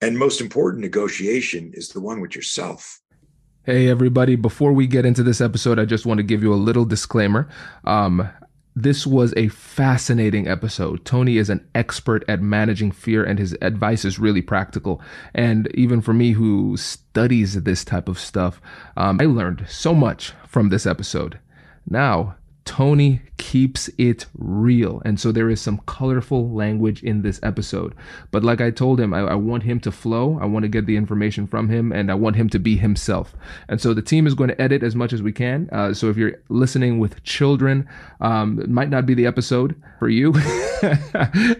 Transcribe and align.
and 0.00 0.18
most 0.18 0.40
important 0.40 0.82
negotiation 0.82 1.72
is 1.74 1.88
the 1.90 2.00
one 2.00 2.20
with 2.20 2.34
yourself. 2.34 3.00
Hey, 3.64 3.88
everybody. 3.88 4.36
Before 4.36 4.72
we 4.72 4.86
get 4.86 5.04
into 5.04 5.22
this 5.22 5.40
episode, 5.40 5.78
I 5.78 5.84
just 5.84 6.06
want 6.06 6.18
to 6.18 6.24
give 6.24 6.42
you 6.42 6.54
a 6.54 6.56
little 6.56 6.86
disclaimer. 6.86 7.48
Um, 7.84 8.28
this 8.74 9.06
was 9.06 9.34
a 9.36 9.48
fascinating 9.48 10.48
episode. 10.48 11.04
Tony 11.04 11.36
is 11.36 11.50
an 11.50 11.68
expert 11.74 12.24
at 12.28 12.40
managing 12.40 12.92
fear, 12.92 13.24
and 13.24 13.38
his 13.38 13.54
advice 13.60 14.04
is 14.04 14.18
really 14.18 14.40
practical. 14.40 15.02
And 15.34 15.68
even 15.74 16.00
for 16.00 16.14
me, 16.14 16.32
who 16.32 16.76
studies 16.76 17.62
this 17.62 17.84
type 17.84 18.08
of 18.08 18.18
stuff, 18.18 18.60
um, 18.96 19.18
I 19.20 19.26
learned 19.26 19.66
so 19.68 19.94
much 19.94 20.32
from 20.46 20.68
this 20.68 20.86
episode. 20.86 21.38
Now, 21.90 22.36
Tony 22.68 23.22
keeps 23.38 23.88
it 23.96 24.26
real. 24.36 25.00
And 25.06 25.18
so 25.18 25.32
there 25.32 25.48
is 25.48 25.58
some 25.58 25.78
colorful 25.86 26.50
language 26.50 27.02
in 27.02 27.22
this 27.22 27.40
episode. 27.42 27.94
But 28.30 28.44
like 28.44 28.60
I 28.60 28.70
told 28.70 29.00
him, 29.00 29.14
I, 29.14 29.20
I, 29.20 29.34
want 29.36 29.62
him 29.62 29.80
to 29.80 29.90
flow. 29.90 30.38
I 30.38 30.44
want 30.44 30.64
to 30.64 30.68
get 30.68 30.84
the 30.84 30.98
information 30.98 31.46
from 31.46 31.70
him 31.70 31.90
and 31.90 32.10
I 32.10 32.14
want 32.14 32.36
him 32.36 32.50
to 32.50 32.58
be 32.58 32.76
himself. 32.76 33.34
And 33.70 33.80
so 33.80 33.94
the 33.94 34.02
team 34.02 34.26
is 34.26 34.34
going 34.34 34.50
to 34.50 34.60
edit 34.60 34.82
as 34.82 34.94
much 34.94 35.14
as 35.14 35.22
we 35.22 35.32
can. 35.32 35.70
Uh, 35.72 35.94
so 35.94 36.10
if 36.10 36.18
you're 36.18 36.34
listening 36.50 36.98
with 36.98 37.22
children, 37.22 37.88
um, 38.20 38.60
it 38.60 38.68
might 38.68 38.90
not 38.90 39.06
be 39.06 39.14
the 39.14 39.24
episode 39.24 39.74
for 39.98 40.10
you. 40.10 40.34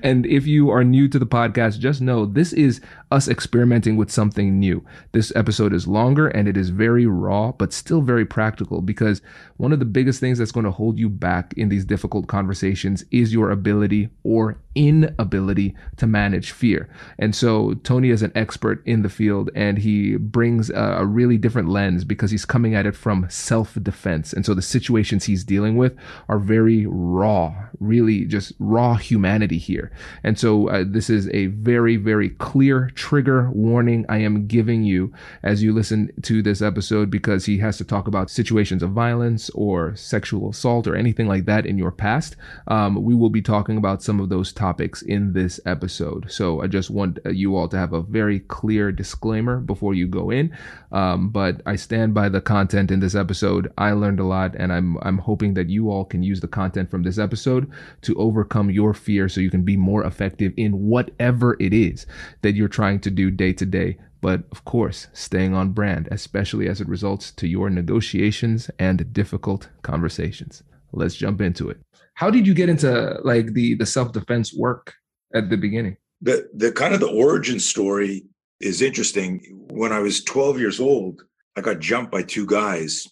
and 0.03 0.27
if 0.27 0.47
you 0.47 0.69
are 0.69 0.85
new 0.85 1.09
to 1.09 1.19
the 1.19 1.27
podcast, 1.27 1.79
just 1.79 2.03
know 2.03 2.27
this 2.27 2.53
is 2.53 2.83
us 3.11 3.29
experimenting 3.29 3.97
with 3.97 4.11
something 4.11 4.59
new. 4.59 4.85
This 5.13 5.33
episode 5.35 5.73
is 5.73 5.87
longer 5.87 6.29
and 6.29 6.47
it 6.49 6.57
is 6.57 6.71
very 6.71 7.07
raw, 7.07 7.53
but 7.53 7.73
still 7.73 8.03
very 8.03 8.25
practical 8.25 8.83
because 8.83 9.23
one 9.57 9.73
of 9.73 9.79
the 9.79 9.85
biggest 9.85 10.21
things 10.21 10.39
that's 10.39 10.53
going 10.53 10.65
to 10.65 10.71
hold 10.71 10.99
you 10.99 11.09
back 11.09 11.55
in 11.57 11.69
these 11.69 11.85
difficult 11.85 12.27
conversations 12.27 13.05
is 13.11 13.33
your 13.33 13.51
ability 13.51 14.11
or 14.23 14.59
inability 14.79 15.75
to 15.97 16.07
manage 16.07 16.53
fear. 16.53 16.89
And 17.19 17.35
so 17.35 17.75
Tony 17.83 18.11
is 18.11 18.23
an 18.23 18.31
expert 18.37 18.81
in 18.87 19.03
the 19.03 19.09
field 19.09 19.51
and 19.57 19.77
he 19.79 20.17
brings 20.17 20.71
a, 20.71 20.99
a 21.01 21.05
really 21.05 21.37
different 21.37 21.69
lens 21.69 22.05
because 22.05 22.31
he's 22.31 22.45
coming 22.45 22.77
at 22.77 22.87
it 22.87 22.95
from 22.95 23.27
self 23.29 23.77
defense. 23.83 24.33
And 24.33 24.47
so 24.47 24.55
the 24.55 24.63
situations 24.63 25.25
he's 25.25 25.43
dealing 25.43 25.77
with 25.77 25.97
are 26.29 26.39
very 26.39 26.87
raw, 26.87 27.53
really 27.81 28.25
just 28.25 28.53
raw 28.61 28.95
humanity 28.95 29.59
here. 29.59 29.91
And 30.23 30.39
so 30.39 30.69
uh, 30.69 30.85
this 30.87 31.11
is 31.11 31.29
a 31.31 31.47
very, 31.47 31.97
very 31.97 32.31
clear 32.31 32.91
trigger 32.95 33.51
warning 33.51 34.07
I 34.09 34.19
am 34.19 34.47
giving 34.47 34.85
you 34.85 35.13
as 35.43 35.61
you 35.61 35.73
listen 35.73 36.13
to 36.23 36.41
this 36.41 36.63
episode 36.63 37.11
because 37.11 37.47
he 37.47 37.59
has 37.59 37.79
to 37.79 37.85
talk 37.85 38.07
about 38.07 38.31
situations 38.31 38.85
of 38.85 38.91
violence 38.91 39.51
or 39.51 39.97
sexual 39.97 40.51
assault 40.51 40.87
or 40.87 40.95
anything 40.95 41.27
like 41.27 41.47
that 41.47 41.67
in 41.67 41.79
your 41.79 41.91
past. 41.91 42.37
Um, 42.69 43.03
we 43.03 43.17
will 43.17 43.31
be 43.31 43.43
talking 43.43 43.77
about 43.77 44.05
some 44.05 44.21
of 44.21 44.29
those 44.29 44.53
topics 44.53 44.68
in 45.07 45.33
this 45.33 45.61
episode. 45.65 46.31
So 46.31 46.63
I 46.63 46.67
just 46.67 46.91
want 46.91 47.19
uh, 47.25 47.31
you 47.31 47.57
all 47.57 47.69
to 47.69 47.77
have 47.77 47.93
a 47.93 48.03
very 48.03 48.41
clear 48.41 48.93
disclaimer 48.93 49.59
before 49.59 49.95
you 49.95 50.07
go 50.07 50.31
in. 50.31 50.57
Um, 50.93 51.31
but 51.31 51.61
I 51.67 51.77
stand 51.77 52.15
by 52.15 52.29
the 52.29 52.41
content 52.41 52.91
in 52.91 53.01
this 53.01 53.15
episode. 53.15 53.73
I 53.79 53.93
learned 53.93 54.21
a 54.21 54.25
lot, 54.25 54.55
and 54.57 54.73
I'm 54.73 54.99
I'm 55.03 55.19
hoping 55.19 55.55
that 55.55 55.69
you 55.69 55.91
all 55.91 56.05
can 56.05 56.23
use 56.23 56.41
the 56.41 56.49
content 56.49 56.91
from 56.91 57.03
this 57.03 57.19
episode 57.19 57.71
to 58.03 58.15
overcome 58.17 58.71
your 58.71 58.95
fear 58.95 59.29
so 59.29 59.41
you 59.41 59.51
can 59.51 59.63
be 59.63 59.77
more 59.77 60.05
effective 60.05 60.53
in 60.57 60.89
whatever 60.89 61.57
it 61.61 61.73
is 61.73 62.07
that 62.43 62.55
you're 62.55 62.69
trying 62.69 63.01
to 63.01 63.11
do 63.11 63.31
day 63.31 63.53
to 63.53 63.67
day 63.67 63.99
but 64.21 64.43
of 64.51 64.65
course, 64.65 65.07
staying 65.13 65.55
on 65.55 65.71
brand, 65.71 66.09
especially 66.11 66.69
as 66.69 66.81
it 66.81 66.89
results 66.89 67.31
to 67.33 67.47
your 67.47 67.71
negotiations 67.71 68.71
and 68.79 69.13
difficult 69.13 69.69
conversations. 69.83 70.65
Let's 70.93 71.15
jump 71.15 71.41
into 71.41 71.69
it. 71.69 71.79
How 72.19 72.31
did 72.31 72.49
you 72.49 72.53
get 72.53 72.69
into 72.69 73.21
like 73.23 73.53
the 73.53 73.75
the 73.77 73.87
self 73.87 74.11
defense 74.11 74.53
work 74.53 74.93
at 75.37 75.51
the 75.51 75.57
beginning? 75.57 75.97
The 76.21 76.51
the 76.53 76.73
kind 76.73 76.93
of 76.93 76.99
the 76.99 77.07
origin 77.07 77.61
story 77.61 78.25
is 78.59 78.83
interesting. 78.83 79.67
When 79.71 79.93
I 79.93 80.01
was 80.01 80.25
12 80.25 80.59
years 80.59 80.81
old, 80.81 81.23
I 81.57 81.61
got 81.61 81.79
jumped 81.79 82.11
by 82.11 82.25
two 82.25 82.45
guys, 82.45 83.07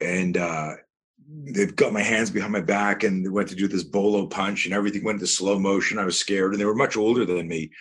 and 0.00 0.36
uh, 0.36 0.74
they've 1.28 1.74
got 1.74 1.92
my 1.92 2.02
hands 2.02 2.30
behind 2.30 2.52
my 2.52 2.60
back, 2.60 3.02
and 3.02 3.26
they 3.26 3.30
went 3.30 3.48
to 3.48 3.56
do 3.56 3.66
this 3.66 3.82
bolo 3.82 4.28
punch, 4.28 4.64
and 4.64 4.72
everything 4.72 5.02
went 5.02 5.16
into 5.16 5.26
slow 5.26 5.58
motion. 5.58 5.98
I 5.98 6.04
was 6.04 6.20
scared, 6.20 6.52
and 6.52 6.60
they 6.60 6.64
were 6.64 6.84
much 6.84 6.96
older 6.96 7.24
than 7.24 7.48
me. 7.48 7.72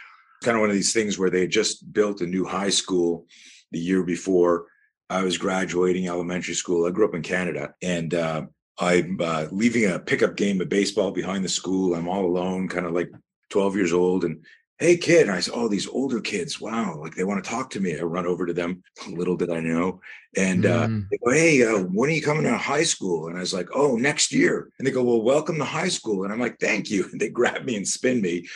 Kind 0.43 0.57
of 0.57 0.61
one 0.61 0.71
of 0.71 0.75
these 0.75 0.93
things 0.93 1.19
where 1.19 1.29
they 1.29 1.41
had 1.41 1.51
just 1.51 1.93
built 1.93 2.21
a 2.21 2.25
new 2.25 2.43
high 2.43 2.71
school 2.71 3.27
the 3.71 3.79
year 3.79 4.01
before 4.01 4.65
I 5.11 5.21
was 5.21 5.37
graduating 5.37 6.07
elementary 6.07 6.55
school. 6.55 6.87
I 6.87 6.89
grew 6.89 7.07
up 7.07 7.13
in 7.13 7.21
Canada, 7.21 7.75
and 7.83 8.15
uh, 8.15 8.41
I'm 8.81 9.19
uh, 9.21 9.45
leaving 9.51 9.85
a 9.85 9.99
pickup 9.99 10.35
game 10.35 10.59
of 10.59 10.67
baseball 10.67 11.11
behind 11.11 11.45
the 11.45 11.49
school. 11.49 11.93
I'm 11.93 12.07
all 12.07 12.25
alone, 12.25 12.67
kind 12.67 12.87
of 12.87 12.93
like 12.93 13.11
12 13.51 13.75
years 13.75 13.93
old. 13.93 14.25
And 14.25 14.43
hey, 14.79 14.97
kid. 14.97 15.27
And 15.27 15.31
I 15.31 15.39
said, 15.39 15.53
oh, 15.55 15.67
these 15.67 15.87
older 15.87 16.19
kids, 16.19 16.59
wow, 16.59 16.97
like 16.97 17.13
they 17.13 17.23
want 17.23 17.43
to 17.43 17.49
talk 17.49 17.69
to 17.71 17.79
me. 17.79 17.97
I 17.97 18.01
run 18.01 18.25
over 18.25 18.47
to 18.47 18.53
them. 18.53 18.81
Little 19.07 19.37
did 19.37 19.51
I 19.51 19.59
know. 19.59 20.01
And 20.35 20.65
uh, 20.65 20.87
mm. 20.87 21.07
they 21.11 21.17
go, 21.17 21.31
hey, 21.31 21.63
uh, 21.63 21.83
when 21.83 22.09
are 22.09 22.13
you 22.13 22.23
coming 22.23 22.43
to 22.43 22.57
high 22.57 22.83
school? 22.83 23.27
And 23.27 23.37
I 23.37 23.41
was 23.41 23.53
like, 23.53 23.69
oh, 23.75 23.97
next 23.97 24.33
year. 24.33 24.71
And 24.79 24.87
they 24.87 24.91
go, 24.91 25.03
well, 25.03 25.21
welcome 25.21 25.59
to 25.59 25.63
high 25.63 25.89
school. 25.89 26.23
And 26.23 26.33
I'm 26.33 26.39
like, 26.39 26.59
thank 26.59 26.89
you. 26.89 27.07
And 27.11 27.21
they 27.21 27.29
grab 27.29 27.63
me 27.63 27.75
and 27.75 27.87
spin 27.87 28.19
me. 28.19 28.47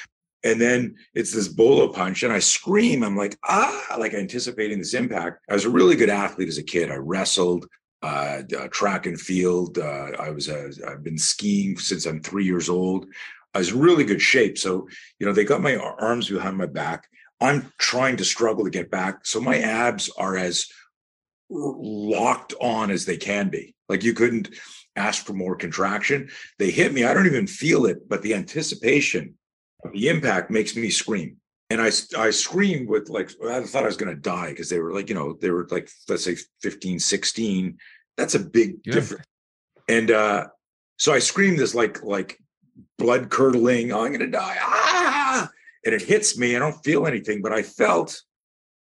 And 0.43 0.59
then 0.59 0.95
it's 1.13 1.33
this 1.33 1.47
bolo 1.47 1.91
punch, 1.91 2.21
and 2.21 2.31
I 2.31 2.37
scream. 2.37 3.03
I'm 3.03 3.17
like, 3.17 3.35
ah, 3.47 3.95
like 3.97 4.13
anticipating 4.13 4.77
this 4.77 4.93
impact. 4.93 5.43
I 5.49 5.53
was 5.53 5.65
a 5.65 5.71
really 5.71 5.95
good 5.95 6.11
athlete 6.11 6.47
as 6.47 6.59
a 6.59 6.63
kid. 6.63 6.91
I 6.91 6.97
wrestled, 6.97 7.67
uh, 8.01 8.41
uh, 8.57 8.67
track 8.69 9.05
and 9.05 9.19
field. 9.19 9.77
Uh, 9.77 10.11
I 10.19 10.29
was 10.29 10.49
a, 10.49 10.71
I've 10.87 11.03
been 11.03 11.17
skiing 11.17 11.77
since 11.77 12.05
I'm 12.05 12.21
three 12.21 12.45
years 12.45 12.69
old. 12.69 13.07
I 13.53 13.59
was 13.59 13.71
in 13.71 13.79
really 13.79 14.03
good 14.03 14.21
shape. 14.21 14.57
So 14.57 14.87
you 15.19 15.25
know 15.25 15.33
they 15.33 15.45
got 15.45 15.61
my 15.61 15.75
arms 15.75 16.29
behind 16.29 16.57
my 16.57 16.65
back. 16.65 17.07
I'm 17.41 17.71
trying 17.77 18.17
to 18.17 18.25
struggle 18.25 18.63
to 18.63 18.69
get 18.69 18.91
back. 18.91 19.25
So 19.25 19.41
my 19.41 19.59
abs 19.59 20.09
are 20.17 20.37
as 20.37 20.67
locked 21.49 22.53
on 22.61 22.91
as 22.91 23.05
they 23.05 23.17
can 23.17 23.49
be. 23.49 23.75
Like 23.87 24.03
you 24.03 24.13
couldn't 24.13 24.49
ask 24.95 25.25
for 25.25 25.33
more 25.33 25.55
contraction. 25.55 26.29
They 26.59 26.71
hit 26.71 26.93
me. 26.93 27.03
I 27.03 27.13
don't 27.13 27.27
even 27.27 27.47
feel 27.47 27.85
it, 27.85 28.07
but 28.09 28.21
the 28.21 28.33
anticipation 28.33 29.35
the 29.93 30.09
impact 30.09 30.49
makes 30.49 30.75
me 30.75 30.89
scream 30.89 31.37
and 31.69 31.81
I 31.81 31.91
I 32.17 32.29
screamed 32.29 32.89
with 32.89 33.09
like 33.09 33.31
I 33.43 33.61
thought 33.63 33.83
I 33.83 33.87
was 33.87 33.97
going 33.97 34.13
to 34.13 34.21
die 34.21 34.49
because 34.49 34.69
they 34.69 34.79
were 34.79 34.93
like 34.93 35.09
you 35.09 35.15
know 35.15 35.37
they 35.41 35.49
were 35.49 35.67
like 35.71 35.89
let's 36.07 36.23
say 36.23 36.37
15 36.61 36.99
16 36.99 37.77
that's 38.17 38.35
a 38.35 38.39
big 38.39 38.77
yeah. 38.85 38.93
difference 38.93 39.25
and 39.89 40.11
uh 40.11 40.47
so 40.97 41.13
I 41.13 41.19
screamed 41.19 41.59
this 41.59 41.75
like 41.75 42.03
like 42.03 42.39
blood 42.97 43.29
curdling 43.29 43.91
oh, 43.91 44.03
I'm 44.03 44.09
going 44.09 44.19
to 44.19 44.27
die 44.27 44.57
ah 44.59 45.49
and 45.85 45.93
it 45.93 46.01
hits 46.01 46.37
me 46.37 46.55
I 46.55 46.59
don't 46.59 46.83
feel 46.83 47.07
anything 47.07 47.41
but 47.41 47.53
I 47.53 47.63
felt 47.63 48.21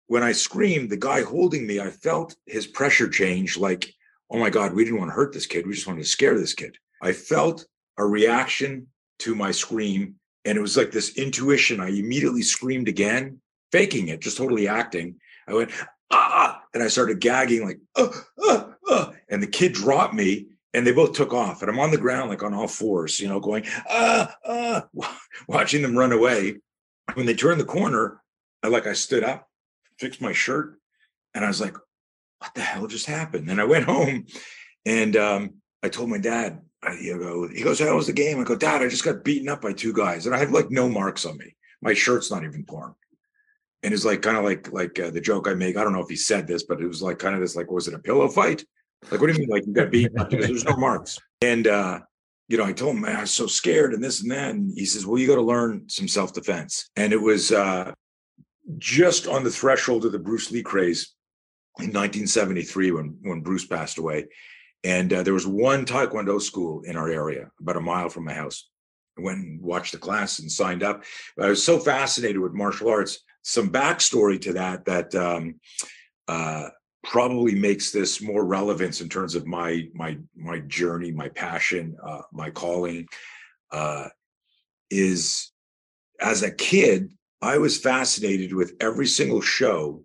when 0.07 0.23
I 0.23 0.31
screamed 0.31 0.89
the 0.89 0.97
guy 0.97 1.23
holding 1.23 1.67
me 1.67 1.79
I 1.79 1.89
felt 1.89 2.35
his 2.45 2.67
pressure 2.67 3.09
change 3.09 3.57
like 3.57 3.93
oh 4.31 4.39
my 4.39 4.49
God, 4.49 4.73
we 4.73 4.83
didn't 4.83 4.99
want 4.99 5.11
to 5.11 5.15
hurt 5.15 5.33
this 5.33 5.45
kid. 5.45 5.67
We 5.67 5.73
just 5.73 5.87
wanted 5.87 6.03
to 6.03 6.07
scare 6.07 6.39
this 6.39 6.53
kid. 6.53 6.77
I 7.01 7.11
felt 7.11 7.65
a 7.97 8.05
reaction 8.05 8.87
to 9.19 9.35
my 9.35 9.51
scream. 9.51 10.15
And 10.45 10.57
it 10.57 10.61
was 10.61 10.77
like 10.77 10.91
this 10.91 11.17
intuition. 11.17 11.79
I 11.79 11.89
immediately 11.89 12.41
screamed 12.41 12.87
again, 12.87 13.39
faking 13.71 14.07
it, 14.07 14.21
just 14.21 14.37
totally 14.37 14.67
acting. 14.67 15.15
I 15.47 15.53
went, 15.53 15.71
ah, 16.11 16.61
and 16.73 16.81
I 16.81 16.87
started 16.87 17.19
gagging 17.19 17.65
like, 17.65 17.79
uh, 17.95 18.09
uh, 18.43 18.63
uh. 18.89 19.11
And 19.29 19.41
the 19.41 19.47
kid 19.47 19.73
dropped 19.73 20.13
me 20.13 20.47
and 20.73 20.85
they 20.85 20.91
both 20.91 21.13
took 21.13 21.33
off. 21.33 21.61
And 21.61 21.69
I'm 21.69 21.79
on 21.79 21.91
the 21.91 21.97
ground, 21.97 22.29
like 22.29 22.43
on 22.43 22.53
all 22.53 22.67
fours, 22.67 23.19
you 23.19 23.27
know, 23.27 23.39
going, 23.39 23.65
ah, 23.89 24.35
ah, 24.45 24.87
watching 25.47 25.81
them 25.81 25.97
run 25.97 26.11
away. 26.11 26.57
When 27.13 27.25
they 27.25 27.33
turned 27.33 27.59
the 27.59 27.65
corner, 27.65 28.21
I 28.63 28.67
like, 28.67 28.87
I 28.87 28.93
stood 28.93 29.23
up, 29.23 29.47
fixed 29.99 30.21
my 30.21 30.33
shirt, 30.33 30.79
and 31.33 31.43
I 31.43 31.47
was 31.47 31.59
like, 31.59 31.75
what 32.39 32.53
the 32.55 32.61
hell 32.61 32.87
just 32.87 33.05
happened? 33.05 33.49
And 33.49 33.61
I 33.61 33.65
went 33.65 33.85
home 33.93 34.25
and 34.85 35.15
um, 35.15 35.53
I 35.83 35.89
told 35.89 36.09
my 36.09 36.17
dad, 36.17 36.61
you 36.99 37.17
know, 37.17 37.47
he 37.47 37.63
goes, 37.63 37.79
how 37.79 37.95
was 37.95 38.07
the 38.07 38.13
game? 38.13 38.39
I 38.39 38.43
go, 38.43 38.55
Dad, 38.55 38.81
I 38.81 38.87
just 38.87 39.05
got 39.05 39.23
beaten 39.23 39.49
up 39.49 39.61
by 39.61 39.73
two 39.73 39.93
guys 39.93 40.25
and 40.25 40.35
I 40.35 40.39
have 40.39 40.51
like 40.51 40.71
no 40.71 40.89
marks 40.89 41.25
on 41.25 41.37
me. 41.37 41.55
My 41.81 41.93
shirt's 41.93 42.31
not 42.31 42.43
even 42.43 42.65
torn. 42.65 42.95
And 43.83 43.93
it's 43.93 44.05
like 44.05 44.21
kind 44.21 44.37
of 44.37 44.43
like 44.43 44.71
like 44.71 44.99
uh, 44.99 45.09
the 45.09 45.21
joke 45.21 45.47
I 45.47 45.55
make. 45.55 45.75
I 45.75 45.83
don't 45.83 45.93
know 45.93 46.03
if 46.03 46.09
he 46.09 46.15
said 46.15 46.47
this, 46.47 46.63
but 46.63 46.81
it 46.81 46.87
was 46.87 47.01
like 47.01 47.17
kind 47.17 47.33
of 47.33 47.41
this 47.41 47.55
like, 47.55 47.71
was 47.71 47.87
it 47.87 47.95
a 47.95 47.99
pillow 47.99 48.27
fight? 48.27 48.63
Like, 49.09 49.19
what 49.19 49.27
do 49.27 49.33
you 49.33 49.39
mean? 49.39 49.49
Like 49.49 49.65
you 49.65 49.73
got 49.73 49.89
beat 49.89 50.11
up 50.19 50.29
because 50.29 50.47
there's 50.47 50.65
no 50.65 50.77
marks. 50.77 51.17
And 51.41 51.65
uh, 51.65 52.01
you 52.47 52.57
know, 52.57 52.65
I 52.65 52.73
told 52.73 52.95
him, 52.95 53.01
man, 53.01 53.15
I 53.15 53.21
was 53.21 53.33
so 53.33 53.47
scared 53.47 53.93
and 53.93 54.03
this 54.03 54.21
and 54.21 54.29
that. 54.31 54.53
And 54.53 54.71
he 54.77 54.85
says, 54.85 55.05
Well, 55.05 55.17
you 55.17 55.27
got 55.27 55.35
to 55.35 55.41
learn 55.41 55.89
some 55.89 56.07
self-defense. 56.07 56.91
And 56.95 57.13
it 57.13 57.21
was 57.21 57.51
uh 57.51 57.93
just 58.77 59.27
on 59.27 59.43
the 59.43 59.49
threshold 59.49 60.05
of 60.05 60.11
the 60.11 60.19
Bruce 60.19 60.51
Lee 60.51 60.61
craze 60.61 61.15
in 61.79 61.85
1973 61.85 62.91
when 62.91 63.17
when 63.21 63.41
Bruce 63.41 63.65
passed 63.65 63.97
away. 63.97 64.27
And 64.83 65.13
uh, 65.13 65.23
there 65.23 65.33
was 65.33 65.45
one 65.45 65.85
Taekwondo 65.85 66.41
school 66.41 66.81
in 66.81 66.95
our 66.95 67.09
area, 67.09 67.51
about 67.59 67.77
a 67.77 67.81
mile 67.81 68.09
from 68.09 68.25
my 68.25 68.33
house. 68.33 68.67
I 69.17 69.21
went 69.21 69.39
and 69.39 69.61
watched 69.61 69.91
the 69.91 69.99
class 69.99 70.39
and 70.39 70.51
signed 70.51 70.81
up. 70.83 71.03
But 71.37 71.45
I 71.45 71.49
was 71.49 71.63
so 71.63 71.77
fascinated 71.77 72.39
with 72.39 72.53
martial 72.53 72.89
arts 72.89 73.19
some 73.43 73.71
backstory 73.71 74.39
to 74.41 74.53
that 74.53 74.85
that 74.85 75.13
um, 75.15 75.55
uh, 76.27 76.69
probably 77.03 77.55
makes 77.55 77.91
this 77.91 78.21
more 78.21 78.45
relevance 78.45 79.01
in 79.01 79.09
terms 79.09 79.35
of 79.35 79.47
my 79.47 79.87
my 79.93 80.17
my 80.35 80.59
journey, 80.59 81.11
my 81.11 81.29
passion, 81.29 81.95
uh, 82.05 82.21
my 82.31 82.49
calling. 82.49 83.07
Uh, 83.71 84.07
is 84.89 85.51
as 86.19 86.43
a 86.43 86.51
kid, 86.51 87.13
I 87.41 87.57
was 87.57 87.79
fascinated 87.79 88.53
with 88.53 88.73
every 88.79 89.07
single 89.07 89.41
show 89.41 90.03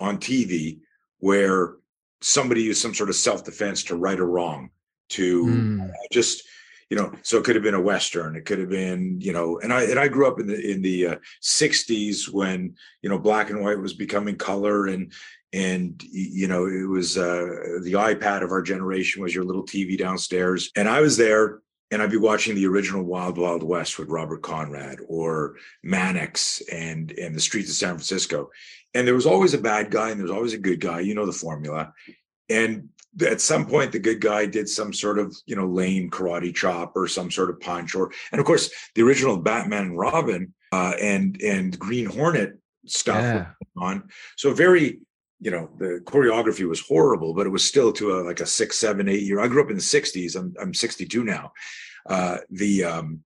on 0.00 0.18
TV 0.18 0.80
where 1.18 1.76
somebody 2.20 2.62
used 2.62 2.82
some 2.82 2.94
sort 2.94 3.08
of 3.08 3.16
self 3.16 3.44
defense 3.44 3.84
to 3.84 3.96
right 3.96 4.18
a 4.18 4.24
wrong, 4.24 4.70
to 5.10 5.46
mm. 5.46 5.90
just 6.10 6.42
you 6.90 6.96
know 6.96 7.12
so 7.22 7.38
it 7.38 7.44
could 7.44 7.56
have 7.56 7.64
been 7.64 7.74
a 7.74 7.80
western 7.80 8.36
it 8.36 8.44
could 8.44 8.58
have 8.58 8.68
been 8.68 9.20
you 9.20 9.32
know 9.32 9.58
and 9.58 9.72
i 9.72 9.82
and 9.82 9.98
i 9.98 10.06
grew 10.06 10.26
up 10.26 10.38
in 10.38 10.46
the 10.46 10.70
in 10.70 10.82
the 10.82 11.06
uh, 11.06 11.16
60s 11.42 12.32
when 12.32 12.74
you 13.02 13.10
know 13.10 13.18
black 13.18 13.50
and 13.50 13.60
white 13.60 13.78
was 13.78 13.92
becoming 13.92 14.36
color 14.36 14.86
and 14.86 15.12
and 15.52 16.02
you 16.04 16.46
know 16.46 16.66
it 16.66 16.88
was 16.88 17.18
uh, 17.18 17.80
the 17.82 17.94
ipad 17.94 18.42
of 18.42 18.52
our 18.52 18.62
generation 18.62 19.22
was 19.22 19.34
your 19.34 19.44
little 19.44 19.64
tv 19.64 19.98
downstairs 19.98 20.70
and 20.76 20.88
i 20.88 21.00
was 21.00 21.16
there 21.16 21.60
and 21.90 22.02
I'd 22.02 22.10
be 22.10 22.16
watching 22.16 22.54
the 22.54 22.66
original 22.66 23.04
Wild 23.04 23.38
Wild 23.38 23.62
West 23.62 23.98
with 23.98 24.08
Robert 24.08 24.42
Conrad 24.42 24.98
or 25.08 25.54
Mannix 25.84 26.60
and 26.72 27.12
and 27.12 27.34
the 27.34 27.40
streets 27.40 27.70
of 27.70 27.76
San 27.76 27.90
Francisco. 27.90 28.50
And 28.96 29.06
there 29.06 29.14
was 29.14 29.26
always 29.26 29.54
a 29.54 29.58
bad 29.58 29.90
guy 29.90 30.10
and 30.10 30.18
there 30.18 30.24
was 30.24 30.36
always 30.36 30.54
a 30.54 30.58
good 30.58 30.80
guy. 30.80 31.00
You 31.00 31.14
know 31.14 31.26
the 31.26 31.32
formula. 31.32 31.92
And 32.48 32.88
at 33.24 33.40
some 33.40 33.66
point 33.66 33.92
the 33.92 33.98
good 33.98 34.20
guy 34.20 34.46
did 34.46 34.68
some 34.68 34.92
sort 34.92 35.18
of 35.18 35.34
you 35.46 35.56
know 35.56 35.66
lame 35.66 36.10
karate 36.10 36.54
chop 36.54 36.96
or 36.96 37.08
some 37.08 37.30
sort 37.30 37.50
of 37.50 37.60
punch 37.60 37.94
or 37.94 38.12
and 38.32 38.40
of 38.40 38.46
course 38.46 38.70
the 38.94 39.02
original 39.02 39.36
batman 39.36 39.84
and 39.84 39.98
robin 39.98 40.52
uh, 40.72 40.92
and 41.00 41.40
and 41.42 41.78
green 41.78 42.06
hornet 42.06 42.58
stuff 42.86 43.22
yeah. 43.22 43.46
on 43.78 44.02
so 44.36 44.52
very 44.52 45.00
you 45.40 45.50
know 45.50 45.70
the 45.78 46.00
choreography 46.04 46.68
was 46.68 46.80
horrible 46.80 47.34
but 47.34 47.46
it 47.46 47.50
was 47.50 47.66
still 47.66 47.92
to 47.92 48.18
a 48.18 48.22
like 48.22 48.40
a 48.40 48.46
six 48.46 48.78
seven 48.78 49.08
eight 49.08 49.22
year 49.22 49.40
i 49.40 49.48
grew 49.48 49.62
up 49.62 49.70
in 49.70 49.76
the 49.76 49.82
60s 49.82 50.36
i'm, 50.36 50.54
I'm 50.60 50.74
62 50.74 51.24
now 51.24 51.52
uh 52.06 52.38
the 52.50 52.84
um 52.84 53.20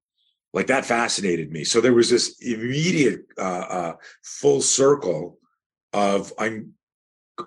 like 0.53 0.69
that 0.69 0.85
fascinated 0.85 1.51
me 1.51 1.65
so 1.65 1.81
there 1.81 1.95
was 1.95 2.11
this 2.11 2.41
immediate 2.41 3.27
uh, 3.39 3.43
uh 3.43 3.93
full 4.23 4.61
circle 4.61 5.39
of 5.93 6.33
i'm 6.39 6.75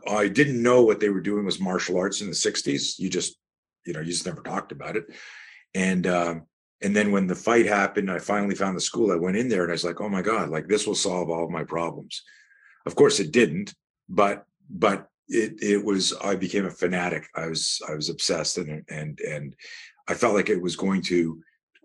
I 0.08 0.28
didn't 0.28 0.62
know 0.62 0.82
what 0.84 1.00
they 1.00 1.10
were 1.10 1.22
doing 1.22 1.46
was 1.46 1.60
martial 1.60 1.98
arts 1.98 2.22
in 2.22 2.28
the 2.28 2.34
60s. 2.34 2.98
You 2.98 3.10
just, 3.10 3.38
you 3.86 3.94
know, 3.94 4.00
you 4.00 4.12
just 4.12 4.26
never 4.26 4.42
talked 4.42 4.72
about 4.72 4.96
it. 4.96 5.06
And 5.76 6.08
um, 6.08 6.44
and 6.82 6.96
then 6.96 7.12
when 7.12 7.28
the 7.28 7.36
fight 7.36 7.66
happened, 7.66 8.12
I 8.12 8.20
finally 8.20 8.56
found 8.56 8.76
the 8.76 8.82
school. 8.82 9.12
I 9.12 9.16
went 9.16 9.38
in 9.38 9.50
there 9.50 9.64
and 9.64 9.72
I 9.72 9.74
was 9.74 9.86
like, 9.86 10.02
oh 10.02 10.10
my 10.10 10.22
God, 10.22 10.50
like 10.50 10.68
this 10.68 10.86
will 10.86 10.96
solve 10.96 11.30
all 11.30 11.46
of 11.46 11.50
my 11.50 11.64
problems. 11.64 12.24
Of 12.86 12.96
course 12.96 13.20
it 13.20 13.32
didn't, 13.32 13.74
but 14.10 14.46
but 14.70 15.08
it 15.28 15.62
it 15.62 15.84
was 15.84 16.14
I 16.24 16.36
became 16.36 16.66
a 16.66 16.72
fanatic. 16.72 17.28
I 17.36 17.48
was 17.48 17.82
I 17.88 17.96
was 17.96 18.10
obsessed 18.10 18.58
and 18.58 18.84
and 18.90 19.20
and 19.22 19.56
I 20.08 20.14
felt 20.14 20.36
like 20.36 20.50
it 20.50 20.62
was 20.62 20.76
going 20.76 21.02
to 21.04 21.42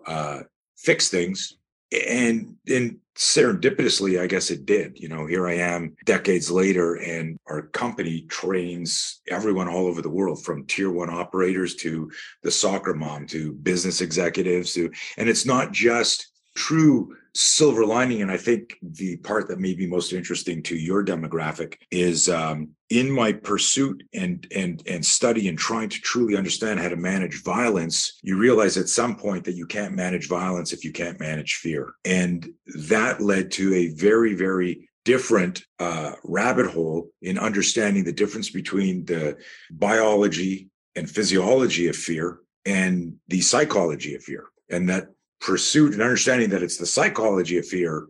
uh 0.06 0.40
fix 0.76 1.08
things 1.08 1.57
and 1.92 2.54
and 2.68 2.98
serendipitously 3.16 4.20
i 4.20 4.26
guess 4.26 4.50
it 4.50 4.64
did 4.64 4.96
you 4.98 5.08
know 5.08 5.26
here 5.26 5.48
i 5.48 5.54
am 5.54 5.96
decades 6.04 6.50
later 6.50 6.96
and 6.96 7.36
our 7.48 7.62
company 7.62 8.20
trains 8.28 9.20
everyone 9.28 9.68
all 9.68 9.86
over 9.86 10.00
the 10.02 10.08
world 10.08 10.44
from 10.44 10.64
tier 10.66 10.90
one 10.90 11.10
operators 11.10 11.74
to 11.74 12.10
the 12.42 12.50
soccer 12.50 12.94
mom 12.94 13.26
to 13.26 13.52
business 13.54 14.00
executives 14.00 14.72
to 14.72 14.90
and 15.16 15.28
it's 15.28 15.46
not 15.46 15.72
just 15.72 16.28
true 16.54 17.16
silver 17.40 17.84
lining 17.84 18.20
and 18.20 18.32
i 18.32 18.36
think 18.36 18.76
the 18.82 19.16
part 19.18 19.46
that 19.46 19.60
may 19.60 19.72
be 19.72 19.86
most 19.86 20.12
interesting 20.12 20.60
to 20.60 20.76
your 20.76 21.04
demographic 21.04 21.76
is 21.92 22.28
um, 22.28 22.68
in 22.90 23.10
my 23.10 23.32
pursuit 23.32 24.02
and 24.12 24.46
and 24.54 24.82
and 24.86 25.04
study 25.04 25.48
and 25.48 25.58
trying 25.58 25.88
to 25.88 26.00
truly 26.00 26.36
understand 26.36 26.80
how 26.80 26.88
to 26.88 26.96
manage 26.96 27.42
violence 27.44 28.18
you 28.22 28.36
realize 28.36 28.76
at 28.76 28.88
some 28.88 29.14
point 29.14 29.44
that 29.44 29.54
you 29.54 29.66
can't 29.66 29.94
manage 29.94 30.28
violence 30.28 30.72
if 30.72 30.84
you 30.84 30.92
can't 30.92 31.20
manage 31.20 31.54
fear. 31.56 31.92
And 32.04 32.48
that 32.88 33.20
led 33.20 33.50
to 33.52 33.74
a 33.74 33.88
very 33.88 34.34
very 34.34 34.88
different 35.04 35.62
uh, 35.78 36.12
rabbit 36.24 36.66
hole 36.66 37.08
in 37.22 37.38
understanding 37.38 38.04
the 38.04 38.12
difference 38.12 38.50
between 38.50 39.04
the 39.04 39.38
biology 39.70 40.68
and 40.96 41.08
physiology 41.08 41.88
of 41.88 41.96
fear 41.96 42.40
and 42.66 43.14
the 43.28 43.40
psychology 43.40 44.14
of 44.14 44.22
fear. 44.22 44.46
And 44.68 44.88
that 44.90 45.08
pursuit 45.40 45.92
and 45.92 46.02
understanding 46.02 46.50
that 46.50 46.62
it's 46.62 46.76
the 46.76 46.86
psychology 46.86 47.58
of 47.58 47.66
fear 47.66 48.08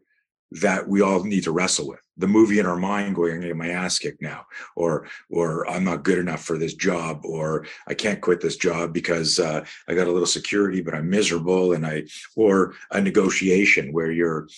that 0.51 0.89
we 0.89 1.03
all 1.03 1.23
need 1.25 1.45
to 1.45 1.53
wrestle 1.53 1.89
with. 1.89 2.01
The 2.17 2.27
movie 2.27 2.59
in 2.59 2.67
our 2.67 2.77
mind 2.77 3.15
going 3.15 3.35
i'm 3.35 3.41
getting 3.41 3.59
my 3.59 3.69
ass 3.69 3.99
kicked 3.99 4.23
now 4.23 4.47
or 4.77 5.07
or 5.31 5.69
i'm 5.71 5.85
not 5.85 6.03
good 6.03 6.19
enough 6.19 6.43
for 6.43 6.59
this 6.59 6.75
job 6.75 7.21
or 7.25 7.67
i 7.87 7.95
can't 7.95 8.21
quit 8.21 8.41
this 8.41 8.57
job 8.57 8.93
because 8.93 9.39
uh, 9.39 9.65
i 9.87 9.95
got 9.95 10.09
a 10.09 10.13
little 10.13 10.27
security 10.27 10.81
but 10.81 10.95
i'm 10.95 11.09
miserable 11.09 11.75
and 11.75 11.87
i 11.87 12.03
or 12.35 12.75
a 12.91 13.01
negotiation 13.01 13.93
where 13.93 14.11
you're 14.11 14.49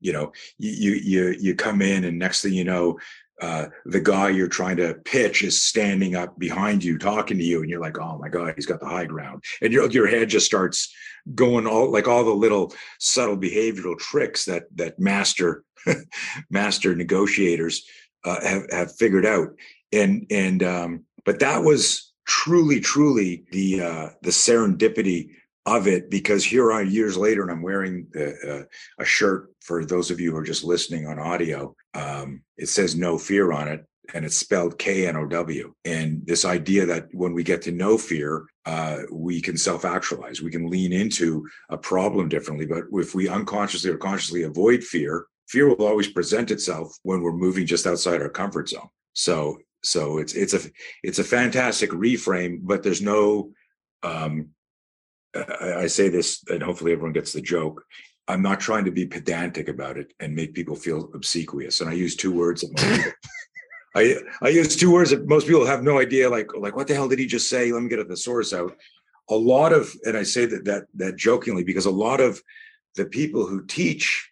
you 0.00 0.12
know 0.12 0.32
you 0.58 0.92
you 0.92 1.34
you 1.40 1.54
come 1.54 1.82
in 1.82 2.04
and 2.04 2.18
next 2.18 2.42
thing 2.42 2.52
you 2.52 2.64
know 2.64 2.98
uh, 3.40 3.66
the 3.84 4.00
guy 4.00 4.28
you're 4.30 4.48
trying 4.48 4.76
to 4.76 4.94
pitch 5.04 5.42
is 5.42 5.62
standing 5.62 6.16
up 6.16 6.38
behind 6.38 6.82
you 6.82 6.98
talking 6.98 7.38
to 7.38 7.44
you 7.44 7.60
and 7.60 7.70
you're 7.70 7.80
like 7.80 7.98
oh 7.98 8.18
my 8.18 8.28
god 8.28 8.52
he's 8.56 8.66
got 8.66 8.80
the 8.80 8.86
high 8.86 9.04
ground. 9.04 9.42
And 9.62 9.72
your 9.72 9.90
your 9.90 10.06
head 10.06 10.28
just 10.28 10.46
starts 10.46 10.92
going 11.34 11.66
all 11.66 11.90
like 11.90 12.08
all 12.08 12.24
the 12.24 12.30
little 12.30 12.72
subtle 12.98 13.36
behavioral 13.36 13.98
tricks 13.98 14.44
that 14.46 14.64
that 14.76 14.98
master 14.98 15.64
master 16.50 16.94
negotiators 16.94 17.86
uh, 18.24 18.40
have 18.42 18.66
have 18.70 18.96
figured 18.96 19.26
out. 19.26 19.48
And 19.92 20.26
and 20.30 20.62
um 20.62 21.04
but 21.24 21.38
that 21.40 21.62
was 21.62 22.12
truly 22.26 22.80
truly 22.80 23.44
the 23.52 23.82
uh 23.82 24.08
the 24.22 24.30
serendipity 24.30 25.30
of 25.76 25.86
it 25.86 26.10
because 26.10 26.44
here 26.44 26.72
I 26.72 26.82
years 26.82 27.16
later 27.16 27.42
and 27.42 27.50
I'm 27.50 27.62
wearing 27.62 28.06
uh, 28.16 28.62
a 28.98 29.04
shirt 29.04 29.50
for 29.60 29.84
those 29.84 30.10
of 30.10 30.20
you 30.20 30.30
who 30.32 30.36
are 30.38 30.44
just 30.44 30.64
listening 30.64 31.06
on 31.06 31.18
audio. 31.18 31.74
Um, 31.94 32.42
it 32.56 32.68
says 32.68 32.96
no 32.96 33.18
fear 33.18 33.52
on 33.52 33.68
it 33.68 33.84
and 34.14 34.24
it's 34.24 34.36
spelled 34.36 34.78
K 34.78 35.06
N 35.06 35.16
O 35.16 35.26
W. 35.26 35.74
And 35.84 36.26
this 36.26 36.44
idea 36.44 36.86
that 36.86 37.08
when 37.12 37.34
we 37.34 37.42
get 37.42 37.62
to 37.62 37.72
know 37.72 37.98
fear, 37.98 38.46
uh, 38.66 38.98
we 39.12 39.40
can 39.40 39.56
self 39.56 39.84
actualize, 39.84 40.40
we 40.40 40.50
can 40.50 40.68
lean 40.68 40.92
into 40.92 41.46
a 41.70 41.76
problem 41.76 42.28
differently. 42.28 42.66
But 42.66 42.84
if 42.92 43.14
we 43.14 43.28
unconsciously 43.28 43.90
or 43.90 43.98
consciously 43.98 44.42
avoid 44.44 44.82
fear, 44.82 45.26
fear 45.48 45.68
will 45.68 45.86
always 45.86 46.08
present 46.08 46.50
itself 46.50 46.96
when 47.02 47.20
we're 47.22 47.32
moving 47.32 47.66
just 47.66 47.86
outside 47.86 48.22
our 48.22 48.28
comfort 48.28 48.68
zone. 48.68 48.88
So, 49.12 49.58
so 49.82 50.18
it's 50.18 50.34
it's 50.34 50.54
a 50.54 50.60
it's 51.02 51.18
a 51.18 51.24
fantastic 51.24 51.90
reframe, 51.90 52.60
but 52.62 52.82
there's 52.82 53.02
no 53.02 53.50
um, 54.02 54.50
I, 55.34 55.74
I 55.74 55.86
say 55.86 56.08
this, 56.08 56.42
and 56.48 56.62
hopefully 56.62 56.92
everyone 56.92 57.12
gets 57.12 57.32
the 57.32 57.40
joke. 57.40 57.84
I'm 58.28 58.42
not 58.42 58.60
trying 58.60 58.84
to 58.84 58.90
be 58.90 59.06
pedantic 59.06 59.68
about 59.68 59.96
it 59.96 60.12
and 60.20 60.34
make 60.34 60.54
people 60.54 60.76
feel 60.76 61.10
obsequious. 61.14 61.80
And 61.80 61.88
I 61.88 61.94
use 61.94 62.14
two 62.14 62.32
words. 62.32 62.64
I 63.94 64.16
I 64.42 64.48
use 64.48 64.76
two 64.76 64.92
words 64.92 65.10
that 65.10 65.26
most 65.26 65.46
people 65.46 65.64
have 65.64 65.82
no 65.82 65.98
idea. 65.98 66.28
Like 66.28 66.54
like 66.56 66.76
what 66.76 66.86
the 66.86 66.94
hell 66.94 67.08
did 67.08 67.18
he 67.18 67.26
just 67.26 67.48
say? 67.48 67.72
Let 67.72 67.82
me 67.82 67.88
get 67.88 67.98
a 67.98 68.04
thesaurus 68.04 68.52
out. 68.52 68.76
A 69.30 69.34
lot 69.34 69.72
of, 69.72 69.94
and 70.04 70.16
I 70.16 70.22
say 70.22 70.46
that 70.46 70.64
that 70.66 70.84
that 70.94 71.16
jokingly 71.16 71.64
because 71.64 71.86
a 71.86 71.90
lot 71.90 72.20
of 72.20 72.42
the 72.96 73.06
people 73.06 73.46
who 73.46 73.64
teach 73.64 74.30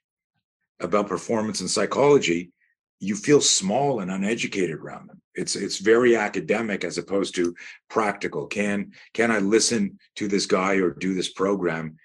about 0.80 1.08
performance 1.08 1.60
and 1.60 1.70
psychology, 1.70 2.52
you 3.00 3.14
feel 3.14 3.40
small 3.40 4.00
and 4.00 4.10
uneducated 4.10 4.78
around 4.78 5.08
them. 5.08 5.20
It's 5.34 5.54
it's 5.54 5.78
very 5.78 6.16
academic 6.16 6.84
as 6.84 6.98
opposed 6.98 7.34
to 7.34 7.54
practical. 7.90 8.46
Can 8.46 8.92
can 9.12 9.30
I 9.30 9.38
listen 9.38 9.98
to 10.16 10.28
this 10.28 10.46
guy 10.46 10.76
or 10.76 10.90
do 10.90 11.14
this 11.14 11.30
program 11.30 11.96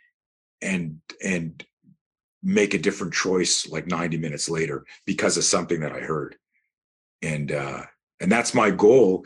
and 0.62 1.00
and 1.24 1.63
make 2.43 2.74
a 2.74 2.79
different 2.79 3.13
choice 3.13 3.67
like 3.67 3.86
90 3.88 4.17
minutes 4.17 4.50
later 4.50 4.86
because 5.05 5.38
of 5.38 5.43
something 5.43 5.81
that 5.81 5.91
I 5.91 6.00
heard. 6.00 6.36
And 7.21 7.51
uh 7.51 7.83
and 8.19 8.31
that's 8.31 8.53
my 8.53 8.69
goal. 8.69 9.25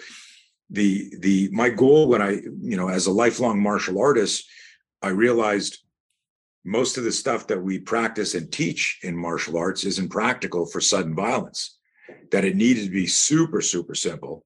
The 0.70 1.14
the 1.20 1.50
my 1.52 1.70
goal 1.70 2.08
when 2.08 2.22
I, 2.22 2.42
you 2.62 2.78
know, 2.78 2.90
as 2.90 3.08
a 3.08 3.12
lifelong 3.12 3.62
martial 3.62 4.00
artist, 4.00 4.48
I 5.02 5.10
realized 5.10 5.85
most 6.66 6.98
of 6.98 7.04
the 7.04 7.12
stuff 7.12 7.48
that 7.48 7.62
we 7.62 7.80
practice 7.80 8.34
and 8.34 8.52
teach 8.52 9.00
in 9.04 9.16
martial 9.16 9.58
arts 9.58 9.86
isn't 9.86 10.10
practical 10.10 10.66
for 10.66 10.82
sudden 10.82 11.16
violence 11.16 11.78
that 12.32 12.44
it 12.44 12.56
needed 12.56 12.86
to 12.86 12.92
be 12.92 13.08
super 13.08 13.62
super 13.62 13.96
simple 13.96 14.44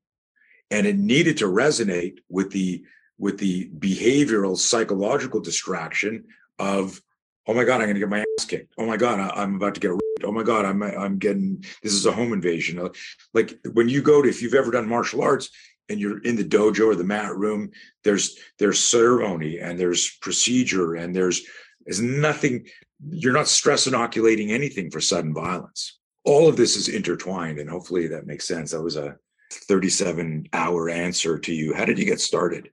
and 0.72 0.86
it 0.86 0.98
needed 0.98 1.38
to 1.38 1.46
resonate 1.46 2.20
with 2.30 2.52
the 2.52 2.84
with 3.18 3.38
the 3.38 3.70
behavioral 3.78 4.58
psychological 4.58 5.40
distraction 5.40 6.26
of 6.58 7.02
oh 7.48 7.54
my 7.54 7.64
god 7.64 7.76
i'm 7.76 7.88
going 7.88 7.94
to 7.96 8.00
get 8.00 8.10
my 8.10 8.20
ass 8.20 8.46
kicked. 8.46 8.74
Oh 8.78 8.86
my 8.86 8.98
god 8.98 9.20
I, 9.20 9.44
am 9.44 9.56
about 9.56 9.76
to 9.76 9.82
get 9.82 9.92
raped. 9.92 10.24
Oh 10.24 10.32
my 10.32 10.44
god 10.44 10.66
i'm 10.66 10.84
i'm 10.84 11.18
getting 11.18 11.64
this 11.84 11.94
is 11.94 12.06
a 12.06 12.12
home 12.12 12.34
invasion. 12.34 12.80
Uh, 12.80 12.90
like 13.34 13.60
when 13.74 13.90
you 13.90 14.02
go 14.02 14.22
to 14.22 14.30
if 14.30 14.42
you've 14.42 14.54
ever 14.54 14.72
done 14.72 14.88
martial 14.88 15.22
arts 15.22 15.50
and 15.90 16.00
you're 16.00 16.20
in 16.20 16.36
the 16.36 16.46
dojo 16.46 16.88
or 16.88 16.96
the 16.96 17.04
mat 17.04 17.36
room 17.36 17.72
there's 18.04 18.38
there's 18.58 18.80
ceremony 18.80 19.60
and 19.60 19.80
there's 19.80 20.18
procedure 20.22 20.96
and 20.96 21.16
there's 21.16 21.42
there's 21.89 22.01
nothing 22.01 22.67
you're 23.10 23.34
not 23.34 23.48
stress 23.48 23.88
inoculating 23.88 24.51
anything 24.51 24.91
for 24.91 25.01
sudden 25.01 25.34
violence 25.34 25.98
all 26.24 26.48
of 26.48 26.55
this 26.55 26.75
is 26.75 26.88
intertwined 26.88 27.58
and 27.58 27.67
hopefully 27.67 28.08
that 28.08 28.27
makes 28.27 28.48
sense 28.48 28.69
that 28.69 28.81
was 28.81 28.96
a 28.96 29.15
37 29.51 30.46
hour 30.53 30.88
answer 30.88 31.39
to 31.39 31.51
you 31.51 31.74
how 31.74 31.86
did 31.86 31.98
you 31.98 32.05
get 32.05 32.22
started 32.22 32.69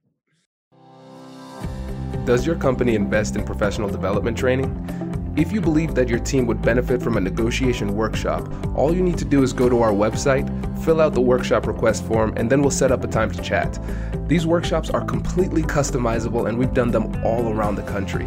does 2.27 2.45
your 2.45 2.57
company 2.57 2.97
invest 2.97 3.37
in 3.37 3.45
professional 3.45 3.89
development 3.89 4.37
training? 4.37 4.67
If 5.37 5.53
you 5.53 5.61
believe 5.61 5.95
that 5.95 6.09
your 6.09 6.19
team 6.19 6.45
would 6.47 6.61
benefit 6.61 7.01
from 7.01 7.17
a 7.17 7.21
negotiation 7.21 7.95
workshop, 7.95 8.53
all 8.75 8.93
you 8.93 9.01
need 9.01 9.17
to 9.19 9.25
do 9.25 9.45
is 9.45 9.53
go 9.53 9.69
to 9.69 9.81
our 9.81 9.93
website, 9.93 10.45
fill 10.85 11.01
out 11.01 11.15
the 11.15 11.21
workshop 11.21 11.69
request 11.69 12.05
form, 12.05 12.35
and 12.37 12.51
then 12.51 12.63
we'll 12.63 12.73
set 12.73 12.91
up 12.91 13.05
a 13.05 13.07
time 13.07 13.31
to 13.31 13.41
chat. 13.41 13.79
These 14.27 14.45
workshops 14.45 14.91
are 14.91 15.05
completely 15.05 15.63
customizable 15.63 16.49
and 16.49 16.59
we've 16.59 16.75
done 16.75 16.91
them 16.91 17.15
all 17.25 17.53
around 17.53 17.77
the 17.77 17.85
country. 17.85 18.27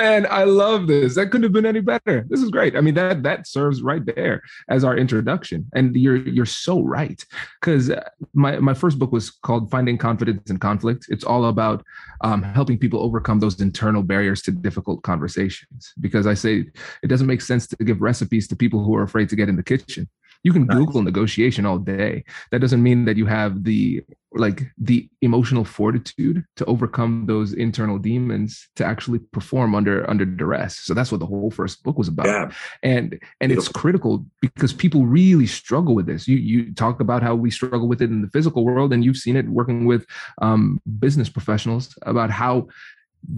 Man, 0.00 0.26
I 0.30 0.44
love 0.44 0.86
this. 0.86 1.14
That 1.14 1.26
couldn't 1.26 1.44
have 1.44 1.52
been 1.52 1.66
any 1.66 1.80
better. 1.80 2.26
This 2.28 2.40
is 2.40 2.50
great. 2.50 2.76
I 2.76 2.80
mean, 2.80 2.94
that 2.94 3.22
that 3.22 3.46
serves 3.46 3.82
right 3.82 4.04
there 4.04 4.42
as 4.68 4.84
our 4.84 4.96
introduction. 4.96 5.66
And 5.74 5.94
you're 5.94 6.16
you're 6.16 6.46
so 6.46 6.82
right 6.82 7.24
because 7.60 7.90
uh, 7.90 8.08
my 8.34 8.58
my 8.58 8.74
first 8.74 8.98
book 8.98 9.12
was 9.12 9.30
called 9.30 9.70
Finding 9.70 9.98
Confidence 9.98 10.50
in 10.50 10.58
Conflict. 10.58 11.06
It's 11.08 11.24
all 11.24 11.46
about 11.46 11.84
um, 12.22 12.42
helping 12.42 12.78
people 12.78 13.00
overcome 13.00 13.40
those 13.40 13.60
internal 13.60 14.02
barriers 14.02 14.42
to 14.42 14.50
difficult 14.50 15.02
conversations. 15.02 15.92
Because 16.00 16.26
I 16.26 16.34
say 16.34 16.64
it 17.02 17.08
doesn't 17.08 17.26
make 17.26 17.42
sense 17.42 17.66
to 17.68 17.76
give 17.84 18.00
recipes 18.00 18.48
to 18.48 18.56
people 18.56 18.84
who 18.84 18.94
are 18.96 19.02
afraid 19.02 19.28
to 19.30 19.36
get 19.36 19.48
in 19.48 19.56
the 19.56 19.62
kitchen. 19.62 20.08
You 20.42 20.52
can 20.52 20.66
nice. 20.66 20.76
Google 20.76 21.02
negotiation 21.02 21.66
all 21.66 21.78
day. 21.78 22.24
That 22.50 22.60
doesn't 22.60 22.82
mean 22.82 23.04
that 23.04 23.16
you 23.16 23.26
have 23.26 23.64
the 23.64 24.02
like 24.32 24.62
the 24.78 25.08
emotional 25.22 25.64
fortitude 25.64 26.44
to 26.54 26.64
overcome 26.66 27.24
those 27.26 27.52
internal 27.52 27.98
demons 27.98 28.68
to 28.76 28.84
actually 28.84 29.18
perform 29.18 29.74
under 29.74 30.08
under 30.08 30.24
duress. 30.24 30.78
So 30.78 30.94
that's 30.94 31.10
what 31.10 31.20
the 31.20 31.26
whole 31.26 31.50
first 31.50 31.82
book 31.82 31.98
was 31.98 32.08
about. 32.08 32.26
Yeah. 32.26 32.50
And 32.82 33.20
and 33.40 33.50
Beautiful. 33.50 33.58
it's 33.58 33.68
critical 33.68 34.26
because 34.40 34.72
people 34.72 35.04
really 35.04 35.46
struggle 35.46 35.94
with 35.94 36.06
this. 36.06 36.26
You 36.26 36.36
you 36.36 36.72
talk 36.74 37.00
about 37.00 37.22
how 37.22 37.34
we 37.34 37.50
struggle 37.50 37.88
with 37.88 38.00
it 38.00 38.10
in 38.10 38.22
the 38.22 38.28
physical 38.28 38.64
world, 38.64 38.92
and 38.92 39.04
you've 39.04 39.16
seen 39.16 39.36
it 39.36 39.48
working 39.48 39.84
with 39.84 40.06
um, 40.40 40.80
business 40.98 41.28
professionals 41.28 41.96
about 42.02 42.30
how 42.30 42.68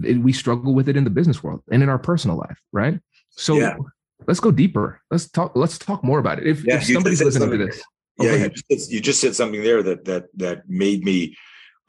we 0.01 0.31
struggle 0.31 0.73
with 0.73 0.87
it 0.87 0.95
in 0.95 1.03
the 1.03 1.09
business 1.09 1.43
world 1.43 1.61
and 1.69 1.83
in 1.83 1.89
our 1.89 1.99
personal 1.99 2.37
life, 2.37 2.59
right? 2.71 2.99
So 3.31 3.55
yeah 3.57 3.75
let's 4.27 4.39
go 4.39 4.51
deeper. 4.51 5.01
Let's 5.11 5.29
talk. 5.29 5.53
Let's 5.55 5.77
talk 5.77 6.03
more 6.03 6.19
about 6.19 6.39
it. 6.39 6.47
If, 6.47 6.65
yeah, 6.65 6.77
if 6.77 6.85
somebody's 6.85 7.23
listening 7.23 7.51
to 7.51 7.65
this, 7.65 7.81
oh, 8.19 8.25
yeah, 8.25 8.35
you 8.35 8.49
just, 8.71 8.91
you 8.91 9.01
just, 9.01 9.21
said 9.21 9.35
something 9.35 9.63
there 9.63 9.83
that 9.83 10.05
that 10.05 10.25
that 10.35 10.69
made 10.69 11.03
me 11.03 11.35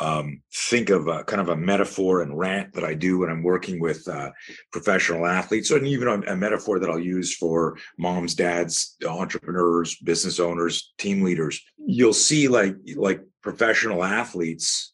um, 0.01 0.43
think 0.53 0.91
of 0.91 1.07
a, 1.07 1.23
kind 1.25 1.41
of 1.41 1.49
a 1.49 1.57
metaphor 1.57 2.23
and 2.23 2.37
rant 2.37 2.73
that 2.75 2.85
I 2.85 2.95
do 2.95 3.19
when 3.19 3.31
I'm 3.31 3.43
working 3.43 3.81
with 3.81 4.07
uh, 4.09 4.31
professional 4.73 5.27
athletes, 5.27 5.71
and 5.71 5.87
even 5.87 6.09
a, 6.09 6.33
a 6.33 6.37
metaphor 6.37 6.81
that 6.81 6.91
I'll 6.91 6.99
use 6.99 7.35
for 7.37 7.79
moms, 7.99 8.35
dads, 8.35 8.97
entrepreneurs, 9.07 9.97
business 9.97 10.41
owners, 10.41 10.93
team 10.99 11.23
leaders. 11.23 11.61
You'll 11.79 12.13
see 12.13 12.49
like 12.49 12.77
like 12.97 13.23
professional 13.43 14.03
athletes 14.03 14.93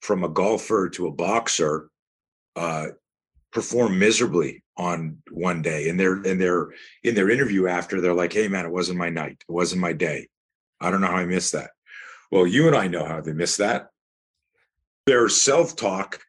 from 0.00 0.24
a 0.24 0.28
golfer 0.28 0.88
to 0.90 1.08
a 1.08 1.12
boxer 1.12 1.90
uh, 2.56 2.86
perform 3.52 3.98
miserably 3.98 4.62
on 4.78 5.18
one 5.32 5.60
day 5.60 5.88
and 5.88 5.98
they're 5.98 6.22
in 6.22 6.38
their 6.38 6.68
in 7.02 7.14
their 7.14 7.28
interview 7.28 7.66
after 7.66 8.00
they're 8.00 8.14
like 8.14 8.32
hey 8.32 8.46
man 8.46 8.64
it 8.64 8.70
wasn't 8.70 8.96
my 8.96 9.10
night. 9.10 9.44
It 9.46 9.52
wasn't 9.52 9.82
my 9.82 9.92
day. 9.92 10.28
I 10.80 10.90
don't 10.90 11.00
know 11.00 11.08
how 11.08 11.16
i 11.16 11.26
missed 11.26 11.52
that. 11.52 11.70
Well 12.30 12.46
you 12.46 12.68
and 12.68 12.76
i 12.76 12.86
know 12.86 13.04
how 13.04 13.20
they 13.20 13.32
missed 13.32 13.58
that. 13.58 13.88
Their 15.06 15.28
self-talk 15.28 16.20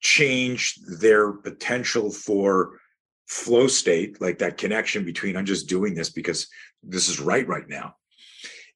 changed 0.00 1.00
their 1.00 1.32
potential 1.32 2.10
for 2.10 2.78
flow 3.26 3.66
state 3.68 4.20
like 4.20 4.38
that 4.38 4.58
connection 4.58 5.04
between 5.04 5.36
i'm 5.36 5.44
just 5.44 5.68
doing 5.68 5.94
this 5.94 6.10
because 6.10 6.48
this 6.82 7.08
is 7.08 7.20
right 7.20 7.48
right 7.48 7.68
now. 7.68 7.94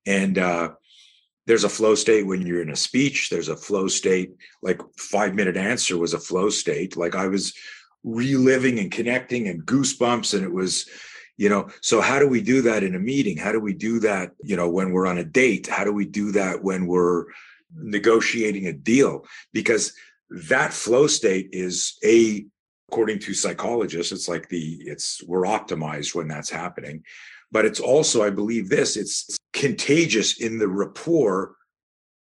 And 0.06 0.38
uh 0.38 0.70
there's 1.46 1.64
a 1.64 1.68
flow 1.68 1.94
state 1.94 2.26
when 2.26 2.40
you're 2.40 2.62
in 2.62 2.70
a 2.70 2.76
speech. 2.76 3.28
There's 3.28 3.50
a 3.50 3.56
flow 3.56 3.88
state 3.88 4.32
like 4.62 4.80
five 4.96 5.34
minute 5.34 5.58
answer 5.58 5.98
was 5.98 6.14
a 6.14 6.18
flow 6.18 6.48
state. 6.48 6.96
Like 6.96 7.14
i 7.14 7.26
was 7.26 7.52
reliving 8.04 8.78
and 8.78 8.92
connecting 8.92 9.48
and 9.48 9.64
goosebumps. 9.64 10.34
And 10.34 10.44
it 10.44 10.52
was, 10.52 10.86
you 11.36 11.48
know, 11.48 11.68
so 11.80 12.00
how 12.00 12.18
do 12.18 12.28
we 12.28 12.40
do 12.40 12.62
that 12.62 12.84
in 12.84 12.94
a 12.94 13.00
meeting? 13.00 13.36
How 13.36 13.50
do 13.50 13.60
we 13.60 13.74
do 13.74 13.98
that, 14.00 14.32
you 14.42 14.56
know, 14.56 14.68
when 14.68 14.92
we're 14.92 15.06
on 15.06 15.18
a 15.18 15.24
date? 15.24 15.66
How 15.66 15.82
do 15.82 15.92
we 15.92 16.04
do 16.04 16.30
that 16.32 16.62
when 16.62 16.86
we're 16.86 17.24
negotiating 17.74 18.66
a 18.66 18.72
deal? 18.72 19.26
Because 19.52 19.94
that 20.30 20.72
flow 20.72 21.06
state 21.06 21.48
is 21.52 21.98
a 22.04 22.46
according 22.90 23.18
to 23.18 23.34
psychologists 23.34 24.12
it's 24.12 24.28
like 24.28 24.48
the 24.48 24.78
it's 24.82 25.22
we're 25.24 25.42
optimized 25.42 26.14
when 26.14 26.28
that's 26.28 26.50
happening 26.50 27.02
but 27.50 27.64
it's 27.64 27.80
also 27.80 28.22
i 28.22 28.30
believe 28.30 28.68
this 28.68 28.96
it's 28.96 29.36
contagious 29.52 30.40
in 30.40 30.58
the 30.58 30.68
rapport 30.68 31.56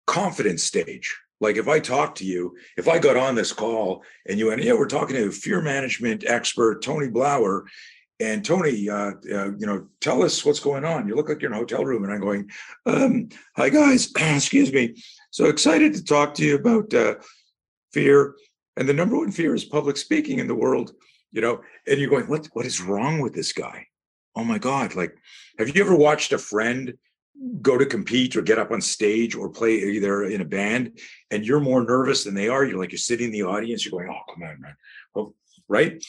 confidence 0.05 0.63
stage 0.63 1.17
like 1.43 1.57
if 1.57 1.67
i 1.67 1.79
talk 1.79 2.15
to 2.15 2.25
you 2.25 2.55
if 2.77 2.87
i 2.87 2.97
got 2.97 3.17
on 3.17 3.35
this 3.35 3.53
call 3.53 4.03
and 4.27 4.39
you 4.39 4.47
went 4.47 4.63
yeah 4.63 4.73
we're 4.73 4.87
talking 4.87 5.15
to 5.15 5.31
fear 5.31 5.61
management 5.61 6.23
expert 6.25 6.81
tony 6.81 7.07
blauer 7.07 7.63
and 8.19 8.45
tony 8.45 8.89
uh, 8.89 9.11
uh, 9.31 9.51
you 9.57 9.67
know 9.67 9.87
tell 9.99 10.23
us 10.23 10.45
what's 10.45 10.59
going 10.59 10.85
on. 10.85 11.07
You 11.07 11.15
look 11.15 11.29
like 11.29 11.41
you're 11.41 11.51
in 11.51 11.57
a 11.57 11.59
hotel 11.59 11.83
room. 11.83 12.03
And 12.03 12.13
i'm 12.13 12.21
going 12.21 12.49
um, 12.85 13.29
hi 13.55 13.69
guys. 13.69 14.11
Excuse 14.17 14.71
me. 14.71 14.95
So 15.31 15.45
excited 15.45 15.93
to 15.95 16.03
talk 16.03 16.33
to 16.35 16.45
you 16.45 16.55
about 16.55 16.93
uh, 16.93 17.15
fear. 17.91 18.35
And 18.77 18.87
the 18.87 18.93
number 18.93 19.17
one 19.17 19.31
fear 19.31 19.53
is 19.53 19.65
public 19.65 19.97
speaking 19.97 20.39
in 20.39 20.47
the 20.47 20.55
world 20.55 20.93
you 21.33 21.41
know? 21.41 21.61
And 21.87 21.99
you're 21.99 22.09
going 22.09 22.27
what 22.27 22.47
what 22.53 22.65
is 22.65 22.81
wrong 22.81 23.19
with 23.19 23.33
this 23.33 23.51
guy? 23.51 23.87
Oh 24.35 24.43
my 24.43 24.57
god 24.57 24.95
like 24.95 25.15
have 25.59 25.75
you 25.75 25.83
ever 25.83 25.95
watched 25.95 26.31
a 26.31 26.37
friend 26.37 26.93
go 27.61 27.77
to 27.77 27.85
compete 27.85 28.35
or 28.35 28.41
get 28.41 28.59
up 28.59 28.71
on 28.71 28.81
stage 28.81 29.35
or 29.35 29.49
play 29.49 29.73
either 29.75 30.23
in 30.23 30.41
a 30.41 30.45
band 30.45 30.99
and 31.31 31.45
you're 31.45 31.59
more 31.59 31.83
nervous 31.83 32.23
than 32.23 32.33
they 32.33 32.47
are. 32.47 32.63
You're 32.63 32.79
like 32.79 32.91
you're 32.91 32.99
sitting 32.99 33.27
in 33.27 33.31
the 33.31 33.43
audience 33.43 33.85
you're 33.85 33.99
going 33.99 34.09
oh 34.09 34.33
come 34.33 34.43
on 34.43 34.61
man. 34.61 34.75
Well 35.15 35.35
right? 35.67 36.03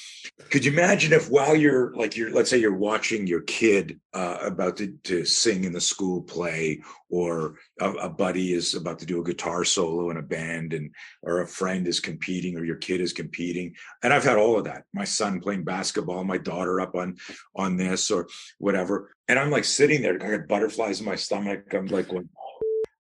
Could 0.51 0.65
you 0.65 0.73
imagine 0.73 1.13
if 1.13 1.31
while 1.31 1.55
you're 1.55 1.95
like 1.95 2.17
you're 2.17 2.31
let's 2.31 2.51
say 2.51 2.59
you're 2.59 2.77
watching 2.77 3.27
your 3.27 3.43
kid 3.43 4.01
uh, 4.13 4.39
about 4.43 4.77
to, 4.79 4.95
to 5.05 5.25
sing 5.25 5.65
in 5.65 5.73
the 5.73 5.81
school 5.81 6.23
play, 6.23 6.81
or 7.09 7.55
a, 7.81 7.91
a, 7.93 8.09
buddy 8.09 8.53
is 8.53 8.75
about 8.75 8.99
to 9.01 9.07
do 9.07 9.21
a 9.21 9.25
guitar 9.25 9.65
solo 9.65 10.11
in 10.11 10.17
a 10.17 10.23
band, 10.23 10.73
and 10.73 10.91
or 11.23 11.41
a 11.41 11.47
friend 11.47 11.87
is 11.87 12.01
competing, 12.01 12.57
or 12.57 12.65
your 12.65 12.77
kid 12.77 13.01
is 13.01 13.13
competing, 13.13 13.75
and 14.03 14.13
I've 14.13 14.25
had 14.25 14.37
all 14.37 14.59
of 14.59 14.65
that. 14.65 14.85
My 14.93 15.05
son 15.05 15.41
playing 15.41 15.65
basketball, 15.65 16.25
my 16.25 16.39
daughter 16.39 16.81
up 16.81 16.95
on 16.95 17.17
on 17.55 17.77
this 17.77 18.11
or 18.11 18.29
whatever, 18.59 19.15
and 19.29 19.39
I'm 19.39 19.51
like 19.51 19.65
sitting 19.65 20.03
there, 20.03 20.15
I 20.15 20.37
got 20.37 20.49
butterflies 20.49 21.01
in 21.01 21.07
my 21.07 21.17
stomach. 21.17 21.73
I'm 21.73 21.87
like 21.87 22.09
going, 22.09 22.29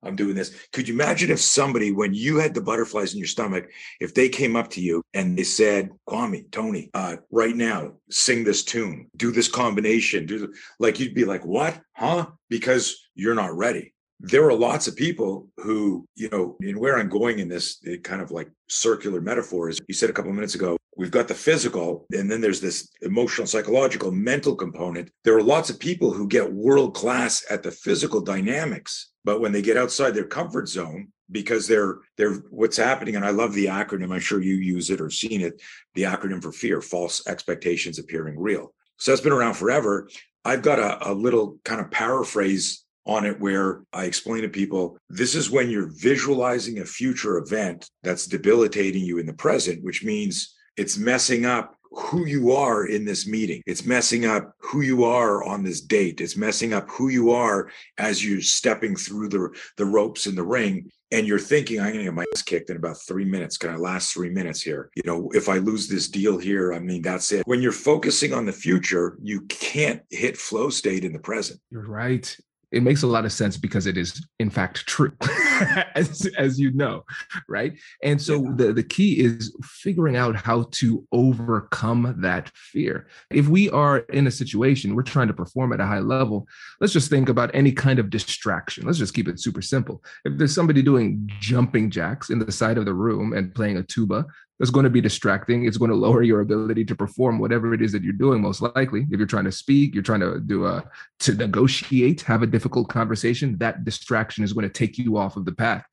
I'm 0.03 0.15
doing 0.15 0.35
this. 0.35 0.53
Could 0.71 0.87
you 0.87 0.93
imagine 0.93 1.31
if 1.31 1.39
somebody, 1.39 1.91
when 1.91 2.13
you 2.13 2.37
had 2.37 2.53
the 2.53 2.61
butterflies 2.61 3.13
in 3.13 3.19
your 3.19 3.27
stomach, 3.27 3.69
if 3.99 4.13
they 4.13 4.29
came 4.29 4.55
up 4.55 4.69
to 4.71 4.81
you 4.81 5.03
and 5.13 5.37
they 5.37 5.43
said, 5.43 5.91
Kwame, 6.07 6.49
Tony, 6.51 6.89
uh, 6.93 7.17
right 7.31 7.55
now, 7.55 7.93
sing 8.09 8.43
this 8.43 8.63
tune, 8.63 9.09
do 9.15 9.31
this 9.31 9.47
combination, 9.47 10.25
do 10.25 10.39
the, 10.39 10.53
like 10.79 10.99
you'd 10.99 11.15
be 11.15 11.25
like, 11.25 11.45
what? 11.45 11.79
Huh? 11.93 12.27
Because 12.49 13.09
you're 13.15 13.35
not 13.35 13.55
ready. 13.55 13.93
There 14.19 14.47
are 14.47 14.53
lots 14.53 14.87
of 14.87 14.95
people 14.95 15.49
who, 15.57 16.05
you 16.15 16.29
know, 16.29 16.55
and 16.61 16.77
where 16.77 16.97
I'm 16.97 17.09
going 17.09 17.39
in 17.39 17.49
this 17.49 17.83
kind 18.03 18.21
of 18.21 18.31
like 18.31 18.49
circular 18.69 19.19
metaphor 19.19 19.69
is 19.69 19.79
you 19.87 19.93
said 19.93 20.09
a 20.09 20.13
couple 20.13 20.31
of 20.31 20.35
minutes 20.35 20.55
ago, 20.55 20.77
we've 20.95 21.11
got 21.11 21.27
the 21.27 21.33
physical 21.33 22.05
and 22.13 22.29
then 22.29 22.41
there's 22.41 22.61
this 22.61 22.89
emotional 23.01 23.47
psychological 23.47 24.11
mental 24.11 24.55
component 24.55 25.09
there 25.23 25.35
are 25.35 25.43
lots 25.43 25.69
of 25.69 25.79
people 25.79 26.13
who 26.13 26.27
get 26.27 26.53
world 26.53 26.93
class 26.93 27.43
at 27.49 27.63
the 27.63 27.71
physical 27.71 28.21
dynamics 28.21 29.12
but 29.23 29.41
when 29.41 29.51
they 29.51 29.61
get 29.61 29.77
outside 29.77 30.11
their 30.11 30.25
comfort 30.25 30.67
zone 30.67 31.09
because 31.31 31.67
they're 31.67 31.99
they're 32.17 32.35
what's 32.49 32.77
happening 32.77 33.15
and 33.15 33.25
i 33.25 33.29
love 33.29 33.53
the 33.53 33.65
acronym 33.65 34.13
i'm 34.13 34.19
sure 34.19 34.41
you 34.41 34.55
use 34.55 34.89
it 34.89 35.01
or 35.01 35.09
seen 35.09 35.41
it 35.41 35.61
the 35.95 36.03
acronym 36.03 36.41
for 36.41 36.51
fear 36.51 36.81
false 36.81 37.25
expectations 37.27 37.99
appearing 37.99 38.39
real. 38.39 38.73
So 38.97 39.11
that's 39.11 39.21
been 39.21 39.33
around 39.33 39.55
forever. 39.55 40.09
I've 40.45 40.61
got 40.61 40.79
a, 40.79 41.11
a 41.11 41.13
little 41.13 41.57
kind 41.63 41.81
of 41.81 41.91
paraphrase 41.91 42.83
on 43.05 43.25
it 43.25 43.39
where 43.39 43.83
I 43.91 44.05
explain 44.05 44.43
to 44.43 44.49
people 44.49 44.97
this 45.09 45.35
is 45.35 45.51
when 45.51 45.69
you're 45.69 45.91
visualizing 45.91 46.79
a 46.79 46.85
future 46.85 47.37
event 47.37 47.89
that's 48.01 48.27
debilitating 48.27 49.03
you 49.03 49.17
in 49.17 49.25
the 49.25 49.33
present, 49.33 49.83
which 49.83 50.03
means 50.03 50.55
it's 50.77 50.97
messing 50.97 51.45
up 51.45 51.75
who 51.95 52.25
you 52.25 52.51
are 52.51 52.85
in 52.85 53.05
this 53.05 53.27
meeting. 53.27 53.61
It's 53.65 53.85
messing 53.85 54.25
up 54.25 54.53
who 54.59 54.81
you 54.81 55.03
are 55.03 55.43
on 55.43 55.63
this 55.63 55.81
date. 55.81 56.21
It's 56.21 56.37
messing 56.37 56.73
up 56.73 56.89
who 56.89 57.09
you 57.09 57.31
are 57.31 57.69
as 57.97 58.25
you're 58.25 58.41
stepping 58.41 58.95
through 58.95 59.29
the, 59.29 59.49
the 59.77 59.85
ropes 59.85 60.27
in 60.27 60.35
the 60.35 60.43
ring. 60.43 60.89
And 61.11 61.27
you're 61.27 61.37
thinking, 61.37 61.79
I'm 61.79 61.93
going 61.93 61.99
to 61.99 62.03
get 62.05 62.13
my 62.13 62.25
ass 62.33 62.41
kicked 62.41 62.71
in 62.71 62.77
about 62.77 62.97
three 62.97 63.25
minutes. 63.25 63.57
Can 63.57 63.69
I 63.69 63.75
last 63.75 64.13
three 64.13 64.31
minutes 64.31 64.61
here? 64.61 64.89
You 64.95 65.03
know, 65.05 65.29
if 65.33 65.47
I 65.47 65.57
lose 65.57 65.87
this 65.87 66.09
deal 66.09 66.39
here, 66.39 66.73
I 66.73 66.79
mean, 66.79 67.03
that's 67.03 67.31
it. 67.31 67.45
When 67.45 67.61
you're 67.61 67.71
focusing 67.71 68.33
on 68.33 68.47
the 68.47 68.51
future, 68.51 69.17
you 69.21 69.41
can't 69.41 70.01
hit 70.09 70.37
flow 70.37 70.71
state 70.71 71.05
in 71.05 71.13
the 71.13 71.19
present. 71.19 71.59
You're 71.69 71.87
right 71.87 72.35
it 72.73 72.83
makes 72.83 73.03
a 73.03 73.07
lot 73.07 73.23
of 73.23 73.31
sense 73.31 73.55
because 73.55 73.85
it 73.85 73.97
is 73.97 74.25
in 74.39 74.49
fact 74.49 74.85
true 74.87 75.13
as, 75.95 76.27
as 76.37 76.59
you 76.59 76.71
know 76.73 77.03
right? 77.47 77.73
And 78.03 78.21
so 78.21 78.43
yeah. 78.43 78.51
the, 78.55 78.73
the 78.73 78.83
key 78.83 79.19
is 79.19 79.55
figuring 79.63 80.15
out 80.15 80.35
how 80.35 80.63
to 80.71 81.07
overcome 81.11 82.15
that 82.19 82.49
fear. 82.55 83.07
If 83.31 83.47
we 83.47 83.69
are 83.69 83.99
in 83.99 84.27
a 84.27 84.31
situation 84.31 84.95
we're 84.95 85.03
trying 85.03 85.27
to 85.27 85.33
perform 85.33 85.71
at 85.73 85.79
a 85.79 85.85
high 85.85 85.99
level 85.99 86.47
let's 86.81 86.93
just 86.93 87.09
think 87.09 87.29
about 87.29 87.51
any 87.53 87.71
kind 87.71 87.99
of 87.99 88.09
distraction. 88.09 88.85
Let's 88.85 88.97
just 88.97 89.13
keep 89.13 89.27
it 89.27 89.39
super 89.39 89.61
simple. 89.61 90.03
If 90.25 90.37
there's 90.37 90.55
somebody 90.55 90.81
doing 90.81 91.29
jumping 91.39 91.89
jacks 91.89 92.29
in 92.29 92.39
the 92.39 92.51
side 92.51 92.77
of 92.77 92.85
the 92.85 92.93
room 92.93 93.33
and 93.33 93.53
playing 93.53 93.77
a 93.77 93.83
tuba 93.83 94.25
that's 94.63 94.71
going 94.71 94.85
to 94.85 94.89
be 94.89 95.01
distracting. 95.01 95.65
It's 95.65 95.75
going 95.75 95.91
to 95.91 95.97
lower 95.97 96.23
your 96.23 96.39
ability 96.39 96.85
to 96.85 96.95
perform 96.95 97.37
whatever 97.37 97.73
it 97.73 97.81
is 97.81 97.91
that 97.91 98.01
you're 98.01 98.13
doing. 98.13 98.41
Most 98.41 98.61
likely, 98.61 99.05
if 99.11 99.17
you're 99.19 99.27
trying 99.27 99.43
to 99.43 99.51
speak, 99.51 99.93
you're 99.93 100.01
trying 100.01 100.21
to 100.21 100.39
do 100.39 100.65
a 100.65 100.89
to 101.19 101.33
negotiate, 101.33 102.21
have 102.21 102.43
a 102.43 102.47
difficult 102.47 102.87
conversation. 102.87 103.57
That 103.57 103.83
distraction 103.83 104.41
is 104.41 104.53
going 104.53 104.63
to 104.65 104.71
take 104.71 104.97
you 104.97 105.17
off 105.17 105.35
of 105.35 105.43
the 105.43 105.51
path. 105.51 105.83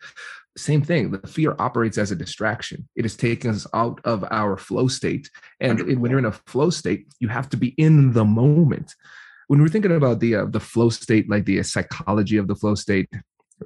Same 0.56 0.82
thing. 0.82 1.10
The 1.10 1.26
fear 1.26 1.56
operates 1.58 1.98
as 1.98 2.12
a 2.12 2.14
distraction. 2.14 2.88
It 2.94 3.04
is 3.04 3.16
taking 3.16 3.50
us 3.50 3.66
out 3.74 4.00
of 4.04 4.24
our 4.30 4.56
flow 4.56 4.86
state. 4.86 5.28
And 5.58 6.00
when 6.00 6.08
you're 6.12 6.20
in 6.20 6.26
a 6.26 6.30
flow 6.30 6.70
state, 6.70 7.08
you 7.18 7.26
have 7.26 7.48
to 7.48 7.56
be 7.56 7.74
in 7.76 8.12
the 8.12 8.24
moment. 8.24 8.94
When 9.48 9.60
we're 9.60 9.66
thinking 9.66 9.96
about 9.96 10.20
the 10.20 10.36
uh, 10.36 10.44
the 10.44 10.60
flow 10.60 10.90
state, 10.90 11.28
like 11.28 11.44
the 11.44 11.60
psychology 11.64 12.36
of 12.36 12.46
the 12.46 12.54
flow 12.54 12.76
state, 12.76 13.08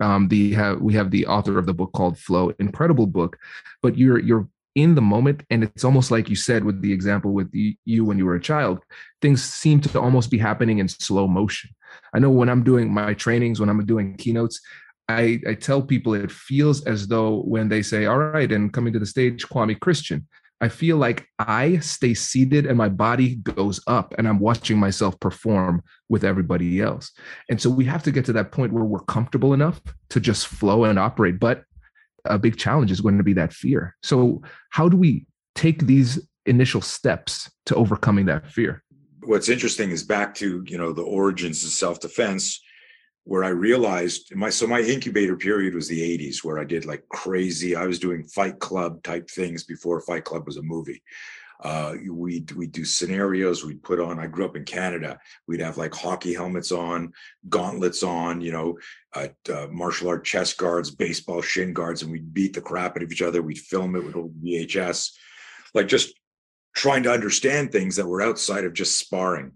um, 0.01 0.29
the 0.29 0.53
have 0.55 0.81
we 0.81 0.95
have 0.95 1.11
the 1.11 1.27
author 1.27 1.59
of 1.59 1.67
the 1.67 1.75
book 1.75 1.93
called 1.93 2.19
Flow, 2.19 2.53
incredible 2.59 3.07
book. 3.07 3.37
But 3.83 3.99
you're 3.99 4.19
you're 4.19 4.49
in 4.75 4.95
the 4.95 5.01
moment 5.01 5.43
and 5.51 5.63
it's 5.63 5.85
almost 5.85 6.11
like 6.11 6.29
you 6.29 6.37
said 6.37 6.65
with 6.65 6.81
the 6.83 6.93
example 6.93 7.33
with 7.33 7.51
the, 7.53 7.77
you 7.85 8.05
when 8.05 8.19
you 8.19 8.25
were 8.25 8.35
a 8.35 8.41
child 8.41 8.81
things 9.23 9.43
seem 9.43 9.81
to 9.81 10.01
almost 10.01 10.31
be 10.31 10.39
happening 10.39 10.79
in 10.79 10.89
slow 10.89 11.27
motion. 11.27 11.71
I 12.15 12.19
know 12.19 12.31
when 12.31 12.49
i'm 12.49 12.65
doing 12.65 12.93
my 12.93 13.15
trainings 13.15 13.61
when 13.61 13.69
i'm 13.69 13.85
doing 13.87 14.17
keynotes 14.17 14.61
i 15.09 15.41
i 15.47 15.55
tell 15.55 15.83
people 15.83 16.15
it 16.15 16.31
feels 16.31 16.85
as 16.87 17.07
though 17.07 17.43
when 17.43 17.69
they 17.69 17.83
say 17.83 18.07
all 18.07 18.19
right 18.19 18.51
and 18.51 18.73
coming 18.73 18.93
to 18.93 18.99
the 18.99 19.07
stage 19.07 19.47
kwame 19.47 19.79
christian 19.79 20.27
i 20.61 20.69
feel 20.69 20.97
like 20.97 21.27
i 21.39 21.79
stay 21.79 22.15
seated 22.15 22.67
and 22.67 22.77
my 22.77 22.89
body 22.89 23.37
goes 23.37 23.81
up 23.87 24.15
and 24.19 24.27
i'm 24.27 24.41
watching 24.41 24.79
myself 24.79 25.19
perform 25.21 25.83
with 26.09 26.25
everybody 26.25 26.81
else. 26.81 27.13
And 27.51 27.61
so 27.61 27.71
we 27.71 27.85
have 27.87 28.03
to 28.05 28.13
get 28.13 28.25
to 28.27 28.33
that 28.35 28.53
point 28.53 28.73
where 28.73 28.85
we're 28.85 29.01
comfortable 29.01 29.53
enough 29.53 29.81
to 30.11 30.21
just 30.21 30.47
flow 30.47 30.85
and 30.85 30.99
operate. 30.99 31.39
But 31.39 31.65
a 32.25 32.39
big 32.39 32.57
challenge 32.57 32.91
is 32.91 33.01
going 33.01 33.19
to 33.19 33.25
be 33.25 33.33
that 33.35 33.53
fear. 33.53 33.97
So, 34.03 34.43
how 34.71 34.89
do 34.89 34.97
we 34.97 35.27
take 35.55 35.87
these 35.87 36.27
initial 36.47 36.81
steps 36.81 37.51
to 37.67 37.75
overcoming 37.75 38.27
that 38.27 38.51
fear? 38.51 38.83
What's 39.23 39.49
interesting 39.49 39.91
is 39.91 40.03
back 40.03 40.35
to 40.37 40.63
you 40.67 40.79
know 40.79 40.93
the 40.93 41.03
origins 41.03 41.65
of 41.65 41.71
self 41.71 42.01
defense, 42.01 42.61
where 43.25 43.45
I 43.45 43.49
realized 43.49 44.35
my 44.35 44.51
so 44.51 44.67
my 44.67 44.81
incubator 44.81 45.37
period 45.37 45.75
was 45.75 45.89
the 45.89 46.01
'80s, 46.19 46.45
where 46.45 46.59
I 46.59 46.65
did 46.65 46.85
like 46.85 47.05
crazy. 47.09 47.75
I 47.77 47.87
was 47.87 47.99
doing 47.99 48.25
Fight 48.25 48.59
Club 48.59 49.03
type 49.03 49.29
things 49.31 49.65
before 49.65 50.01
Fight 50.01 50.25
Club 50.25 50.47
was 50.47 50.57
a 50.57 50.63
movie. 50.63 51.03
Uh, 51.65 51.95
we'd 52.11 52.53
we'd 52.53 52.73
do 52.73 52.85
scenarios. 52.85 53.65
We'd 53.65 53.83
put 53.83 53.99
on. 53.99 54.21
I 54.21 54.27
grew 54.27 54.45
up 54.45 54.55
in 54.55 54.65
Canada. 54.65 55.19
We'd 55.49 55.61
have 55.61 55.79
like 55.79 55.95
hockey 55.95 56.35
helmets 56.35 56.71
on, 56.71 57.15
gauntlets 57.49 58.03
on. 58.03 58.43
You 58.43 58.53
know, 58.53 58.79
uh, 59.15 59.29
uh, 59.51 59.69
martial 59.71 60.09
art 60.09 60.27
chest 60.27 60.59
guards, 60.59 60.91
baseball 60.91 61.41
shin 61.41 61.73
guards, 61.73 62.03
and 62.03 62.13
we'd 62.13 62.35
beat 62.35 62.53
the 62.53 62.61
crap 62.61 62.97
out 62.97 63.03
of 63.03 63.11
each 63.11 63.23
other. 63.23 63.41
We'd 63.41 63.59
film 63.59 63.97
it 63.97 64.05
with 64.05 64.15
old 64.15 64.35
VHS, 64.43 65.13
like 65.73 65.89
just 65.89 66.13
trying 66.77 67.03
to 67.05 67.13
understand 67.13 67.73
things 67.73 67.97
that 67.97 68.07
were 68.07 68.21
outside 68.21 68.65
of 68.65 68.75
just 68.75 68.99
sparring. 68.99 69.53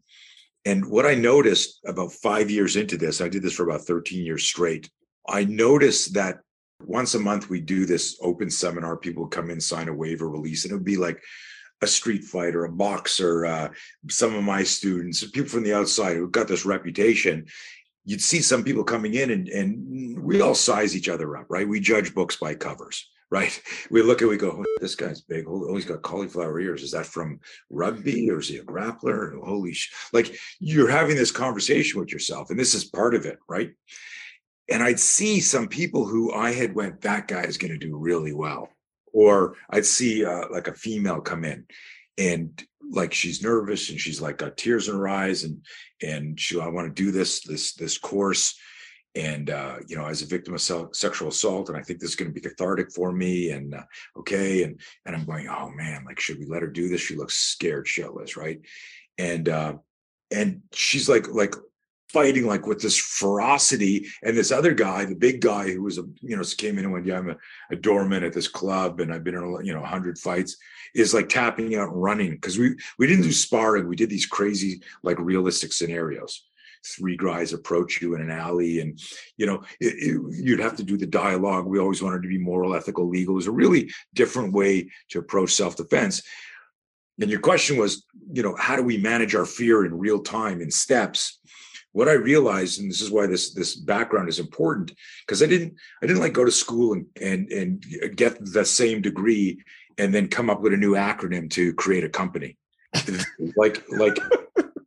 And 0.64 0.86
what 0.86 1.06
I 1.06 1.14
noticed 1.14 1.80
about 1.86 2.12
five 2.12 2.50
years 2.50 2.76
into 2.76 2.96
this, 2.96 3.20
I 3.20 3.28
did 3.28 3.42
this 3.42 3.54
for 3.54 3.68
about 3.68 3.82
13 3.82 4.24
years 4.24 4.44
straight. 4.44 4.90
I 5.28 5.44
noticed 5.44 6.14
that 6.14 6.40
once 6.84 7.14
a 7.14 7.18
month 7.18 7.50
we 7.50 7.60
do 7.60 7.84
this 7.84 8.18
open 8.22 8.50
seminar. 8.50 8.96
People 8.96 9.26
come 9.26 9.50
in, 9.50 9.60
sign 9.60 9.88
a 9.88 9.94
waiver 9.94 10.28
release, 10.28 10.64
and 10.64 10.72
it 10.72 10.76
would 10.76 10.84
be 10.84 10.96
like 10.96 11.22
a 11.82 11.86
street 11.86 12.24
fighter, 12.24 12.64
a 12.64 12.72
boxer, 12.72 13.46
uh, 13.46 13.68
some 14.08 14.34
of 14.34 14.44
my 14.44 14.62
students, 14.64 15.28
people 15.30 15.48
from 15.50 15.62
the 15.62 15.74
outside 15.74 16.16
who 16.16 16.28
got 16.30 16.48
this 16.48 16.66
reputation. 16.66 17.46
You'd 18.04 18.22
see 18.22 18.40
some 18.40 18.64
people 18.64 18.84
coming 18.84 19.14
in 19.14 19.30
and, 19.30 19.48
and 19.48 20.22
we 20.22 20.40
all 20.40 20.54
size 20.54 20.96
each 20.96 21.08
other 21.08 21.36
up, 21.36 21.46
right? 21.50 21.68
We 21.68 21.78
judge 21.80 22.14
books 22.14 22.36
by 22.36 22.54
covers. 22.54 23.06
right? 23.30 23.60
We 23.90 24.02
look 24.02 24.20
at, 24.22 24.28
we 24.28 24.36
go, 24.36 24.50
oh, 24.50 24.64
this 24.80 24.94
guy's 24.94 25.22
big. 25.22 25.44
Oh, 25.48 25.74
he's 25.74 25.84
got 25.84 26.02
cauliflower 26.02 26.60
ears. 26.60 26.82
Is 26.82 26.90
that 26.92 27.06
from 27.06 27.40
rugby 27.70 28.30
or 28.30 28.38
is 28.38 28.48
he 28.48 28.58
a 28.58 28.64
grappler? 28.64 29.38
Holy 29.44 29.72
sh! 29.72 29.92
Like 30.12 30.36
you're 30.60 30.90
having 30.90 31.16
this 31.16 31.30
conversation 31.30 32.00
with 32.00 32.12
yourself, 32.12 32.50
and 32.50 32.58
this 32.58 32.74
is 32.74 32.84
part 32.84 33.14
of 33.14 33.24
it, 33.26 33.38
right? 33.48 33.70
And 34.70 34.82
I'd 34.82 35.00
see 35.00 35.40
some 35.40 35.68
people 35.68 36.06
who 36.06 36.32
I 36.32 36.52
had 36.52 36.74
went, 36.74 37.00
that 37.02 37.28
guy 37.28 37.42
is 37.44 37.56
going 37.56 37.72
to 37.72 37.78
do 37.78 37.96
really 37.96 38.34
well, 38.34 38.68
or 39.12 39.54
I'd 39.70 39.86
see 39.86 40.24
uh, 40.24 40.44
like 40.50 40.68
a 40.68 40.74
female 40.74 41.20
come 41.20 41.44
in, 41.44 41.66
and 42.16 42.62
like 42.90 43.12
she's 43.12 43.42
nervous 43.42 43.90
and 43.90 44.00
she's 44.00 44.20
like 44.20 44.38
got 44.38 44.56
tears 44.56 44.88
in 44.88 44.96
her 44.96 45.08
eyes, 45.08 45.44
and 45.44 45.64
and 46.02 46.38
she, 46.38 46.60
I 46.60 46.68
want 46.68 46.94
to 46.94 47.02
do 47.04 47.10
this 47.10 47.40
this 47.40 47.74
this 47.74 47.98
course. 47.98 48.58
And 49.14 49.50
uh, 49.50 49.76
you 49.88 49.96
know 49.96 50.06
as 50.06 50.22
a 50.22 50.26
victim 50.26 50.54
of 50.54 50.60
sexual 50.60 51.28
assault 51.28 51.70
and 51.70 51.78
i 51.78 51.82
think 51.82 51.98
this 51.98 52.10
is 52.10 52.14
going 52.14 52.28
to 52.30 52.34
be 52.34 52.46
cathartic 52.46 52.92
for 52.92 53.10
me 53.10 53.50
and 53.50 53.74
uh, 53.74 53.82
okay 54.16 54.62
and 54.62 54.78
and 55.06 55.16
i'm 55.16 55.24
going 55.24 55.48
oh 55.48 55.70
man 55.70 56.04
like 56.04 56.20
should 56.20 56.38
we 56.38 56.46
let 56.46 56.62
her 56.62 56.68
do 56.68 56.88
this? 56.88 57.00
She 57.00 57.16
looks 57.16 57.34
scared 57.34 57.86
shitless 57.86 58.36
right? 58.36 58.60
And 59.16 59.48
uh 59.48 59.74
and 60.30 60.62
she's 60.72 61.08
like 61.08 61.26
like 61.28 61.54
fighting 62.12 62.46
like 62.46 62.66
with 62.66 62.80
this 62.80 62.96
ferocity 62.96 64.06
and 64.22 64.36
this 64.36 64.50
other 64.50 64.72
guy 64.72 65.04
the 65.04 65.14
big 65.14 65.40
guy 65.40 65.70
who 65.70 65.82
was 65.82 65.98
a 65.98 66.04
you 66.22 66.36
know 66.36 66.42
came 66.56 66.78
in 66.78 66.84
and 66.84 66.92
went 66.92 67.04
yeah 67.04 67.18
i'm 67.18 67.30
a, 67.30 67.36
a 67.70 67.76
doorman 67.76 68.24
at 68.24 68.32
this 68.32 68.48
club 68.48 69.00
and 69.00 69.12
i've 69.12 69.24
been 69.24 69.34
in 69.34 69.64
you 69.64 69.74
know 69.74 69.80
100 69.80 70.18
fights 70.18 70.56
is 70.94 71.14
like 71.14 71.28
tapping 71.28 71.74
out 71.76 71.90
and 71.90 72.02
running 72.02 72.32
because 72.32 72.58
we 72.58 72.76
we 72.98 73.06
didn't 73.06 73.24
do 73.24 73.32
sparring. 73.32 73.88
We 73.88 73.96
did 73.96 74.10
these 74.10 74.26
crazy 74.26 74.82
like 75.02 75.18
realistic 75.18 75.72
scenarios. 75.72 76.44
Three 76.84 77.16
guys 77.16 77.52
approach 77.52 78.00
you 78.00 78.14
in 78.14 78.20
an 78.20 78.30
alley 78.30 78.80
and 78.80 79.00
you 79.36 79.46
know 79.46 79.62
it, 79.80 79.94
it, 79.98 80.44
you'd 80.44 80.60
have 80.60 80.76
to 80.76 80.84
do 80.84 80.96
the 80.96 81.06
dialogue. 81.06 81.66
We 81.66 81.78
always 81.78 82.02
wanted 82.02 82.22
to 82.22 82.28
be 82.28 82.38
moral 82.38 82.74
ethical 82.74 83.08
legal. 83.08 83.34
It 83.34 83.36
was 83.36 83.46
a 83.46 83.52
really 83.52 83.90
different 84.14 84.52
way 84.52 84.90
to 85.10 85.18
approach 85.18 85.52
self-defense. 85.52 86.22
And 87.20 87.30
your 87.30 87.40
question 87.40 87.76
was 87.76 88.04
you 88.32 88.42
know 88.42 88.54
how 88.56 88.76
do 88.76 88.82
we 88.82 88.98
manage 88.98 89.34
our 89.34 89.46
fear 89.46 89.84
in 89.84 89.98
real 89.98 90.20
time 90.20 90.60
in 90.60 90.70
steps 90.70 91.40
what 91.92 92.09
i 92.09 92.12
realized 92.12 92.81
and 92.81 92.90
this 92.90 93.01
is 93.01 93.11
why 93.11 93.27
this 93.27 93.55
this 93.55 93.74
background 93.74 94.29
is 94.29 94.38
important 94.38 94.92
because 95.27 95.42
i 95.42 95.46
didn't 95.46 95.74
i 96.03 96.07
didn't 96.07 96.22
like 96.22 96.33
go 96.33 96.44
to 96.44 96.51
school 96.51 96.92
and 96.92 97.07
and 97.20 97.51
and 97.51 97.85
get 98.16 98.37
the 98.44 98.64
same 98.64 99.01
degree 99.01 99.59
and 99.98 100.14
then 100.14 100.29
come 100.29 100.48
up 100.48 100.61
with 100.61 100.72
a 100.72 100.77
new 100.77 100.92
acronym 100.92 101.51
to 101.51 101.74
create 101.74 102.05
a 102.05 102.09
company. 102.09 102.57
Like 103.57 103.83
like 103.90 104.18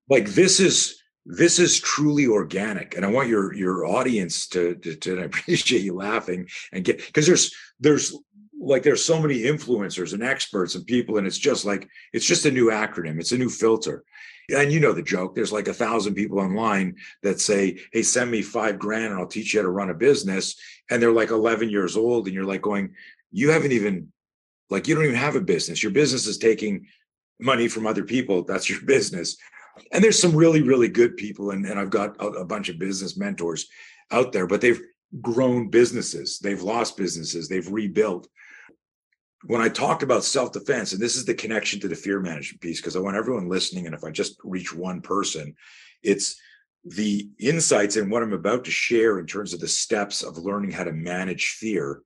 like 0.09 0.29
this 0.29 0.59
is 0.59 1.01
this 1.25 1.59
is 1.59 1.79
truly 1.79 2.25
organic 2.25 2.95
and 2.95 3.05
i 3.05 3.09
want 3.09 3.29
your 3.29 3.53
your 3.53 3.85
audience 3.85 4.47
to 4.47 4.75
to, 4.75 4.95
to 4.95 5.21
appreciate 5.23 5.81
you 5.81 5.93
laughing 5.93 6.47
and 6.71 6.83
get 6.83 6.97
because 7.05 7.27
there's 7.27 7.53
there's 7.79 8.17
like 8.61 8.83
there's 8.83 9.03
so 9.03 9.19
many 9.19 9.41
influencers 9.41 10.13
and 10.13 10.23
experts 10.23 10.75
and 10.75 10.85
people 10.85 11.17
and 11.17 11.25
it's 11.25 11.37
just 11.37 11.65
like 11.65 11.89
it's 12.13 12.25
just 12.25 12.45
a 12.45 12.51
new 12.51 12.69
acronym. 12.69 13.19
It's 13.19 13.31
a 13.31 13.37
new 13.37 13.49
filter. 13.49 14.03
And 14.55 14.71
you 14.71 14.79
know 14.79 14.93
the 14.93 15.01
joke. 15.01 15.33
There's 15.33 15.51
like 15.51 15.67
a 15.67 15.73
thousand 15.73 16.15
people 16.15 16.39
online 16.39 16.95
that 17.23 17.39
say 17.39 17.79
hey 17.91 18.03
send 18.03 18.29
me 18.29 18.41
five 18.41 18.77
grand 18.77 19.05
and 19.05 19.15
i'll 19.15 19.27
teach 19.27 19.53
you 19.53 19.59
how 19.59 19.65
to 19.65 19.71
run 19.71 19.89
a 19.89 19.95
business. 19.95 20.55
And 20.89 21.01
they're 21.01 21.11
like 21.11 21.31
11 21.31 21.69
years 21.69 21.97
old 21.97 22.27
and 22.27 22.35
you're 22.35 22.45
like 22.45 22.61
going 22.61 22.93
you 23.31 23.49
haven't 23.49 23.71
even 23.71 24.11
like 24.69 24.87
you 24.87 24.95
don't 24.95 25.05
even 25.05 25.15
have 25.15 25.35
a 25.35 25.41
business. 25.41 25.81
Your 25.81 25.91
business 25.91 26.27
is 26.27 26.37
taking 26.37 26.87
money 27.39 27.67
from 27.67 27.87
other 27.87 28.03
people. 28.03 28.43
That's 28.43 28.69
your 28.69 28.81
business. 28.85 29.37
And 29.91 30.03
there's 30.03 30.19
some 30.19 30.35
really 30.35 30.61
really 30.61 30.89
good 30.89 31.17
people 31.17 31.51
and, 31.51 31.65
and 31.65 31.79
i've 31.79 31.89
got 31.89 32.21
a, 32.21 32.27
a 32.27 32.45
bunch 32.45 32.69
of 32.69 32.77
business 32.77 33.17
mentors 33.17 33.67
out 34.11 34.33
there 34.33 34.45
but 34.45 34.59
they've 34.59 34.81
grown 35.19 35.69
businesses. 35.69 36.39
They've 36.39 36.61
lost 36.61 36.95
businesses. 36.95 37.47
They've 37.47 37.67
rebuilt 37.67 38.27
when 39.45 39.61
i 39.61 39.69
talked 39.69 40.03
about 40.03 40.23
self-defense 40.23 40.93
and 40.93 41.01
this 41.01 41.15
is 41.15 41.25
the 41.25 41.33
connection 41.33 41.79
to 41.79 41.87
the 41.87 41.95
fear 41.95 42.19
management 42.19 42.61
piece 42.61 42.79
because 42.79 42.95
i 42.95 42.99
want 42.99 43.17
everyone 43.17 43.49
listening 43.49 43.85
and 43.85 43.95
if 43.95 44.03
i 44.03 44.11
just 44.11 44.37
reach 44.43 44.73
one 44.73 45.01
person 45.01 45.55
it's 46.03 46.39
the 46.83 47.29
insights 47.39 47.95
and 47.95 48.11
what 48.11 48.23
i'm 48.23 48.33
about 48.33 48.65
to 48.65 48.71
share 48.71 49.19
in 49.19 49.25
terms 49.25 49.53
of 49.53 49.59
the 49.59 49.67
steps 49.67 50.23
of 50.23 50.37
learning 50.37 50.71
how 50.71 50.83
to 50.83 50.93
manage 50.93 51.57
fear 51.59 52.01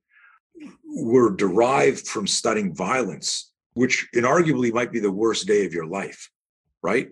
were 0.84 1.34
derived 1.34 2.06
from 2.06 2.26
studying 2.26 2.74
violence 2.74 3.52
which 3.74 4.08
inarguably 4.14 4.72
might 4.72 4.92
be 4.92 5.00
the 5.00 5.10
worst 5.10 5.46
day 5.46 5.66
of 5.66 5.72
your 5.74 5.86
life 5.86 6.30
right? 6.86 7.10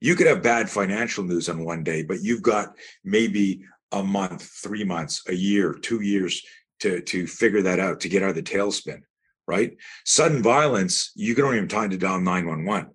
You 0.00 0.16
could 0.16 0.26
have 0.26 0.42
bad 0.42 0.70
financial 0.70 1.22
news 1.22 1.48
on 1.50 1.64
one 1.64 1.84
day, 1.84 2.02
but 2.02 2.22
you've 2.22 2.42
got 2.42 2.76
maybe 3.04 3.62
a 3.92 4.02
month, 4.02 4.42
three 4.42 4.84
months, 4.84 5.22
a 5.28 5.34
year, 5.34 5.74
two 5.74 6.00
years 6.00 6.42
to, 6.80 7.02
to 7.02 7.26
figure 7.26 7.62
that 7.62 7.78
out, 7.78 8.00
to 8.00 8.08
get 8.08 8.22
out 8.22 8.30
of 8.30 8.34
the 8.34 8.42
tailspin, 8.42 9.02
right? 9.52 9.76
Sudden 10.06 10.42
violence, 10.42 11.12
you 11.14 11.34
don't 11.34 11.54
even 11.54 11.68
time 11.68 11.90
to 11.90 11.98
dial 11.98 12.18
911. 12.18 12.90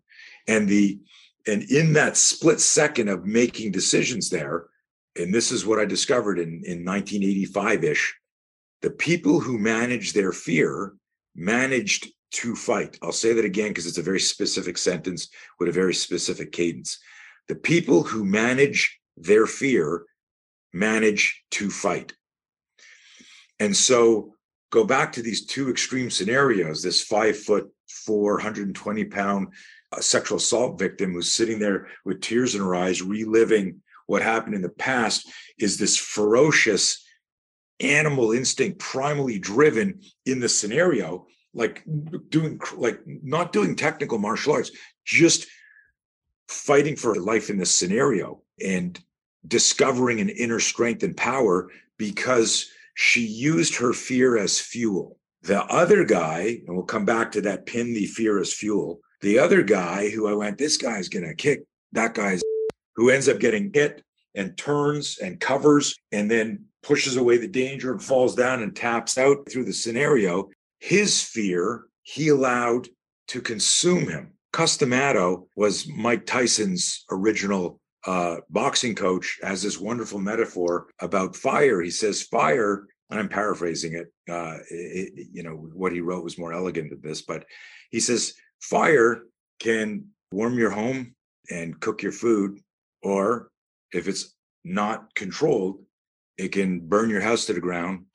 And 0.48 0.68
the 0.68 1.00
and 1.46 1.64
in 1.64 1.94
that 1.94 2.18
split 2.18 2.60
second 2.60 3.08
of 3.08 3.26
making 3.26 3.72
decisions 3.72 4.30
there, 4.30 4.66
and 5.16 5.34
this 5.34 5.52
is 5.52 5.66
what 5.66 5.80
I 5.80 5.86
discovered 5.86 6.40
in, 6.40 6.62
in 6.66 6.84
1985-ish, 6.84 8.16
the 8.82 8.90
people 8.90 9.40
who 9.40 9.58
managed 9.58 10.14
their 10.14 10.34
fear 10.34 10.94
managed 11.36 12.10
to 12.32 12.54
fight. 12.56 12.98
I'll 13.02 13.14
say 13.14 13.32
that 13.34 13.46
again 13.46 13.70
because 13.70 13.88
it's 13.88 13.98
a 13.98 14.12
very 14.12 14.20
specific 14.20 14.78
sentence 14.78 15.30
with 15.58 15.70
a 15.70 15.80
very 15.82 15.94
specific 15.94 16.52
cadence. 16.52 17.00
The 17.48 17.56
people 17.56 18.04
who 18.04 18.26
manage 18.26 19.00
their 19.16 19.46
fear 19.46 20.04
manage 20.74 21.44
to 21.52 21.70
fight. 21.70 22.14
And 23.60 23.74
so 23.76 24.34
go 24.70 24.84
back 24.84 25.12
to 25.14 25.22
these 25.22 25.46
two 25.46 25.70
extreme 25.70 26.10
scenarios 26.10 26.84
this 26.84 27.04
five 27.04 27.38
foot, 27.38 27.72
420 28.06 29.06
pound 29.06 29.48
uh, 29.92 30.02
sexual 30.02 30.38
assault 30.38 30.78
victim 30.78 31.14
who's 31.14 31.32
sitting 31.32 31.60
there 31.60 31.88
with 32.06 32.22
tears 32.22 32.56
in 32.56 32.62
her 32.62 32.76
eyes, 32.76 33.02
reliving 33.02 33.82
what 34.06 34.22
happened 34.22 34.56
in 34.56 34.62
the 34.62 34.70
past, 34.70 35.30
is 35.60 35.78
this 35.78 35.98
ferocious 35.98 37.06
animal 37.80 38.32
instinct, 38.32 38.80
primally 38.80 39.40
driven 39.40 40.02
in 40.26 40.40
the 40.40 40.50
scenario 40.50 41.28
like 41.54 41.84
doing 42.30 42.60
like 42.76 43.00
not 43.06 43.52
doing 43.52 43.76
technical 43.76 44.18
martial 44.18 44.54
arts 44.54 44.72
just 45.04 45.48
fighting 46.48 46.96
for 46.96 47.16
life 47.16 47.50
in 47.50 47.58
this 47.58 47.74
scenario 47.74 48.42
and 48.64 49.00
discovering 49.48 50.22
an 50.22 50.30
inner 50.30 50.60
strength 50.60 51.04
and 51.04 51.18
power 51.18 51.70
because 51.98 52.70
she 53.00 53.22
used 53.22 53.76
her 53.76 53.94
fear 53.94 54.40
as 54.40 54.60
fuel. 54.60 55.20
The 55.44 55.64
other 55.66 56.04
guy 56.04 56.62
and 56.66 56.76
we'll 56.76 56.84
come 56.84 57.06
back 57.06 57.32
to 57.34 57.42
that 57.42 57.68
pin 57.68 57.94
the 57.94 58.08
fear 58.08 58.40
as 58.40 58.52
fuel. 58.52 59.02
The 59.22 59.38
other 59.38 59.62
guy 59.62 60.10
who 60.10 60.28
i 60.28 60.34
went 60.34 60.58
this 60.58 60.78
guy's 60.78 61.08
gonna 61.08 61.36
kick 61.36 61.62
that 61.92 62.16
guy's 62.16 62.42
who 62.96 63.12
ends 63.12 63.30
up 63.30 63.40
getting 63.40 63.70
hit 63.72 64.04
and 64.34 64.58
turns 64.58 65.20
and 65.20 65.40
covers 65.40 65.96
and 66.12 66.30
then 66.30 66.66
pushes 66.82 67.18
away 67.18 67.38
the 67.38 67.48
danger 67.48 67.92
and 67.92 68.04
falls 68.04 68.34
down 68.34 68.64
and 68.64 68.76
taps 68.76 69.20
out 69.20 69.48
through 69.48 69.66
the 69.66 69.74
scenario. 69.74 70.50
His 70.80 71.22
fear 71.22 71.84
he 72.02 72.30
allowed 72.30 72.88
to 73.28 73.42
consume 73.42 74.08
him. 74.08 74.34
Cus 74.54 74.76
D'Amato 74.76 75.48
was 75.56 75.88
Mike 75.88 76.26
Tyson's 76.26 77.06
original 77.12 77.80
uh, 78.08 78.38
boxing 78.50 78.96
coach, 78.96 79.40
has 79.44 79.62
this 79.62 79.80
wonderful 79.80 80.20
metaphor 80.20 80.88
about 81.00 81.36
fire. 81.36 81.82
He 81.82 81.92
says, 81.92 82.24
Fire, 82.24 82.88
and 83.10 83.20
I'm 83.20 83.30
paraphrasing 83.30 83.94
it, 83.94 84.08
uh, 84.30 84.58
it, 84.70 85.28
you 85.32 85.44
know, 85.44 85.56
what 85.74 85.92
he 85.92 86.02
wrote 86.02 86.24
was 86.24 86.38
more 86.38 86.54
elegant 86.54 86.90
than 86.90 87.02
this, 87.02 87.22
but 87.22 87.46
he 87.92 88.00
says, 88.00 88.34
Fire 88.62 89.24
can 89.60 90.06
warm 90.32 90.58
your 90.58 90.72
home 90.72 91.16
and 91.52 91.80
cook 91.80 92.02
your 92.02 92.12
food, 92.12 92.60
or 93.04 93.50
if 93.94 94.08
it's 94.08 94.34
not 94.64 95.14
controlled, 95.16 95.84
it 96.38 96.50
can 96.50 96.80
burn 96.80 97.10
your 97.10 97.22
house 97.22 97.46
to 97.46 97.54
the 97.54 97.60
ground, 97.60 98.06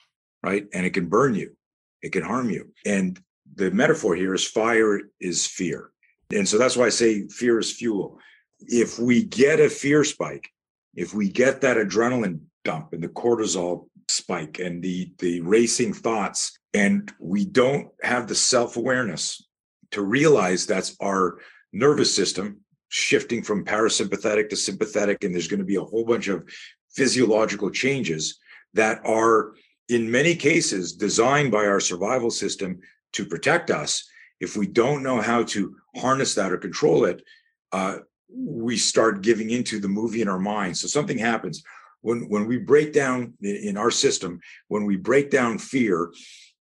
right? 0.43 0.65
And 0.73 0.85
it 0.85 0.93
can 0.93 1.07
burn 1.07 1.35
you 1.35 1.55
it 2.03 2.11
can 2.11 2.21
harm 2.21 2.49
you. 2.49 2.71
And 2.85 3.19
the 3.55 3.71
metaphor 3.71 4.13
here 4.13 4.35
is 4.35 4.45
fire 4.45 4.99
is 5.19 5.47
fear. 5.47 5.91
And 6.31 6.47
so 6.47 6.57
that's 6.57 6.77
why 6.77 6.85
I 6.85 6.89
say 6.89 7.27
fear 7.29 7.57
is 7.57 7.71
fuel. 7.71 8.19
If 8.67 8.99
we 8.99 9.23
get 9.23 9.59
a 9.59 9.69
fear 9.69 10.03
spike, 10.03 10.49
if 10.95 11.13
we 11.13 11.29
get 11.29 11.61
that 11.61 11.77
adrenaline 11.77 12.41
dump 12.63 12.93
and 12.93 13.03
the 13.03 13.09
cortisol 13.09 13.87
spike 14.07 14.59
and 14.59 14.81
the 14.83 15.11
the 15.19 15.41
racing 15.41 15.93
thoughts 15.93 16.57
and 16.73 17.11
we 17.19 17.45
don't 17.45 17.89
have 18.01 18.27
the 18.27 18.35
self-awareness 18.35 19.45
to 19.91 20.01
realize 20.01 20.65
that's 20.65 20.95
our 21.01 21.39
nervous 21.71 22.13
system 22.13 22.59
shifting 22.89 23.41
from 23.41 23.65
parasympathetic 23.65 24.49
to 24.49 24.55
sympathetic 24.55 25.23
and 25.23 25.33
there's 25.33 25.47
going 25.47 25.59
to 25.59 25.65
be 25.65 25.77
a 25.77 25.83
whole 25.83 26.05
bunch 26.05 26.27
of 26.27 26.47
physiological 26.91 27.69
changes 27.69 28.39
that 28.73 29.01
are 29.05 29.53
in 29.89 30.09
many 30.09 30.35
cases 30.35 30.93
designed 30.93 31.51
by 31.51 31.65
our 31.65 31.79
survival 31.79 32.29
system 32.29 32.79
to 33.13 33.25
protect 33.25 33.71
us. 33.71 34.07
If 34.39 34.57
we 34.57 34.67
don't 34.67 35.03
know 35.03 35.21
how 35.21 35.43
to 35.43 35.75
harness 35.95 36.35
that 36.35 36.51
or 36.51 36.57
control 36.57 37.05
it 37.05 37.23
uh, 37.71 37.99
we 38.35 38.77
start 38.77 39.21
giving 39.21 39.49
into 39.51 39.79
the 39.79 39.87
movie 39.87 40.21
in 40.21 40.27
our 40.27 40.39
mind 40.39 40.77
so 40.77 40.87
something 40.87 41.17
happens 41.17 41.63
when 42.01 42.27
when 42.29 42.47
we 42.47 42.57
break 42.57 42.93
down 42.93 43.33
in 43.41 43.77
our 43.77 43.91
system 43.91 44.39
when 44.67 44.85
we 44.85 44.95
break 44.95 45.29
down 45.29 45.57
fear 45.57 46.11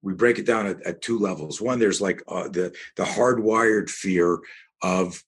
we 0.02 0.12
break 0.12 0.38
it 0.38 0.46
down 0.46 0.66
at, 0.66 0.82
at 0.82 1.00
two 1.00 1.18
levels. 1.18 1.60
One, 1.60 1.78
there's 1.78 2.00
like 2.00 2.22
uh, 2.28 2.48
the 2.48 2.74
the 2.96 3.04
hardwired 3.04 3.88
fear 3.88 4.38
of, 4.82 5.22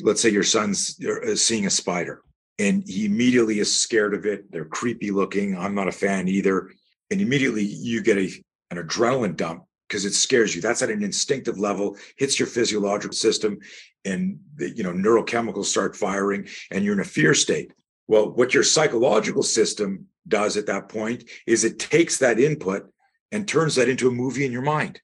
let's 0.00 0.20
say, 0.20 0.30
your 0.30 0.42
son's 0.42 1.00
uh, 1.04 1.36
seeing 1.36 1.66
a 1.66 1.70
spider, 1.70 2.22
and 2.58 2.82
he 2.86 3.06
immediately 3.06 3.60
is 3.60 3.74
scared 3.74 4.14
of 4.14 4.26
it. 4.26 4.50
They're 4.50 4.64
creepy 4.64 5.12
looking. 5.12 5.56
I'm 5.56 5.74
not 5.74 5.88
a 5.88 5.92
fan 5.92 6.28
either, 6.28 6.70
and 7.10 7.20
immediately 7.20 7.64
you 7.64 8.02
get 8.02 8.18
a 8.18 8.30
an 8.70 8.78
adrenaline 8.78 9.36
dump 9.36 9.64
because 9.88 10.04
it 10.04 10.14
scares 10.14 10.54
you. 10.54 10.60
That's 10.60 10.82
at 10.82 10.90
an 10.90 11.02
instinctive 11.02 11.58
level, 11.58 11.96
hits 12.16 12.38
your 12.38 12.48
physiological 12.48 13.14
system, 13.14 13.58
and 14.04 14.38
you 14.58 14.82
know 14.82 14.92
neurochemicals 14.92 15.66
start 15.66 15.96
firing, 15.96 16.48
and 16.70 16.84
you're 16.84 16.94
in 16.94 17.00
a 17.00 17.04
fear 17.04 17.34
state. 17.34 17.72
Well, 18.08 18.30
what 18.30 18.54
your 18.54 18.62
psychological 18.62 19.42
system 19.42 20.06
does 20.28 20.56
at 20.56 20.66
that 20.66 20.88
point 20.88 21.24
is 21.46 21.64
it 21.64 21.78
takes 21.78 22.18
that 22.18 22.38
input 22.38 22.88
and 23.32 23.46
turns 23.46 23.74
that 23.76 23.88
into 23.88 24.08
a 24.08 24.12
movie 24.12 24.46
in 24.46 24.52
your 24.52 24.62
mind. 24.62 25.00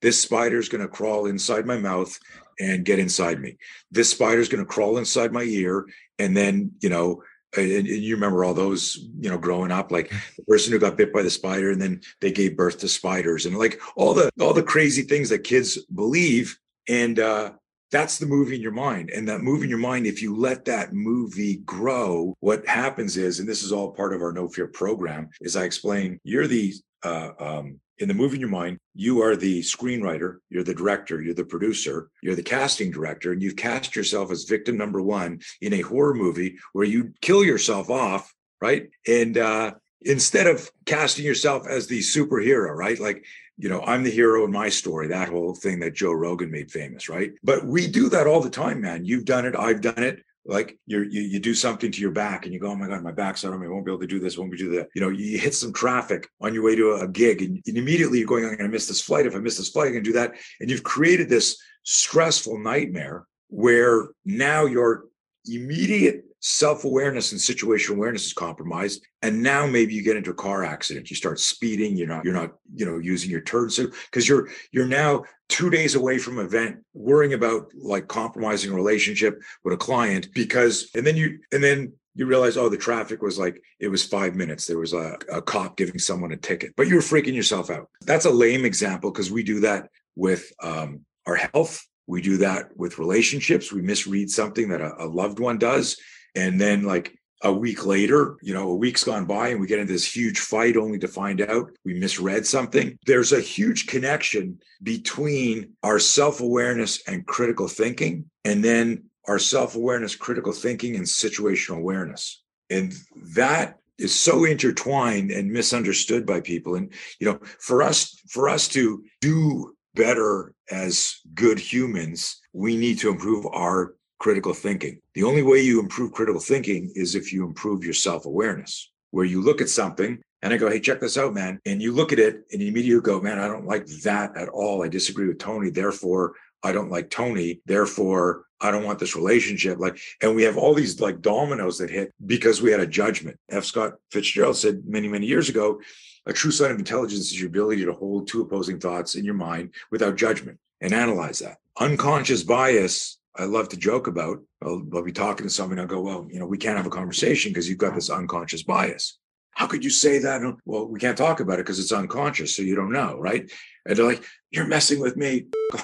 This 0.00 0.20
spider 0.20 0.58
is 0.58 0.68
going 0.68 0.80
to 0.80 0.88
crawl 0.88 1.26
inside 1.26 1.66
my 1.66 1.76
mouth 1.76 2.18
and 2.60 2.84
get 2.84 2.98
inside 2.98 3.40
me. 3.40 3.58
This 3.90 4.10
spider 4.10 4.40
is 4.40 4.48
going 4.48 4.64
to 4.64 4.70
crawl 4.70 4.98
inside 4.98 5.32
my 5.32 5.42
ear 5.42 5.86
and 6.18 6.36
then, 6.36 6.72
you 6.80 6.88
know, 6.88 7.22
and, 7.56 7.70
and 7.70 7.86
you 7.86 8.14
remember 8.14 8.44
all 8.44 8.54
those, 8.54 9.08
you 9.18 9.30
know, 9.30 9.38
growing 9.38 9.70
up, 9.70 9.90
like 9.90 10.10
the 10.36 10.44
person 10.44 10.72
who 10.72 10.78
got 10.78 10.96
bit 10.96 11.12
by 11.12 11.22
the 11.22 11.30
spider 11.30 11.70
and 11.70 11.80
then 11.80 12.00
they 12.20 12.30
gave 12.30 12.56
birth 12.56 12.78
to 12.78 12.88
spiders 12.88 13.46
and 13.46 13.58
like 13.58 13.80
all 13.96 14.14
the 14.14 14.30
all 14.40 14.52
the 14.52 14.62
crazy 14.62 15.02
things 15.02 15.28
that 15.30 15.44
kids 15.44 15.78
believe. 15.86 16.58
And 16.88 17.18
uh 17.18 17.52
that's 17.90 18.18
the 18.18 18.26
movie 18.26 18.56
in 18.56 18.62
your 18.62 18.72
mind 18.72 19.10
and 19.10 19.28
that 19.28 19.40
movie 19.40 19.64
in 19.64 19.70
your 19.70 19.78
mind 19.78 20.06
if 20.06 20.22
you 20.22 20.36
let 20.36 20.64
that 20.64 20.92
movie 20.92 21.56
grow 21.64 22.34
what 22.40 22.66
happens 22.66 23.16
is 23.16 23.40
and 23.40 23.48
this 23.48 23.62
is 23.62 23.72
all 23.72 23.92
part 23.92 24.12
of 24.14 24.22
our 24.22 24.32
no 24.32 24.48
fear 24.48 24.66
program 24.66 25.28
is 25.40 25.56
i 25.56 25.64
explain 25.64 26.18
you're 26.24 26.46
the 26.46 26.72
uh, 27.04 27.30
um, 27.38 27.78
in 27.98 28.08
the 28.08 28.14
movie 28.14 28.36
in 28.36 28.40
your 28.40 28.50
mind, 28.50 28.78
you 28.94 29.22
are 29.22 29.36
the 29.36 29.60
screenwriter, 29.60 30.36
you're 30.50 30.64
the 30.64 30.74
director, 30.74 31.20
you're 31.20 31.34
the 31.34 31.44
producer, 31.44 32.10
you're 32.22 32.34
the 32.34 32.42
casting 32.42 32.90
director, 32.90 33.32
and 33.32 33.42
you've 33.42 33.56
cast 33.56 33.96
yourself 33.96 34.30
as 34.30 34.44
victim 34.44 34.76
number 34.76 35.02
one 35.02 35.40
in 35.60 35.72
a 35.72 35.80
horror 35.80 36.14
movie 36.14 36.56
where 36.72 36.84
you 36.84 37.12
kill 37.20 37.44
yourself 37.44 37.90
off, 37.90 38.32
right? 38.60 38.88
And 39.06 39.36
uh, 39.36 39.74
instead 40.02 40.46
of 40.46 40.70
casting 40.86 41.24
yourself 41.24 41.66
as 41.66 41.86
the 41.86 42.00
superhero, 42.00 42.74
right? 42.74 42.98
Like, 42.98 43.24
you 43.58 43.68
know, 43.68 43.82
I'm 43.82 44.04
the 44.04 44.10
hero 44.10 44.44
in 44.44 44.52
my 44.52 44.68
story, 44.68 45.08
that 45.08 45.28
whole 45.28 45.54
thing 45.54 45.80
that 45.80 45.94
Joe 45.94 46.12
Rogan 46.12 46.50
made 46.50 46.70
famous, 46.70 47.08
right? 47.08 47.32
But 47.42 47.66
we 47.66 47.88
do 47.88 48.08
that 48.10 48.26
all 48.26 48.40
the 48.40 48.48
time, 48.48 48.80
man. 48.80 49.04
You've 49.04 49.24
done 49.24 49.44
it, 49.44 49.56
I've 49.56 49.80
done 49.80 50.02
it 50.02 50.22
like 50.46 50.78
you 50.86 51.02
you 51.02 51.38
do 51.38 51.52
something 51.52 51.92
to 51.92 52.00
your 52.00 52.10
back 52.10 52.44
and 52.44 52.54
you 52.54 52.60
go, 52.60 52.68
oh 52.68 52.74
my 52.74 52.88
God, 52.88 53.02
my 53.02 53.12
back's 53.12 53.44
out 53.44 53.52
of 53.52 53.60
me. 53.60 53.66
I 53.66 53.70
won't 53.70 53.84
be 53.84 53.92
able 53.92 54.00
to 54.00 54.06
do 54.06 54.18
this, 54.18 54.38
won't 54.38 54.50
be 54.50 54.56
to 54.56 54.64
do 54.64 54.76
that. 54.76 54.88
You 54.94 55.02
know, 55.02 55.10
you 55.10 55.38
hit 55.38 55.54
some 55.54 55.74
traffic 55.74 56.26
on 56.40 56.54
your 56.54 56.62
way 56.62 56.74
to 56.74 56.92
a 56.94 57.08
gig 57.08 57.42
and, 57.42 57.60
and 57.66 57.76
immediately 57.76 58.18
you're 58.18 58.26
going, 58.26 58.44
I'm 58.44 58.52
going 58.52 58.62
to 58.62 58.68
miss 58.68 58.88
this 58.88 59.02
flight. 59.02 59.26
If 59.26 59.34
I 59.34 59.40
miss 59.40 59.58
this 59.58 59.68
flight, 59.68 59.88
I 59.88 59.92
can 59.92 60.02
do 60.02 60.14
that. 60.14 60.34
And 60.60 60.70
you've 60.70 60.84
created 60.84 61.28
this 61.28 61.60
stressful 61.82 62.58
nightmare 62.60 63.26
where 63.48 64.08
now 64.24 64.64
your 64.64 65.04
immediate 65.44 66.24
self-awareness 66.40 67.32
and 67.32 67.40
situational 67.40 67.96
awareness 67.96 68.26
is 68.26 68.32
compromised 68.32 69.04
and 69.22 69.42
now 69.42 69.66
maybe 69.66 69.92
you 69.92 70.02
get 70.02 70.16
into 70.16 70.30
a 70.30 70.34
car 70.34 70.64
accident 70.64 71.10
you 71.10 71.16
start 71.16 71.40
speeding 71.40 71.96
you're 71.96 72.06
not 72.06 72.24
you're 72.24 72.34
not 72.34 72.52
you 72.74 72.86
know 72.86 72.98
using 72.98 73.28
your 73.28 73.40
turn 73.40 73.68
signal 73.68 73.92
because 74.10 74.28
you're 74.28 74.48
you're 74.70 74.86
now 74.86 75.24
two 75.48 75.68
days 75.68 75.96
away 75.96 76.16
from 76.16 76.38
event 76.38 76.76
worrying 76.94 77.32
about 77.32 77.72
like 77.74 78.06
compromising 78.06 78.70
a 78.70 78.74
relationship 78.74 79.40
with 79.64 79.74
a 79.74 79.76
client 79.76 80.28
because 80.32 80.90
and 80.94 81.04
then 81.04 81.16
you 81.16 81.40
and 81.50 81.62
then 81.62 81.92
you 82.14 82.26
realize 82.26 82.56
oh 82.56 82.68
the 82.68 82.76
traffic 82.76 83.20
was 83.20 83.36
like 83.36 83.60
it 83.80 83.88
was 83.88 84.04
five 84.04 84.36
minutes 84.36 84.66
there 84.66 84.78
was 84.78 84.92
a, 84.92 85.16
a 85.32 85.42
cop 85.42 85.76
giving 85.76 85.98
someone 85.98 86.32
a 86.32 86.36
ticket 86.36 86.72
but 86.76 86.86
you're 86.86 87.02
freaking 87.02 87.34
yourself 87.34 87.68
out. 87.68 87.88
That's 88.02 88.26
a 88.26 88.30
lame 88.30 88.64
example 88.64 89.10
because 89.10 89.30
we 89.30 89.42
do 89.42 89.60
that 89.60 89.88
with 90.14 90.52
um, 90.62 91.00
our 91.26 91.36
health 91.36 91.84
we 92.06 92.22
do 92.22 92.38
that 92.38 92.76
with 92.76 92.98
relationships 92.98 93.72
we 93.72 93.82
misread 93.82 94.30
something 94.30 94.68
that 94.68 94.80
a, 94.80 95.02
a 95.02 95.06
loved 95.06 95.40
one 95.40 95.58
does 95.58 95.96
and 96.38 96.60
then 96.60 96.84
like 96.84 97.18
a 97.42 97.52
week 97.52 97.84
later, 97.84 98.36
you 98.42 98.54
know, 98.54 98.70
a 98.70 98.74
week's 98.74 99.04
gone 99.04 99.24
by 99.24 99.48
and 99.48 99.60
we 99.60 99.66
get 99.66 99.78
into 99.78 99.92
this 99.92 100.16
huge 100.16 100.38
fight 100.38 100.76
only 100.76 100.98
to 100.98 101.08
find 101.08 101.40
out 101.40 101.70
we 101.84 101.94
misread 101.94 102.46
something. 102.46 102.98
There's 103.06 103.32
a 103.32 103.40
huge 103.40 103.86
connection 103.86 104.60
between 104.82 105.72
our 105.82 105.98
self 105.98 106.40
awareness 106.40 107.02
and 107.06 107.26
critical 107.26 107.68
thinking, 107.68 108.30
and 108.44 108.64
then 108.64 109.04
our 109.26 109.38
self 109.38 109.74
awareness, 109.74 110.16
critical 110.16 110.52
thinking, 110.52 110.96
and 110.96 111.04
situational 111.04 111.78
awareness. 111.78 112.42
And 112.70 112.94
that 113.34 113.78
is 113.98 114.14
so 114.14 114.44
intertwined 114.44 115.30
and 115.32 115.50
misunderstood 115.50 116.24
by 116.24 116.40
people. 116.40 116.76
And, 116.76 116.92
you 117.18 117.26
know, 117.30 117.40
for 117.58 117.82
us, 117.82 118.16
for 118.28 118.48
us 118.48 118.68
to 118.68 119.02
do 119.20 119.74
better 119.94 120.54
as 120.70 121.16
good 121.34 121.58
humans, 121.58 122.40
we 122.52 122.76
need 122.76 122.98
to 123.00 123.10
improve 123.10 123.46
our 123.46 123.94
critical 124.18 124.54
thinking. 124.54 125.00
The 125.14 125.24
only 125.24 125.42
way 125.42 125.60
you 125.60 125.80
improve 125.80 126.12
critical 126.12 126.40
thinking 126.40 126.90
is 126.94 127.14
if 127.14 127.32
you 127.32 127.44
improve 127.44 127.84
your 127.84 127.94
self 127.94 128.26
awareness, 128.26 128.90
where 129.10 129.24
you 129.24 129.42
look 129.42 129.60
at 129.60 129.68
something 129.68 130.18
and 130.42 130.52
I 130.52 130.56
go, 130.56 130.70
hey, 130.70 130.80
check 130.80 131.00
this 131.00 131.18
out, 131.18 131.34
man. 131.34 131.60
And 131.66 131.82
you 131.82 131.92
look 131.92 132.12
at 132.12 132.18
it 132.18 132.42
and 132.52 132.60
you 132.60 132.68
immediately 132.68 133.02
go, 133.02 133.20
man, 133.20 133.38
I 133.38 133.48
don't 133.48 133.66
like 133.66 133.86
that 134.02 134.36
at 134.36 134.48
all. 134.48 134.84
I 134.84 134.88
disagree 134.88 135.26
with 135.26 135.38
Tony. 135.38 135.70
Therefore, 135.70 136.34
I 136.62 136.72
don't 136.72 136.90
like 136.90 137.10
Tony. 137.10 137.60
Therefore, 137.66 138.44
I 138.60 138.70
don't 138.70 138.84
want 138.84 138.98
this 138.98 139.16
relationship. 139.16 139.78
Like, 139.78 139.98
and 140.22 140.34
we 140.34 140.42
have 140.42 140.56
all 140.56 140.74
these 140.74 141.00
like 141.00 141.20
dominoes 141.20 141.78
that 141.78 141.90
hit 141.90 142.12
because 142.26 142.60
we 142.60 142.70
had 142.70 142.80
a 142.80 142.86
judgment. 142.86 143.38
F. 143.48 143.64
Scott 143.64 143.94
Fitzgerald 144.10 144.56
said 144.56 144.82
many, 144.86 145.08
many 145.08 145.26
years 145.26 145.48
ago, 145.48 145.80
a 146.26 146.32
true 146.32 146.50
sign 146.50 146.70
of 146.70 146.78
intelligence 146.78 147.30
is 147.32 147.40
your 147.40 147.48
ability 147.48 147.84
to 147.84 147.92
hold 147.92 148.28
two 148.28 148.42
opposing 148.42 148.78
thoughts 148.78 149.14
in 149.14 149.24
your 149.24 149.34
mind 149.34 149.72
without 149.90 150.16
judgment 150.16 150.58
and 150.80 150.92
analyze 150.92 151.38
that. 151.38 151.58
Unconscious 151.78 152.42
bias 152.42 153.18
I 153.36 153.44
love 153.44 153.68
to 153.70 153.76
joke 153.76 154.06
about. 154.06 154.38
I'll, 154.62 154.82
I'll 154.92 155.02
be 155.02 155.12
talking 155.12 155.46
to 155.46 155.52
someone. 155.52 155.78
I'll 155.78 155.86
go, 155.86 156.00
well, 156.00 156.26
you 156.30 156.40
know, 156.40 156.46
we 156.46 156.58
can't 156.58 156.76
have 156.76 156.86
a 156.86 156.90
conversation 156.90 157.52
because 157.52 157.68
you've 157.68 157.78
got 157.78 157.94
this 157.94 158.10
unconscious 158.10 158.62
bias. 158.62 159.18
How 159.52 159.66
could 159.66 159.84
you 159.84 159.90
say 159.90 160.18
that? 160.18 160.40
Well, 160.64 160.86
we 160.86 161.00
can't 161.00 161.18
talk 161.18 161.40
about 161.40 161.54
it 161.58 161.66
because 161.66 161.80
it's 161.80 161.92
unconscious, 161.92 162.54
so 162.54 162.62
you 162.62 162.74
don't 162.74 162.92
know, 162.92 163.16
right? 163.18 163.50
And 163.86 163.96
they're 163.96 164.06
like, 164.06 164.24
you're 164.50 164.66
messing 164.66 165.00
with 165.00 165.16
me 165.16 165.46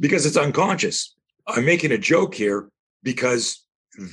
because 0.00 0.26
it's 0.26 0.36
unconscious. 0.36 1.14
I'm 1.46 1.64
making 1.64 1.92
a 1.92 1.98
joke 1.98 2.34
here 2.34 2.68
because 3.02 3.64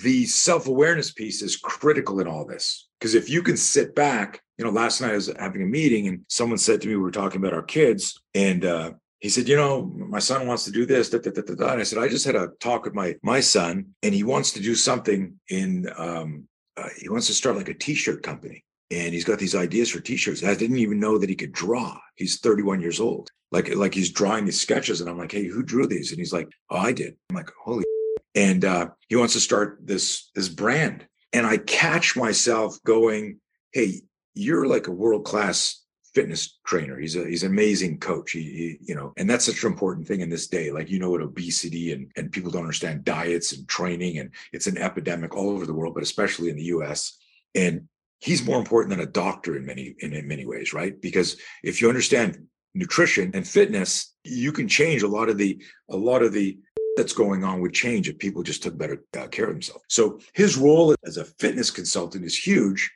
the 0.04 0.26
self-awareness 0.26 1.12
piece 1.12 1.42
is 1.42 1.56
critical 1.56 2.20
in 2.20 2.28
all 2.28 2.46
this. 2.46 2.88
Because 3.00 3.14
if 3.14 3.30
you 3.30 3.44
can 3.44 3.58
sit 3.58 3.94
back, 3.94 4.42
you 4.58 4.66
know, 4.66 4.72
last 4.72 5.02
night 5.02 5.12
I 5.12 5.16
was 5.16 5.32
having 5.40 5.62
a 5.62 5.68
meeting 5.68 6.08
and 6.08 6.22
someone 6.28 6.58
said 6.58 6.82
to 6.82 6.88
me, 6.88 6.96
we 6.96 7.02
were 7.02 7.12
talking 7.12 7.40
about 7.40 7.54
our 7.54 7.62
kids, 7.62 8.20
and 8.34 8.66
uh, 8.66 8.92
he 9.20 9.30
said, 9.30 9.48
you 9.48 9.56
know, 9.56 9.84
my 9.84 10.20
son 10.20 10.46
wants 10.46 10.66
to 10.66 10.72
do 10.72 10.86
this. 10.86 11.10
Da, 11.10 11.18
da, 11.18 11.32
da, 11.32 11.72
And 11.72 11.82
I 11.82 11.84
said, 11.84 12.00
I 12.00 12.08
just 12.08 12.26
had 12.26 12.36
a 12.36 12.50
talk 12.60 12.86
with 12.86 12.94
my 12.94 13.16
my 13.24 13.40
son, 13.40 13.88
and 14.04 14.14
he 14.14 14.24
wants 14.24 14.52
to 14.54 14.62
do 14.62 14.76
something 14.76 15.40
in. 15.50 15.90
Um, 15.98 16.48
uh, 16.76 16.90
he 17.00 17.10
wants 17.10 17.26
to 17.28 17.34
start 17.34 17.56
like 17.56 17.70
a 17.70 17.74
t-shirt 17.74 18.22
company, 18.22 18.64
and 18.92 19.14
he's 19.14 19.24
got 19.24 19.40
these 19.40 19.56
ideas 19.56 19.90
for 19.90 20.00
t-shirts. 20.00 20.44
I 20.44 20.54
didn't 20.54 20.78
even 20.78 21.00
know 21.00 21.18
that 21.18 21.30
he 21.30 21.36
could 21.36 21.52
draw. 21.52 21.98
He's 22.16 22.40
31 22.40 22.80
years 22.82 23.00
old. 23.00 23.30
Like 23.52 23.74
like 23.76 23.96
he's 23.96 24.12
drawing 24.12 24.46
these 24.46 24.62
sketches, 24.62 25.02
and 25.02 25.10
I'm 25.10 25.18
like, 25.18 25.32
hey, 25.32 25.48
who 25.48 25.64
drew 25.64 25.88
these? 25.88 26.12
And 26.12 26.20
he's 26.20 26.34
like, 26.34 26.50
oh, 26.70 26.78
I 26.78 26.92
did. 26.92 27.16
I'm 27.30 27.36
like, 27.36 27.52
holy. 27.64 27.84
And 28.36 28.66
uh, 28.66 28.90
he 29.08 29.16
wants 29.16 29.34
to 29.34 29.40
start 29.40 29.80
this 29.84 30.30
this 30.36 30.48
brand, 30.48 31.08
and 31.34 31.48
I 31.48 31.58
catch 31.58 32.16
myself 32.16 32.78
going, 32.84 33.40
hey, 33.72 34.02
you're 34.36 34.68
like 34.68 34.86
a 34.86 34.92
world 34.92 35.26
class 35.26 35.84
fitness 36.18 36.58
trainer. 36.66 36.98
He's 36.98 37.16
a 37.16 37.28
he's 37.28 37.44
an 37.44 37.52
amazing 37.52 38.00
coach. 38.00 38.32
He, 38.32 38.42
he, 38.42 38.78
you 38.82 38.96
know, 38.96 39.14
and 39.18 39.30
that's 39.30 39.46
such 39.46 39.64
an 39.64 39.72
important 39.72 40.08
thing 40.08 40.22
in 40.22 40.32
this 40.32 40.48
day. 40.48 40.72
Like 40.72 40.90
you 40.90 40.98
know 40.98 41.12
what 41.12 41.22
obesity 41.22 41.94
and 41.94 42.12
and 42.18 42.32
people 42.32 42.50
don't 42.50 42.64
understand 42.64 43.06
diets 43.06 43.54
and 43.54 43.68
training, 43.68 44.18
and 44.18 44.32
it's 44.52 44.66
an 44.66 44.80
epidemic 44.80 45.36
all 45.36 45.52
over 45.52 45.68
the 45.68 45.76
world, 45.76 45.94
but 45.94 46.02
especially 46.02 46.50
in 46.50 46.56
the 46.56 46.72
U.S. 46.76 47.20
And 47.54 47.88
he's 48.20 48.48
more 48.48 48.58
important 48.58 48.90
than 48.90 49.08
a 49.08 49.12
doctor 49.12 49.56
in 49.58 49.64
many 49.64 49.96
in, 50.00 50.14
in 50.14 50.28
many 50.28 50.48
ways, 50.48 50.74
right? 50.74 51.00
Because 51.00 51.38
if 51.64 51.82
you 51.82 51.88
understand 51.88 52.48
nutrition 52.74 53.30
and 53.36 53.48
fitness, 53.48 54.16
you 54.24 54.52
can 54.52 54.68
change 54.68 55.04
a 55.04 55.08
lot 55.08 55.30
of 55.30 55.38
the 55.38 55.62
a 55.92 55.98
lot 55.98 56.24
of 56.24 56.34
the 56.34 56.58
that's 56.96 57.14
going 57.14 57.44
on 57.44 57.62
would 57.62 57.76
change 57.76 58.10
if 58.10 58.18
people 58.18 58.42
just 58.42 58.64
took 58.64 58.76
better 58.76 59.04
uh, 59.16 59.28
care 59.28 59.46
of 59.46 59.54
themselves. 59.54 59.84
So 59.88 60.20
his 60.34 60.58
role 60.58 60.96
as 61.06 61.18
a 61.18 61.26
fitness 61.26 61.70
consultant 61.70 62.26
is 62.26 62.36
huge. 62.36 62.92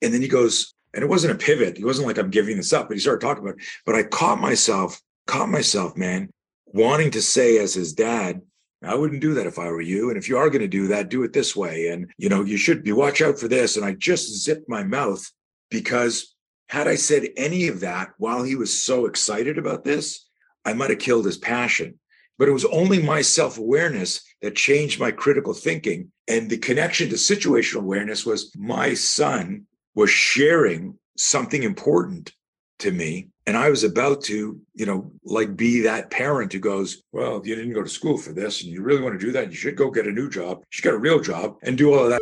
And 0.00 0.12
then 0.12 0.22
he 0.22 0.28
goes, 0.28 0.74
and 0.94 1.02
it 1.02 1.08
wasn't 1.08 1.34
a 1.34 1.44
pivot. 1.44 1.78
It 1.78 1.84
wasn't 1.84 2.06
like 2.06 2.18
I'm 2.18 2.30
giving 2.30 2.56
this 2.56 2.72
up, 2.72 2.88
but 2.88 2.96
he 2.96 3.00
started 3.00 3.24
talking 3.24 3.42
about 3.42 3.58
it. 3.58 3.64
But 3.86 3.94
I 3.94 4.02
caught 4.02 4.40
myself, 4.40 5.00
caught 5.26 5.48
myself, 5.48 5.96
man, 5.96 6.30
wanting 6.66 7.10
to 7.12 7.22
say 7.22 7.58
as 7.58 7.74
his 7.74 7.92
dad, 7.92 8.42
I 8.84 8.96
wouldn't 8.96 9.20
do 9.20 9.34
that 9.34 9.46
if 9.46 9.58
I 9.58 9.70
were 9.70 9.80
you. 9.80 10.08
And 10.08 10.18
if 10.18 10.28
you 10.28 10.36
are 10.36 10.50
going 10.50 10.62
to 10.62 10.68
do 10.68 10.88
that, 10.88 11.08
do 11.08 11.22
it 11.22 11.32
this 11.32 11.54
way. 11.54 11.88
And, 11.88 12.10
you 12.18 12.28
know, 12.28 12.42
you 12.42 12.56
should 12.56 12.82
be 12.82 12.92
watch 12.92 13.22
out 13.22 13.38
for 13.38 13.48
this. 13.48 13.76
And 13.76 13.84
I 13.84 13.92
just 13.92 14.42
zipped 14.42 14.68
my 14.68 14.82
mouth 14.82 15.24
because 15.70 16.34
had 16.68 16.88
I 16.88 16.96
said 16.96 17.28
any 17.36 17.68
of 17.68 17.80
that 17.80 18.10
while 18.18 18.42
he 18.42 18.56
was 18.56 18.82
so 18.82 19.06
excited 19.06 19.56
about 19.56 19.84
this, 19.84 20.28
I 20.64 20.72
might 20.72 20.90
have 20.90 20.98
killed 20.98 21.26
his 21.26 21.38
passion. 21.38 21.98
But 22.38 22.48
it 22.48 22.52
was 22.52 22.64
only 22.64 23.00
my 23.00 23.22
self 23.22 23.56
awareness 23.56 24.20
that 24.40 24.56
changed 24.56 24.98
my 24.98 25.12
critical 25.12 25.54
thinking. 25.54 26.10
And 26.26 26.50
the 26.50 26.58
connection 26.58 27.08
to 27.10 27.14
situational 27.14 27.82
awareness 27.82 28.26
was 28.26 28.52
my 28.56 28.94
son 28.94 29.66
was 29.94 30.10
sharing 30.10 30.98
something 31.16 31.62
important 31.62 32.32
to 32.80 32.92
me. 32.92 33.28
And 33.46 33.56
I 33.56 33.70
was 33.70 33.84
about 33.84 34.22
to, 34.24 34.60
you 34.74 34.86
know, 34.86 35.10
like 35.24 35.56
be 35.56 35.80
that 35.80 36.10
parent 36.10 36.52
who 36.52 36.60
goes, 36.60 37.02
Well, 37.12 37.42
you 37.44 37.54
didn't 37.54 37.74
go 37.74 37.82
to 37.82 37.88
school 37.88 38.16
for 38.16 38.32
this 38.32 38.62
and 38.62 38.72
you 38.72 38.82
really 38.82 39.02
want 39.02 39.18
to 39.18 39.24
do 39.24 39.32
that. 39.32 39.50
You 39.50 39.56
should 39.56 39.76
go 39.76 39.90
get 39.90 40.06
a 40.06 40.12
new 40.12 40.30
job. 40.30 40.58
You 40.58 40.66
should 40.70 40.84
get 40.84 40.94
a 40.94 40.98
real 40.98 41.20
job 41.20 41.56
and 41.62 41.76
do 41.76 41.92
all 41.92 42.04
of 42.04 42.10
that 42.10 42.20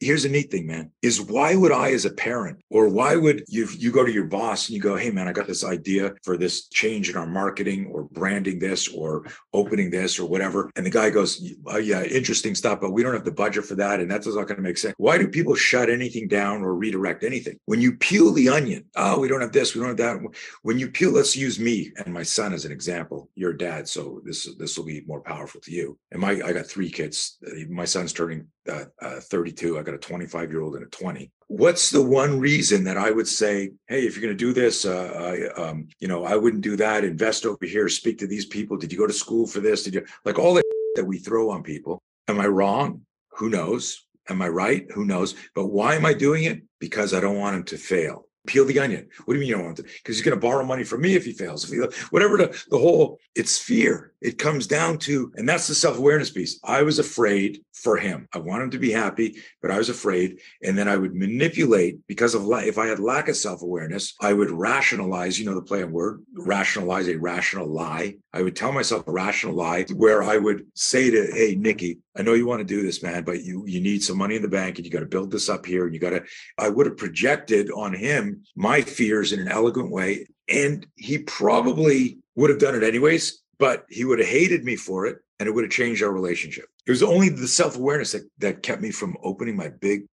here's 0.00 0.22
the 0.22 0.28
neat 0.28 0.50
thing, 0.50 0.66
man, 0.66 0.90
is 1.02 1.20
why 1.20 1.54
would 1.54 1.72
I 1.72 1.92
as 1.92 2.04
a 2.04 2.12
parent 2.12 2.58
or 2.70 2.88
why 2.88 3.16
would 3.16 3.44
you 3.48 3.68
you 3.76 3.90
go 3.90 4.04
to 4.04 4.12
your 4.12 4.24
boss 4.24 4.68
and 4.68 4.76
you 4.76 4.82
go, 4.82 4.96
hey 4.96 5.10
man, 5.10 5.28
I 5.28 5.32
got 5.32 5.46
this 5.46 5.64
idea 5.64 6.14
for 6.22 6.36
this 6.36 6.68
change 6.68 7.10
in 7.10 7.16
our 7.16 7.26
marketing 7.26 7.90
or 7.92 8.04
branding 8.04 8.58
this 8.58 8.88
or 8.88 9.24
opening 9.52 9.90
this 9.90 10.18
or 10.18 10.28
whatever. 10.28 10.70
And 10.76 10.84
the 10.84 10.90
guy 10.90 11.10
goes, 11.10 11.52
oh, 11.66 11.78
yeah, 11.78 12.02
interesting 12.04 12.54
stuff, 12.54 12.80
but 12.80 12.92
we 12.92 13.02
don't 13.02 13.14
have 13.14 13.24
the 13.24 13.30
budget 13.30 13.64
for 13.64 13.74
that. 13.76 14.00
And 14.00 14.10
that's 14.10 14.26
not 14.26 14.34
going 14.34 14.56
to 14.56 14.62
make 14.62 14.78
sense. 14.78 14.94
Why 14.98 15.18
do 15.18 15.28
people 15.28 15.54
shut 15.54 15.90
anything 15.90 16.28
down 16.28 16.62
or 16.62 16.74
redirect 16.74 17.24
anything? 17.24 17.58
When 17.66 17.80
you 17.80 17.96
peel 17.96 18.32
the 18.32 18.48
onion, 18.48 18.84
oh, 18.96 19.20
we 19.20 19.28
don't 19.28 19.40
have 19.40 19.52
this, 19.52 19.74
we 19.74 19.80
don't 19.80 19.88
have 19.88 19.96
that. 19.98 20.20
When 20.62 20.78
you 20.78 20.90
peel, 20.90 21.12
let's 21.12 21.36
use 21.36 21.58
me 21.58 21.92
and 22.04 22.12
my 22.12 22.22
son 22.22 22.52
as 22.52 22.64
an 22.64 22.72
example. 22.72 23.30
Your 23.34 23.52
dad, 23.52 23.88
so 23.88 24.20
this 24.24 24.48
this 24.58 24.76
will 24.76 24.84
be 24.84 25.02
more 25.06 25.20
powerful 25.20 25.60
to 25.62 25.72
you. 25.72 25.98
And 26.10 26.20
my 26.20 26.30
I 26.30 26.52
got 26.52 26.66
three 26.66 26.90
kids. 26.90 27.38
My 27.68 27.84
son's 27.84 28.12
turning 28.12 28.48
uh, 28.68 28.84
uh, 29.00 29.20
32. 29.20 29.78
I 29.78 29.82
got 29.82 29.94
a 29.94 29.98
25 29.98 30.50
year 30.50 30.60
old 30.60 30.74
and 30.74 30.84
a 30.84 30.88
20. 30.88 31.30
What's 31.48 31.90
the 31.90 32.02
one 32.02 32.40
reason 32.40 32.84
that 32.84 32.96
I 32.96 33.10
would 33.10 33.28
say, 33.28 33.70
hey, 33.88 34.06
if 34.06 34.16
you're 34.16 34.22
going 34.22 34.36
to 34.36 34.44
do 34.44 34.52
this, 34.52 34.84
uh, 34.84 35.52
I, 35.58 35.62
um, 35.62 35.88
you 36.00 36.08
know, 36.08 36.24
I 36.24 36.36
wouldn't 36.36 36.62
do 36.62 36.76
that. 36.76 37.04
Invest 37.04 37.46
over 37.46 37.64
here. 37.64 37.88
Speak 37.88 38.18
to 38.18 38.26
these 38.26 38.46
people. 38.46 38.76
Did 38.76 38.92
you 38.92 38.98
go 38.98 39.06
to 39.06 39.12
school 39.12 39.46
for 39.46 39.60
this? 39.60 39.84
Did 39.84 39.94
you 39.94 40.04
like 40.24 40.38
all 40.38 40.54
the 40.54 40.62
that 40.96 41.04
we 41.04 41.18
throw 41.18 41.50
on 41.50 41.62
people? 41.62 42.02
Am 42.28 42.40
I 42.40 42.46
wrong? 42.46 43.02
Who 43.36 43.48
knows? 43.48 44.06
Am 44.28 44.42
I 44.42 44.48
right? 44.48 44.86
Who 44.92 45.04
knows? 45.04 45.36
But 45.54 45.66
why 45.66 45.94
am 45.94 46.04
I 46.04 46.12
doing 46.12 46.44
it? 46.44 46.62
Because 46.80 47.14
I 47.14 47.20
don't 47.20 47.38
want 47.38 47.54
them 47.54 47.64
to 47.64 47.76
fail 47.76 48.25
peel 48.46 48.64
the 48.64 48.78
onion. 48.78 49.08
What 49.24 49.34
do 49.34 49.38
you 49.38 49.40
mean 49.40 49.48
you 49.48 49.54
don't 49.56 49.64
want 49.64 49.76
to? 49.78 49.82
Because 49.82 50.16
he's 50.16 50.22
going 50.22 50.36
to 50.36 50.40
borrow 50.40 50.64
money 50.64 50.84
from 50.84 51.00
me 51.02 51.14
if 51.14 51.24
he 51.24 51.32
fails. 51.32 51.64
If 51.64 51.70
he, 51.70 52.04
whatever 52.10 52.36
the, 52.36 52.64
the 52.70 52.78
whole, 52.78 53.18
it's 53.34 53.58
fear. 53.58 54.12
It 54.20 54.38
comes 54.38 54.66
down 54.66 54.98
to, 55.00 55.32
and 55.36 55.48
that's 55.48 55.68
the 55.68 55.74
self 55.74 55.98
awareness 55.98 56.30
piece. 56.30 56.58
I 56.64 56.82
was 56.82 56.98
afraid 56.98 57.62
for 57.74 57.96
him. 57.96 58.28
I 58.32 58.38
want 58.38 58.62
him 58.62 58.70
to 58.70 58.78
be 58.78 58.90
happy, 58.90 59.36
but 59.62 59.70
I 59.70 59.78
was 59.78 59.88
afraid. 59.88 60.40
And 60.62 60.76
then 60.76 60.88
I 60.88 60.96
would 60.96 61.14
manipulate 61.14 61.98
because 62.06 62.34
of 62.34 62.46
if 62.64 62.78
I 62.78 62.86
had 62.86 62.98
lack 62.98 63.28
of 63.28 63.36
self 63.36 63.62
awareness, 63.62 64.14
I 64.20 64.32
would 64.32 64.50
rationalize, 64.50 65.38
you 65.38 65.44
know, 65.44 65.54
the 65.54 65.62
play 65.62 65.82
on 65.82 65.92
word, 65.92 66.22
rationalize 66.34 67.08
a 67.08 67.16
rational 67.16 67.68
lie. 67.68 68.16
I 68.36 68.42
would 68.42 68.54
tell 68.54 68.70
myself 68.70 69.08
a 69.08 69.12
rational 69.12 69.54
lie 69.54 69.86
where 69.94 70.22
I 70.22 70.36
would 70.36 70.66
say 70.74 71.10
to, 71.10 71.26
hey, 71.32 71.54
Nikki, 71.54 72.00
I 72.14 72.20
know 72.20 72.34
you 72.34 72.46
want 72.46 72.60
to 72.60 72.66
do 72.66 72.82
this, 72.82 73.02
man, 73.02 73.24
but 73.24 73.42
you 73.42 73.64
you 73.66 73.80
need 73.80 74.02
some 74.02 74.18
money 74.18 74.36
in 74.36 74.42
the 74.42 74.48
bank 74.48 74.76
and 74.76 74.84
you 74.84 74.92
got 74.92 75.00
to 75.00 75.06
build 75.06 75.30
this 75.30 75.48
up 75.48 75.64
here. 75.64 75.86
And 75.86 75.94
you 75.94 76.00
got 76.00 76.10
to, 76.10 76.22
I 76.58 76.68
would 76.68 76.84
have 76.84 76.98
projected 76.98 77.70
on 77.70 77.94
him 77.94 78.44
my 78.54 78.82
fears 78.82 79.32
in 79.32 79.40
an 79.40 79.48
elegant 79.48 79.90
way. 79.90 80.26
And 80.50 80.86
he 80.96 81.16
probably 81.16 82.18
would 82.34 82.50
have 82.50 82.58
done 82.58 82.74
it 82.74 82.82
anyways, 82.82 83.42
but 83.58 83.86
he 83.88 84.04
would 84.04 84.18
have 84.18 84.28
hated 84.28 84.64
me 84.64 84.76
for 84.76 85.06
it 85.06 85.16
and 85.40 85.48
it 85.48 85.52
would 85.52 85.64
have 85.64 85.72
changed 85.72 86.02
our 86.02 86.12
relationship. 86.12 86.66
It 86.86 86.90
was 86.90 87.02
only 87.02 87.30
the 87.30 87.48
self 87.48 87.74
awareness 87.76 88.12
that, 88.12 88.28
that 88.38 88.62
kept 88.62 88.82
me 88.82 88.90
from 88.90 89.16
opening 89.22 89.56
my 89.56 89.68
big 89.68 90.04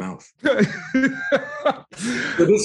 mouth. 0.00 0.30
this, 0.42 0.66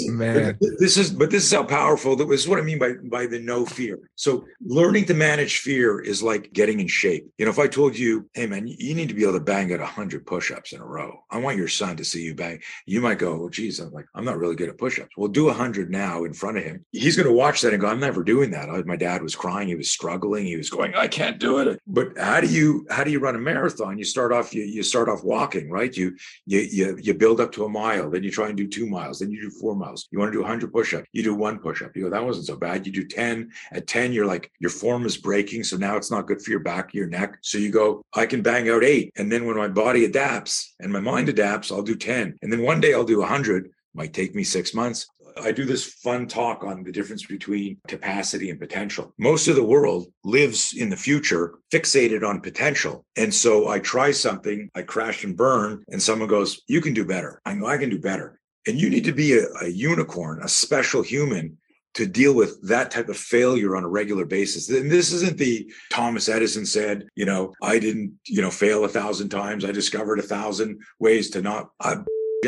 Man, 0.09 0.57
this 0.79 0.97
is 0.97 1.11
but 1.11 1.31
this 1.31 1.45
is 1.45 1.51
how 1.51 1.63
powerful. 1.63 2.15
This 2.15 2.41
is 2.41 2.47
what 2.47 2.59
I 2.59 2.61
mean 2.61 2.79
by 2.79 2.93
by 3.03 3.25
the 3.25 3.39
no 3.39 3.65
fear. 3.65 3.99
So 4.15 4.45
learning 4.65 5.05
to 5.05 5.13
manage 5.13 5.59
fear 5.59 5.99
is 5.99 6.21
like 6.21 6.53
getting 6.53 6.79
in 6.79 6.87
shape. 6.87 7.27
You 7.37 7.45
know, 7.45 7.51
if 7.51 7.59
I 7.59 7.67
told 7.67 7.97
you, 7.97 8.29
"Hey, 8.33 8.45
man, 8.45 8.67
you 8.67 8.95
need 8.95 9.09
to 9.09 9.15
be 9.15 9.23
able 9.23 9.33
to 9.33 9.39
bang 9.39 9.71
at 9.71 9.79
hundred 9.79 10.25
push-ups 10.25 10.73
in 10.73 10.81
a 10.81 10.85
row," 10.85 11.23
I 11.29 11.39
want 11.39 11.57
your 11.57 11.67
son 11.67 11.97
to 11.97 12.05
see 12.05 12.23
you 12.23 12.35
bang. 12.35 12.59
You 12.85 13.01
might 13.01 13.19
go, 13.19 13.37
"Well, 13.37 13.49
geez, 13.49 13.79
I'm 13.79 13.91
like, 13.91 14.05
I'm 14.15 14.25
not 14.25 14.37
really 14.37 14.55
good 14.55 14.69
at 14.69 14.77
push-ups." 14.77 15.15
Well, 15.17 15.29
do 15.29 15.49
hundred 15.49 15.91
now 15.91 16.23
in 16.23 16.33
front 16.33 16.57
of 16.57 16.63
him. 16.63 16.85
He's 16.91 17.15
going 17.15 17.27
to 17.27 17.33
watch 17.33 17.61
that 17.61 17.73
and 17.73 17.81
go, 17.81 17.87
"I'm 17.87 17.99
never 17.99 18.23
doing 18.23 18.51
that." 18.51 18.69
my 18.85 18.95
dad 18.95 19.21
was 19.21 19.35
crying. 19.35 19.67
He 19.67 19.75
was 19.75 19.89
struggling. 19.89 20.45
He 20.45 20.57
was 20.57 20.69
going, 20.69 20.93
"I 20.95 21.07
can't 21.07 21.39
do 21.39 21.59
it." 21.59 21.79
But 21.87 22.17
how 22.17 22.41
do 22.41 22.47
you 22.47 22.85
how 22.89 23.03
do 23.03 23.11
you 23.11 23.19
run 23.19 23.35
a 23.35 23.39
marathon? 23.39 23.97
You 23.97 24.03
start 24.03 24.31
off 24.31 24.53
you 24.53 24.63
you 24.63 24.83
start 24.83 25.09
off 25.09 25.23
walking, 25.23 25.69
right? 25.69 25.95
You 25.95 26.15
you 26.45 26.59
you 26.59 26.97
you 27.01 27.13
build 27.23 27.39
up 27.39 27.53
to 27.53 27.63
a 27.63 27.69
mile, 27.69 28.09
then 28.09 28.21
you 28.21 28.29
try 28.29 28.49
and 28.49 28.57
do 28.57 28.67
two 28.67 28.85
miles, 28.85 29.19
then 29.19 29.31
you 29.31 29.39
do 29.39 29.49
four 29.49 29.77
miles. 29.77 30.09
You 30.11 30.19
want 30.19 30.33
to 30.33 30.37
do 30.37 30.41
100 30.41 30.73
push-ups, 30.73 31.07
you 31.13 31.23
do 31.23 31.33
one 31.33 31.57
push-up. 31.57 31.95
You 31.95 32.03
go, 32.03 32.09
that 32.09 32.25
wasn't 32.25 32.47
so 32.47 32.57
bad. 32.57 32.85
You 32.85 32.91
do 32.91 33.07
10. 33.07 33.49
At 33.71 33.87
10, 33.87 34.11
you're 34.11 34.25
like, 34.25 34.51
your 34.59 34.69
form 34.69 35.05
is 35.05 35.15
breaking, 35.15 35.63
so 35.63 35.77
now 35.77 35.95
it's 35.95 36.11
not 36.11 36.27
good 36.27 36.41
for 36.41 36.51
your 36.51 36.59
back, 36.59 36.93
your 36.93 37.07
neck. 37.07 37.37
So 37.39 37.57
you 37.57 37.71
go, 37.71 38.03
I 38.13 38.25
can 38.25 38.41
bang 38.41 38.67
out 38.69 38.83
eight, 38.83 39.13
and 39.15 39.31
then 39.31 39.45
when 39.45 39.55
my 39.55 39.69
body 39.69 40.03
adapts 40.03 40.75
and 40.81 40.91
my 40.91 40.99
mind 40.99 41.29
adapts, 41.29 41.71
I'll 41.71 41.81
do 41.81 41.95
10, 41.95 42.39
and 42.41 42.51
then 42.51 42.61
one 42.61 42.81
day 42.81 42.93
I'll 42.93 43.05
do 43.05 43.19
100. 43.19 43.71
Might 43.95 44.13
take 44.13 44.35
me 44.35 44.43
six 44.43 44.73
months. 44.73 45.07
I 45.41 45.51
do 45.51 45.65
this 45.65 45.85
fun 45.85 46.27
talk 46.27 46.63
on 46.63 46.83
the 46.83 46.91
difference 46.91 47.25
between 47.25 47.77
capacity 47.87 48.49
and 48.49 48.59
potential. 48.59 49.13
Most 49.17 49.47
of 49.47 49.55
the 49.55 49.63
world 49.63 50.07
lives 50.23 50.73
in 50.73 50.89
the 50.89 50.97
future 50.97 51.55
fixated 51.71 52.27
on 52.27 52.41
potential. 52.41 53.05
And 53.17 53.33
so 53.33 53.67
I 53.67 53.79
try 53.79 54.11
something, 54.11 54.69
I 54.75 54.83
crash 54.83 55.23
and 55.23 55.35
burn, 55.35 55.83
and 55.89 56.01
someone 56.01 56.29
goes, 56.29 56.61
You 56.67 56.81
can 56.81 56.93
do 56.93 57.05
better. 57.05 57.41
I 57.45 57.53
know 57.53 57.67
I 57.67 57.77
can 57.77 57.89
do 57.89 57.99
better. 57.99 58.39
And 58.67 58.79
you 58.79 58.89
need 58.89 59.03
to 59.05 59.11
be 59.11 59.37
a, 59.37 59.45
a 59.61 59.67
unicorn, 59.67 60.41
a 60.41 60.47
special 60.47 61.01
human 61.01 61.57
to 61.95 62.07
deal 62.07 62.33
with 62.33 62.59
that 62.67 62.89
type 62.89 63.09
of 63.09 63.17
failure 63.17 63.75
on 63.75 63.83
a 63.83 63.89
regular 63.89 64.25
basis. 64.25 64.69
And 64.69 64.89
this 64.89 65.11
isn't 65.13 65.37
the 65.37 65.71
Thomas 65.91 66.27
Edison 66.27 66.65
said, 66.65 67.07
you 67.15 67.25
know, 67.25 67.53
I 67.61 67.77
didn't, 67.79 68.13
you 68.25 68.41
know, 68.41 68.49
fail 68.49 68.83
a 68.83 68.89
thousand 68.89 69.29
times. 69.29 69.63
I 69.63 69.71
discovered 69.71 70.19
a 70.19 70.23
thousand 70.23 70.81
ways 70.99 71.29
to 71.31 71.41
not. 71.41 71.69
I, 71.79 71.97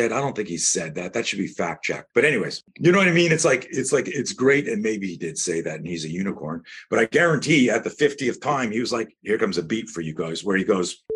I 0.03 0.21
don't 0.21 0.35
think 0.35 0.47
he 0.47 0.57
said 0.57 0.95
that. 0.95 1.13
That 1.13 1.25
should 1.25 1.39
be 1.39 1.47
fact 1.47 1.83
checked. 1.83 2.09
But 2.13 2.25
anyways, 2.25 2.63
you 2.79 2.91
know 2.91 2.97
what 2.97 3.07
I 3.07 3.11
mean? 3.11 3.31
It's 3.31 3.45
like 3.45 3.67
it's 3.69 3.91
like 3.91 4.07
it's 4.07 4.33
great, 4.33 4.67
and 4.67 4.81
maybe 4.81 5.07
he 5.07 5.17
did 5.17 5.37
say 5.37 5.61
that, 5.61 5.77
and 5.77 5.87
he's 5.87 6.05
a 6.05 6.11
unicorn. 6.11 6.63
But 6.89 6.99
I 6.99 7.05
guarantee, 7.05 7.69
at 7.69 7.83
the 7.83 7.89
fiftieth 7.89 8.41
time, 8.41 8.71
he 8.71 8.79
was 8.79 8.91
like, 8.91 9.15
"Here 9.21 9.37
comes 9.37 9.57
a 9.57 9.63
beat 9.63 9.89
for 9.89 10.01
you 10.01 10.13
guys," 10.13 10.43
where 10.43 10.57
he 10.57 10.63
goes. 10.63 11.03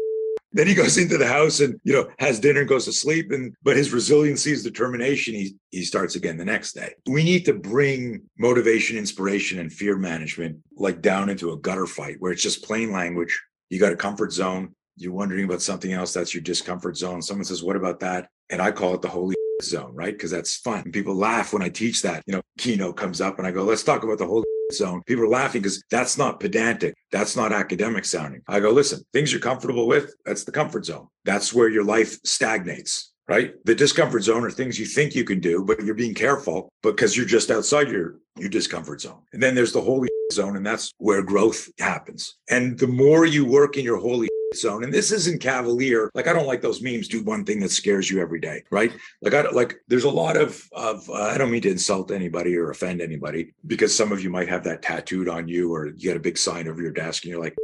Then 0.51 0.65
he 0.65 0.73
goes 0.73 0.97
into 0.97 1.19
the 1.19 1.27
house 1.27 1.59
and 1.59 1.79
you 1.83 1.93
know 1.93 2.09
has 2.17 2.39
dinner 2.39 2.61
and 2.61 2.67
goes 2.67 2.85
to 2.85 2.91
sleep. 2.91 3.31
And 3.31 3.53
but 3.61 3.77
his 3.77 3.93
resiliency, 3.93 4.49
his 4.49 4.63
determination, 4.63 5.35
he 5.35 5.55
he 5.69 5.83
starts 5.83 6.15
again 6.15 6.37
the 6.37 6.43
next 6.43 6.73
day. 6.73 6.95
We 7.05 7.23
need 7.23 7.45
to 7.45 7.53
bring 7.53 8.23
motivation, 8.39 8.97
inspiration, 8.97 9.59
and 9.59 9.71
fear 9.71 9.95
management 9.95 10.57
like 10.75 11.03
down 11.03 11.29
into 11.29 11.51
a 11.51 11.57
gutter 11.57 11.85
fight 11.85 12.15
where 12.17 12.31
it's 12.31 12.41
just 12.41 12.63
plain 12.63 12.91
language. 12.91 13.39
You 13.69 13.79
got 13.79 13.93
a 13.93 13.95
comfort 13.95 14.33
zone 14.33 14.73
you're 14.99 15.13
wondering 15.13 15.45
about 15.45 15.61
something 15.61 15.93
else 15.93 16.13
that's 16.13 16.33
your 16.33 16.43
discomfort 16.43 16.97
zone 16.97 17.21
someone 17.21 17.45
says 17.45 17.63
what 17.63 17.75
about 17.75 17.99
that 18.01 18.29
and 18.49 18.61
I 18.61 18.71
call 18.71 18.93
it 18.93 19.01
the 19.01 19.09
holy 19.09 19.35
zone, 19.61 19.93
right? 19.93 20.13
Because 20.13 20.31
that's 20.31 20.57
fun. 20.57 20.83
And 20.85 20.93
people 20.93 21.15
laugh 21.15 21.53
when 21.53 21.61
I 21.61 21.69
teach 21.69 22.01
that. 22.03 22.23
You 22.25 22.35
know, 22.35 22.41
keynote 22.57 22.97
comes 22.97 23.21
up 23.21 23.37
and 23.37 23.47
I 23.47 23.51
go, 23.51 23.63
let's 23.63 23.83
talk 23.83 24.03
about 24.03 24.17
the 24.17 24.27
holy 24.27 24.45
zone. 24.73 25.01
People 25.05 25.23
are 25.25 25.29
laughing 25.29 25.61
because 25.61 25.83
that's 25.89 26.17
not 26.17 26.39
pedantic. 26.39 26.95
That's 27.11 27.35
not 27.35 27.51
academic 27.51 28.05
sounding. 28.05 28.41
I 28.47 28.59
go, 28.59 28.71
listen, 28.71 29.01
things 29.13 29.31
you're 29.31 29.41
comfortable 29.41 29.87
with, 29.87 30.13
that's 30.25 30.43
the 30.43 30.51
comfort 30.51 30.85
zone. 30.85 31.07
That's 31.25 31.53
where 31.53 31.69
your 31.69 31.83
life 31.83 32.17
stagnates, 32.23 33.11
right? 33.27 33.53
The 33.65 33.75
discomfort 33.75 34.23
zone 34.23 34.43
are 34.43 34.51
things 34.51 34.79
you 34.79 34.85
think 34.85 35.15
you 35.15 35.23
can 35.23 35.39
do, 35.39 35.63
but 35.65 35.83
you're 35.83 35.95
being 35.95 36.13
careful 36.13 36.69
because 36.83 37.17
you're 37.17 37.25
just 37.25 37.51
outside 37.51 37.89
your, 37.89 38.15
your 38.37 38.49
discomfort 38.49 39.01
zone. 39.01 39.21
And 39.33 39.41
then 39.41 39.55
there's 39.55 39.73
the 39.73 39.81
holy 39.81 40.09
zone, 40.31 40.55
and 40.55 40.65
that's 40.65 40.91
where 40.97 41.21
growth 41.21 41.69
happens. 41.79 42.37
And 42.49 42.77
the 42.77 42.87
more 42.87 43.25
you 43.25 43.45
work 43.45 43.77
in 43.77 43.83
your 43.83 43.97
holy 43.97 44.29
zone. 44.55 44.83
And 44.83 44.93
this 44.93 45.11
isn't 45.11 45.41
cavalier. 45.41 46.09
Like 46.13 46.27
i 46.27 46.33
don't 46.33 46.47
like 46.47 46.61
those 46.61 46.81
memes 46.81 47.07
do 47.07 47.23
one 47.23 47.45
thing 47.45 47.59
that 47.59 47.71
scares 47.71 48.09
you 48.09 48.21
every 48.21 48.39
day 48.39 48.63
right? 48.69 48.91
Like 49.21 49.33
i 49.33 49.49
like 49.49 49.81
there's 49.87 50.03
a 50.03 50.09
lot 50.09 50.37
of 50.37 50.67
of 50.73 51.09
uh, 51.09 51.13
i 51.13 51.37
don't 51.37 51.51
mean 51.51 51.61
to 51.61 51.71
insult 51.71 52.11
anybody 52.11 52.55
or 52.55 52.71
offend 52.71 53.01
anybody 53.01 53.53
because 53.67 53.95
some 53.95 54.11
of 54.11 54.21
you 54.23 54.29
might 54.29 54.49
have 54.49 54.63
that 54.63 54.81
tattooed 54.81 55.29
on 55.29 55.47
you 55.47 55.73
or 55.73 55.87
you 55.87 55.93
get 55.93 56.17
a 56.17 56.19
big 56.19 56.37
sign 56.37 56.67
over 56.67 56.81
your 56.81 56.91
desk 56.91 57.23
and 57.23 57.31
you're 57.31 57.41
like 57.41 57.55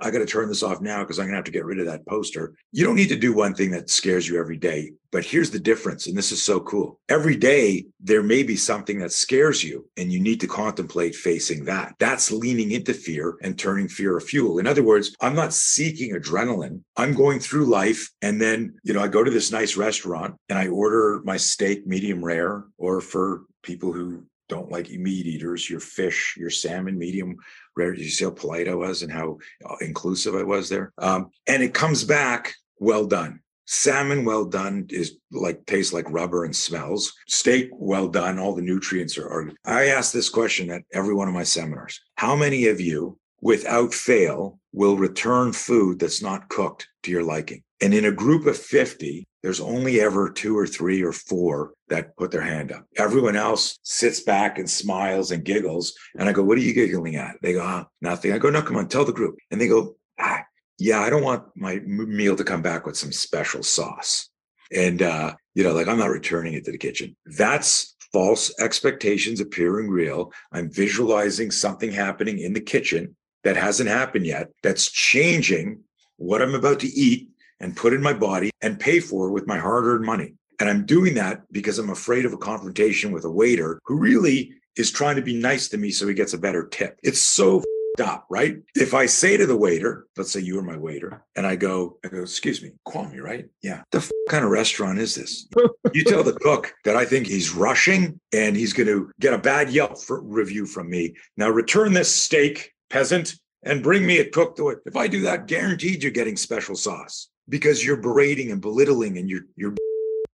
I 0.00 0.10
got 0.10 0.18
to 0.18 0.26
turn 0.26 0.48
this 0.48 0.62
off 0.62 0.80
now 0.80 1.00
because 1.00 1.18
I'm 1.18 1.26
going 1.26 1.32
to 1.32 1.36
have 1.36 1.44
to 1.44 1.50
get 1.52 1.64
rid 1.64 1.78
of 1.78 1.86
that 1.86 2.06
poster. 2.06 2.54
You 2.72 2.84
don't 2.84 2.96
need 2.96 3.10
to 3.10 3.16
do 3.16 3.32
one 3.32 3.54
thing 3.54 3.70
that 3.72 3.90
scares 3.90 4.28
you 4.28 4.38
every 4.38 4.56
day. 4.56 4.92
But 5.12 5.24
here's 5.24 5.50
the 5.50 5.60
difference. 5.60 6.06
And 6.06 6.16
this 6.16 6.32
is 6.32 6.42
so 6.42 6.58
cool. 6.60 6.98
Every 7.08 7.36
day, 7.36 7.86
there 8.00 8.22
may 8.22 8.42
be 8.42 8.56
something 8.56 8.98
that 9.00 9.12
scares 9.12 9.62
you, 9.62 9.86
and 9.98 10.10
you 10.10 10.18
need 10.18 10.40
to 10.40 10.46
contemplate 10.46 11.14
facing 11.14 11.66
that. 11.66 11.94
That's 11.98 12.32
leaning 12.32 12.72
into 12.72 12.94
fear 12.94 13.36
and 13.42 13.58
turning 13.58 13.88
fear 13.88 14.16
a 14.16 14.20
fuel. 14.20 14.58
In 14.58 14.66
other 14.66 14.82
words, 14.82 15.14
I'm 15.20 15.34
not 15.34 15.52
seeking 15.52 16.14
adrenaline. 16.14 16.80
I'm 16.96 17.12
going 17.12 17.40
through 17.40 17.66
life. 17.66 18.10
And 18.22 18.40
then, 18.40 18.74
you 18.84 18.94
know, 18.94 19.02
I 19.02 19.08
go 19.08 19.22
to 19.22 19.30
this 19.30 19.52
nice 19.52 19.76
restaurant 19.76 20.36
and 20.48 20.58
I 20.58 20.68
order 20.68 21.20
my 21.24 21.36
steak 21.36 21.86
medium 21.86 22.24
rare, 22.24 22.64
or 22.78 23.00
for 23.02 23.42
people 23.62 23.92
who 23.92 24.24
don't 24.48 24.70
like 24.70 24.90
meat 24.90 25.26
eaters, 25.26 25.68
your 25.68 25.80
fish, 25.80 26.36
your 26.36 26.50
salmon, 26.50 26.98
medium 26.98 27.36
rare. 27.76 27.92
Did 27.92 28.04
you 28.04 28.10
see 28.10 28.24
how 28.24 28.30
polite 28.30 28.68
I 28.68 28.74
was 28.74 29.02
and 29.02 29.10
how 29.10 29.38
uh, 29.64 29.76
inclusive 29.80 30.34
I 30.34 30.42
was 30.42 30.68
there. 30.68 30.92
Um, 30.98 31.30
and 31.46 31.62
it 31.62 31.74
comes 31.74 32.04
back 32.04 32.54
well 32.78 33.06
done. 33.06 33.40
Salmon 33.66 34.24
well 34.24 34.44
done 34.44 34.86
is 34.90 35.16
like 35.30 35.64
tastes 35.66 35.92
like 35.92 36.10
rubber 36.10 36.44
and 36.44 36.54
smells. 36.54 37.12
Steak 37.28 37.70
well 37.72 38.08
done, 38.08 38.38
all 38.38 38.54
the 38.54 38.62
nutrients 38.62 39.16
are, 39.16 39.28
are. 39.28 39.52
I 39.64 39.86
ask 39.86 40.12
this 40.12 40.28
question 40.28 40.70
at 40.70 40.82
every 40.92 41.14
one 41.14 41.28
of 41.28 41.34
my 41.34 41.44
seminars. 41.44 42.00
How 42.16 42.36
many 42.36 42.66
of 42.66 42.80
you, 42.80 43.18
without 43.40 43.94
fail, 43.94 44.58
will 44.72 44.96
return 44.96 45.52
food 45.52 45.98
that's 45.98 46.22
not 46.22 46.48
cooked 46.48 46.88
to 47.04 47.10
your 47.10 47.22
liking? 47.22 47.62
And 47.80 47.94
in 47.94 48.04
a 48.04 48.12
group 48.12 48.46
of 48.46 48.58
50, 48.58 49.26
there's 49.42 49.60
only 49.60 50.00
ever 50.00 50.30
two 50.30 50.56
or 50.56 50.66
three 50.66 51.02
or 51.02 51.12
four 51.12 51.72
that 51.92 52.16
put 52.16 52.30
their 52.30 52.42
hand 52.42 52.72
up. 52.72 52.86
Everyone 52.96 53.36
else 53.36 53.78
sits 53.82 54.20
back 54.20 54.58
and 54.58 54.68
smiles 54.68 55.30
and 55.30 55.44
giggles. 55.44 55.94
And 56.18 56.28
I 56.28 56.32
go, 56.32 56.42
What 56.42 56.58
are 56.58 56.62
you 56.62 56.72
giggling 56.72 57.16
at? 57.16 57.36
They 57.42 57.52
go, 57.52 57.62
oh, 57.62 57.84
Nothing. 58.00 58.32
I 58.32 58.38
go, 58.38 58.50
No, 58.50 58.62
come 58.62 58.76
on, 58.76 58.88
tell 58.88 59.04
the 59.04 59.12
group. 59.12 59.36
And 59.50 59.60
they 59.60 59.68
go, 59.68 59.96
Ah, 60.18 60.44
yeah, 60.78 61.00
I 61.00 61.10
don't 61.10 61.22
want 61.22 61.44
my 61.54 61.80
meal 61.80 62.34
to 62.36 62.44
come 62.44 62.62
back 62.62 62.86
with 62.86 62.96
some 62.96 63.12
special 63.12 63.62
sauce. 63.62 64.28
And, 64.74 65.02
uh, 65.02 65.34
you 65.54 65.62
know, 65.62 65.72
like 65.72 65.86
I'm 65.86 65.98
not 65.98 66.10
returning 66.10 66.54
it 66.54 66.64
to 66.64 66.72
the 66.72 66.78
kitchen. 66.78 67.14
That's 67.26 67.94
false 68.12 68.52
expectations 68.58 69.40
appearing 69.40 69.88
real. 69.88 70.32
I'm 70.52 70.70
visualizing 70.70 71.50
something 71.50 71.92
happening 71.92 72.38
in 72.38 72.52
the 72.52 72.60
kitchen 72.60 73.16
that 73.44 73.56
hasn't 73.56 73.88
happened 73.88 74.26
yet, 74.26 74.50
that's 74.62 74.90
changing 74.90 75.80
what 76.16 76.40
I'm 76.40 76.54
about 76.54 76.80
to 76.80 76.86
eat 76.88 77.28
and 77.60 77.76
put 77.76 77.92
in 77.92 78.02
my 78.02 78.12
body 78.12 78.50
and 78.60 78.78
pay 78.78 79.00
for 79.00 79.30
with 79.30 79.46
my 79.46 79.58
hard 79.58 79.84
earned 79.84 80.04
money. 80.04 80.34
And 80.60 80.68
I'm 80.68 80.86
doing 80.86 81.14
that 81.14 81.42
because 81.50 81.78
I'm 81.78 81.90
afraid 81.90 82.24
of 82.24 82.32
a 82.32 82.38
confrontation 82.38 83.12
with 83.12 83.24
a 83.24 83.30
waiter 83.30 83.80
who 83.84 83.96
really 83.96 84.52
is 84.76 84.90
trying 84.90 85.16
to 85.16 85.22
be 85.22 85.38
nice 85.38 85.68
to 85.68 85.78
me 85.78 85.90
so 85.90 86.08
he 86.08 86.14
gets 86.14 86.34
a 86.34 86.38
better 86.38 86.66
tip. 86.66 86.98
It's 87.02 87.20
so 87.20 87.62
up, 88.00 88.26
right? 88.30 88.56
If 88.74 88.94
I 88.94 89.06
say 89.06 89.36
to 89.36 89.46
the 89.46 89.56
waiter, 89.56 90.06
let's 90.16 90.32
say 90.32 90.40
you 90.40 90.58
are 90.58 90.62
my 90.62 90.76
waiter, 90.76 91.22
and 91.36 91.46
I 91.46 91.56
go, 91.56 91.98
I 92.04 92.08
go, 92.08 92.22
excuse 92.22 92.62
me, 92.62 92.72
Kwame, 92.86 93.20
right? 93.20 93.46
Yeah. 93.62 93.82
The 93.90 93.98
f- 93.98 94.10
kind 94.28 94.44
of 94.44 94.50
restaurant 94.50 94.98
is 94.98 95.14
this? 95.14 95.46
you 95.92 96.04
tell 96.04 96.22
the 96.22 96.32
cook 96.32 96.72
that 96.84 96.96
I 96.96 97.04
think 97.04 97.26
he's 97.26 97.52
rushing 97.52 98.18
and 98.32 98.56
he's 98.56 98.72
going 98.72 98.86
to 98.86 99.10
get 99.20 99.34
a 99.34 99.38
bad 99.38 99.70
Yelp 99.70 99.98
review 100.08 100.66
from 100.66 100.88
me. 100.88 101.14
Now 101.36 101.50
return 101.50 101.92
this 101.92 102.14
steak, 102.14 102.72
peasant, 102.88 103.34
and 103.62 103.82
bring 103.82 104.06
me 104.06 104.16
it 104.16 104.32
cooked. 104.32 104.56
To 104.56 104.70
it. 104.70 104.78
If 104.86 104.96
I 104.96 105.06
do 105.06 105.20
that, 105.22 105.46
guaranteed 105.46 106.02
you're 106.02 106.12
getting 106.12 106.36
special 106.36 106.74
sauce 106.74 107.28
because 107.48 107.84
you're 107.84 107.96
berating 107.96 108.50
and 108.52 108.60
belittling 108.60 109.18
and 109.18 109.28
you're 109.28 109.44
you're 109.56 109.74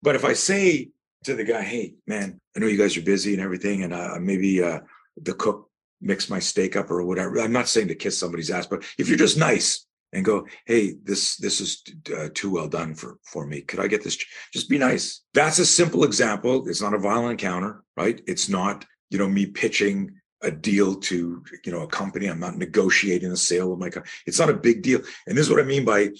but 0.03 0.15
if 0.15 0.23
i 0.23 0.33
say 0.33 0.89
to 1.23 1.33
the 1.33 1.43
guy 1.43 1.61
hey 1.61 1.95
man 2.05 2.39
i 2.55 2.59
know 2.59 2.67
you 2.67 2.77
guys 2.77 2.95
are 2.95 3.01
busy 3.01 3.33
and 3.33 3.41
everything 3.41 3.83
and 3.83 3.93
uh, 3.93 4.17
maybe 4.19 4.61
uh, 4.61 4.79
the 5.17 5.33
cook 5.33 5.69
mixed 6.01 6.29
my 6.29 6.39
steak 6.39 6.75
up 6.75 6.91
or 6.91 7.03
whatever 7.03 7.39
i'm 7.39 7.51
not 7.51 7.67
saying 7.67 7.87
to 7.87 7.95
kiss 7.95 8.17
somebody's 8.17 8.51
ass 8.51 8.67
but 8.67 8.83
if 8.99 9.07
you're 9.07 9.17
just 9.17 9.37
nice 9.37 9.87
and 10.13 10.23
go 10.23 10.47
hey 10.65 10.93
this 11.03 11.35
this 11.37 11.59
is 11.59 11.83
uh, 12.15 12.29
too 12.33 12.51
well 12.51 12.67
done 12.67 12.95
for 12.95 13.17
for 13.23 13.45
me. 13.45 13.61
Could 13.61 13.79
i 13.79 13.87
get 13.87 14.03
this 14.03 14.17
just 14.53 14.69
be 14.69 14.77
nice. 14.77 15.21
That's 15.33 15.59
a 15.59 15.65
simple 15.65 16.03
example. 16.03 16.67
It's 16.69 16.81
not 16.81 16.93
a 16.93 16.99
violent 16.99 17.31
encounter 17.31 17.83
right? 17.97 18.21
It's 18.27 18.47
not 18.47 18.85
you 19.09 19.17
know 19.17 19.27
me 19.27 19.45
pitching 19.45 20.11
a 20.41 20.51
deal 20.51 20.95
to 20.95 21.43
you 21.65 21.71
know 21.71 21.81
a 21.81 21.87
company. 21.87 22.27
I'm 22.27 22.39
not 22.39 22.57
negotiating 22.57 23.31
a 23.31 23.37
sale 23.37 23.73
of 23.73 23.79
my 23.79 23.89
company 23.89 24.11
it's 24.25 24.39
not 24.39 24.49
a 24.49 24.53
big 24.53 24.83
deal. 24.83 25.01
And 25.27 25.37
this 25.37 25.47
is 25.47 25.51
what 25.51 25.61
i 25.61 25.65
mean 25.65 25.83
by 25.85 26.11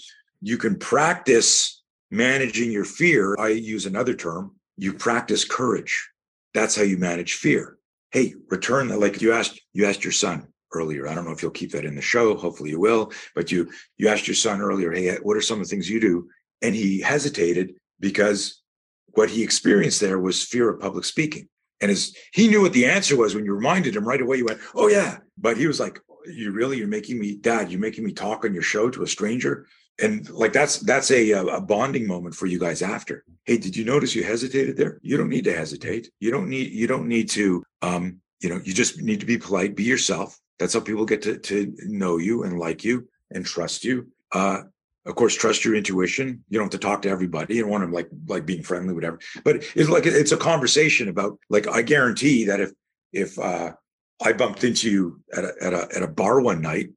you 0.42 0.58
can 0.58 0.76
practice 0.76 1.82
managing 2.14 2.70
your 2.70 2.84
fear. 2.84 3.36
I 3.38 3.48
use 3.48 3.86
another 3.86 4.14
term. 4.14 4.52
You 4.76 4.92
practice 4.92 5.44
courage. 5.44 6.08
That's 6.54 6.76
how 6.76 6.82
you 6.82 6.96
manage 6.96 7.34
fear. 7.34 7.78
Hey, 8.12 8.34
return 8.48 8.88
that. 8.88 9.00
Like 9.00 9.20
you 9.20 9.32
asked, 9.32 9.60
you 9.72 9.86
asked 9.86 10.04
your 10.04 10.12
son 10.12 10.46
earlier. 10.72 11.08
I 11.08 11.14
don't 11.14 11.24
know 11.24 11.32
if 11.32 11.42
you'll 11.42 11.50
keep 11.50 11.72
that 11.72 11.84
in 11.84 11.94
the 11.94 12.02
show. 12.02 12.36
Hopefully 12.36 12.70
you 12.70 12.80
will. 12.80 13.12
But 13.34 13.50
you 13.50 13.70
you 13.96 14.08
asked 14.08 14.28
your 14.28 14.34
son 14.36 14.60
earlier, 14.60 14.92
hey, 14.92 15.16
what 15.22 15.36
are 15.36 15.42
some 15.42 15.60
of 15.60 15.66
the 15.66 15.70
things 15.70 15.90
you 15.90 16.00
do? 16.00 16.28
And 16.62 16.74
he 16.74 17.00
hesitated 17.00 17.74
because 18.00 18.62
what 19.14 19.30
he 19.30 19.42
experienced 19.42 20.00
there 20.00 20.18
was 20.18 20.42
fear 20.42 20.70
of 20.70 20.80
public 20.80 21.04
speaking. 21.04 21.48
And 21.80 21.90
as 21.90 22.14
he 22.32 22.48
knew 22.48 22.62
what 22.62 22.72
the 22.72 22.86
answer 22.86 23.16
was 23.16 23.34
when 23.34 23.44
you 23.44 23.54
reminded 23.54 23.94
him 23.94 24.06
right 24.06 24.20
away, 24.20 24.38
you 24.38 24.44
went, 24.44 24.60
Oh 24.74 24.88
yeah. 24.88 25.18
But 25.36 25.56
he 25.56 25.66
was 25.66 25.80
like, 25.80 26.00
You 26.26 26.52
really, 26.52 26.78
you're 26.78 26.88
making 26.88 27.18
me, 27.18 27.36
dad, 27.36 27.70
you're 27.70 27.80
making 27.80 28.04
me 28.04 28.12
talk 28.12 28.44
on 28.44 28.54
your 28.54 28.62
show 28.62 28.88
to 28.90 29.02
a 29.02 29.08
stranger 29.08 29.66
and 30.02 30.28
like 30.30 30.52
that's 30.52 30.78
that's 30.80 31.10
a 31.10 31.30
a 31.32 31.60
bonding 31.60 32.06
moment 32.06 32.34
for 32.34 32.46
you 32.46 32.58
guys 32.58 32.82
after. 32.82 33.24
Hey 33.44 33.58
did 33.58 33.76
you 33.76 33.84
notice 33.84 34.14
you 34.14 34.24
hesitated 34.24 34.76
there? 34.76 34.98
You 35.02 35.16
don't 35.16 35.28
need 35.28 35.44
to 35.44 35.56
hesitate. 35.56 36.10
You 36.20 36.30
don't 36.30 36.48
need 36.48 36.72
you 36.72 36.86
don't 36.86 37.06
need 37.06 37.28
to 37.30 37.64
um 37.82 38.20
you 38.40 38.48
know 38.48 38.60
you 38.64 38.74
just 38.74 39.00
need 39.00 39.20
to 39.20 39.26
be 39.26 39.38
polite 39.38 39.76
be 39.76 39.84
yourself. 39.84 40.38
That's 40.58 40.74
how 40.74 40.80
people 40.80 41.04
get 41.04 41.22
to 41.22 41.38
to 41.38 41.72
know 41.84 42.18
you 42.18 42.42
and 42.42 42.58
like 42.58 42.84
you 42.84 43.08
and 43.30 43.46
trust 43.46 43.84
you. 43.84 44.08
Uh 44.32 44.62
of 45.06 45.14
course 45.14 45.34
trust 45.34 45.64
your 45.64 45.74
intuition. 45.74 46.42
You 46.48 46.58
don't 46.58 46.72
have 46.72 46.80
to 46.80 46.86
talk 46.86 47.02
to 47.02 47.10
everybody. 47.10 47.54
You 47.54 47.62
don't 47.62 47.70
want 47.70 47.88
to 47.88 47.94
like 47.94 48.08
like 48.26 48.46
being 48.46 48.62
friendly 48.62 48.94
whatever. 48.94 49.20
But 49.44 49.56
it's 49.76 49.90
like 49.90 50.06
it's 50.06 50.32
a 50.32 50.36
conversation 50.36 51.08
about 51.08 51.38
like 51.50 51.68
i 51.68 51.82
guarantee 51.82 52.46
that 52.46 52.60
if 52.60 52.72
if 53.12 53.38
uh 53.38 53.72
i 54.24 54.32
bumped 54.32 54.64
into 54.64 54.90
you 54.90 55.20
at 55.36 55.44
a 55.44 55.52
at 55.60 55.72
a, 55.72 55.88
at 55.96 56.02
a 56.02 56.08
bar 56.08 56.40
one 56.40 56.60
night 56.60 56.90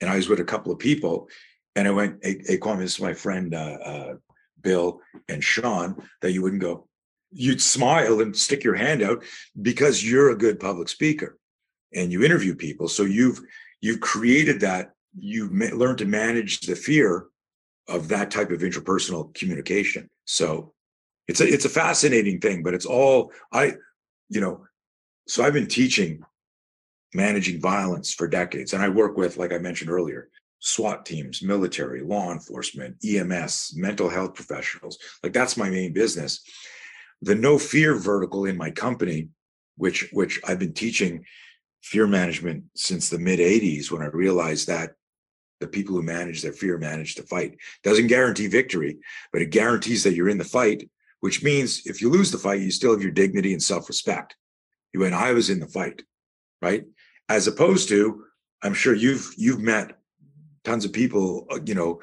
and 0.00 0.08
i 0.08 0.16
was 0.16 0.28
with 0.28 0.40
a 0.40 0.44
couple 0.44 0.72
of 0.72 0.78
people 0.78 1.28
and 1.76 1.86
I 1.86 1.90
went, 1.90 2.20
Kwame, 2.22 2.78
this 2.78 2.94
is 2.94 3.00
my 3.00 3.14
friend 3.14 3.54
uh, 3.54 3.78
uh, 3.84 4.14
Bill 4.60 5.00
and 5.28 5.42
Sean, 5.42 6.02
that 6.22 6.32
you 6.32 6.42
wouldn't 6.42 6.62
go, 6.62 6.88
you'd 7.30 7.62
smile 7.62 8.20
and 8.20 8.36
stick 8.36 8.64
your 8.64 8.74
hand 8.74 9.02
out 9.02 9.22
because 9.60 10.04
you're 10.04 10.30
a 10.30 10.38
good 10.38 10.58
public 10.58 10.88
speaker 10.88 11.38
and 11.94 12.12
you 12.12 12.24
interview 12.24 12.54
people. 12.54 12.88
So 12.88 13.04
you've 13.04 13.40
you've 13.80 14.00
created 14.00 14.60
that, 14.60 14.92
you've 15.18 15.52
ma- 15.52 15.74
learned 15.74 15.98
to 15.98 16.04
manage 16.06 16.60
the 16.60 16.76
fear 16.76 17.26
of 17.88 18.08
that 18.08 18.30
type 18.30 18.50
of 18.50 18.60
interpersonal 18.60 19.34
communication. 19.34 20.08
So 20.24 20.72
it's 21.28 21.40
a 21.40 21.46
it's 21.46 21.64
a 21.64 21.70
fascinating 21.70 22.40
thing, 22.40 22.62
but 22.62 22.74
it's 22.74 22.86
all 22.86 23.32
I, 23.52 23.74
you 24.28 24.40
know, 24.40 24.66
so 25.28 25.44
I've 25.44 25.52
been 25.52 25.66
teaching 25.66 26.22
managing 27.14 27.60
violence 27.60 28.12
for 28.12 28.28
decades. 28.28 28.72
And 28.72 28.82
I 28.82 28.88
work 28.88 29.16
with, 29.16 29.36
like 29.36 29.52
I 29.52 29.58
mentioned 29.58 29.90
earlier, 29.90 30.28
SWAT 30.60 31.04
teams, 31.06 31.42
military, 31.42 32.02
law 32.02 32.32
enforcement, 32.32 32.96
EMS, 33.04 33.72
mental 33.76 34.08
health 34.08 34.34
professionals. 34.34 34.98
Like 35.22 35.32
that's 35.32 35.56
my 35.56 35.70
main 35.70 35.92
business. 35.92 36.42
The 37.22 37.34
no 37.34 37.58
fear 37.58 37.94
vertical 37.94 38.44
in 38.44 38.56
my 38.56 38.70
company, 38.70 39.28
which 39.76 40.08
which 40.12 40.40
I've 40.46 40.58
been 40.58 40.74
teaching 40.74 41.24
fear 41.82 42.06
management 42.06 42.64
since 42.76 43.08
the 43.08 43.18
mid 43.18 43.40
80s 43.40 43.90
when 43.90 44.02
I 44.02 44.06
realized 44.06 44.68
that 44.68 44.92
the 45.60 45.66
people 45.66 45.94
who 45.94 46.02
manage 46.02 46.42
their 46.42 46.52
fear 46.52 46.78
manage 46.78 47.14
to 47.14 47.22
fight. 47.22 47.56
Doesn't 47.84 48.06
guarantee 48.06 48.46
victory, 48.46 48.98
but 49.32 49.42
it 49.42 49.50
guarantees 49.50 50.02
that 50.04 50.14
you're 50.14 50.30
in 50.30 50.38
the 50.38 50.44
fight, 50.44 50.88
which 51.20 51.42
means 51.42 51.82
if 51.84 52.00
you 52.00 52.08
lose 52.08 52.30
the 52.30 52.38
fight, 52.38 52.60
you 52.60 52.70
still 52.70 52.92
have 52.92 53.02
your 53.02 53.12
dignity 53.12 53.52
and 53.52 53.62
self-respect. 53.62 54.36
You 54.92 55.00
went, 55.00 55.14
I 55.14 55.32
was 55.32 55.50
in 55.50 55.60
the 55.60 55.68
fight, 55.68 56.02
right? 56.62 56.84
As 57.28 57.46
opposed 57.46 57.88
to, 57.90 58.24
I'm 58.62 58.74
sure 58.74 58.94
you've 58.94 59.32
you've 59.36 59.60
met 59.60 59.99
tons 60.70 60.84
of 60.84 60.92
people, 60.92 61.46
uh, 61.50 61.58
you 61.64 61.74
know, 61.74 62.00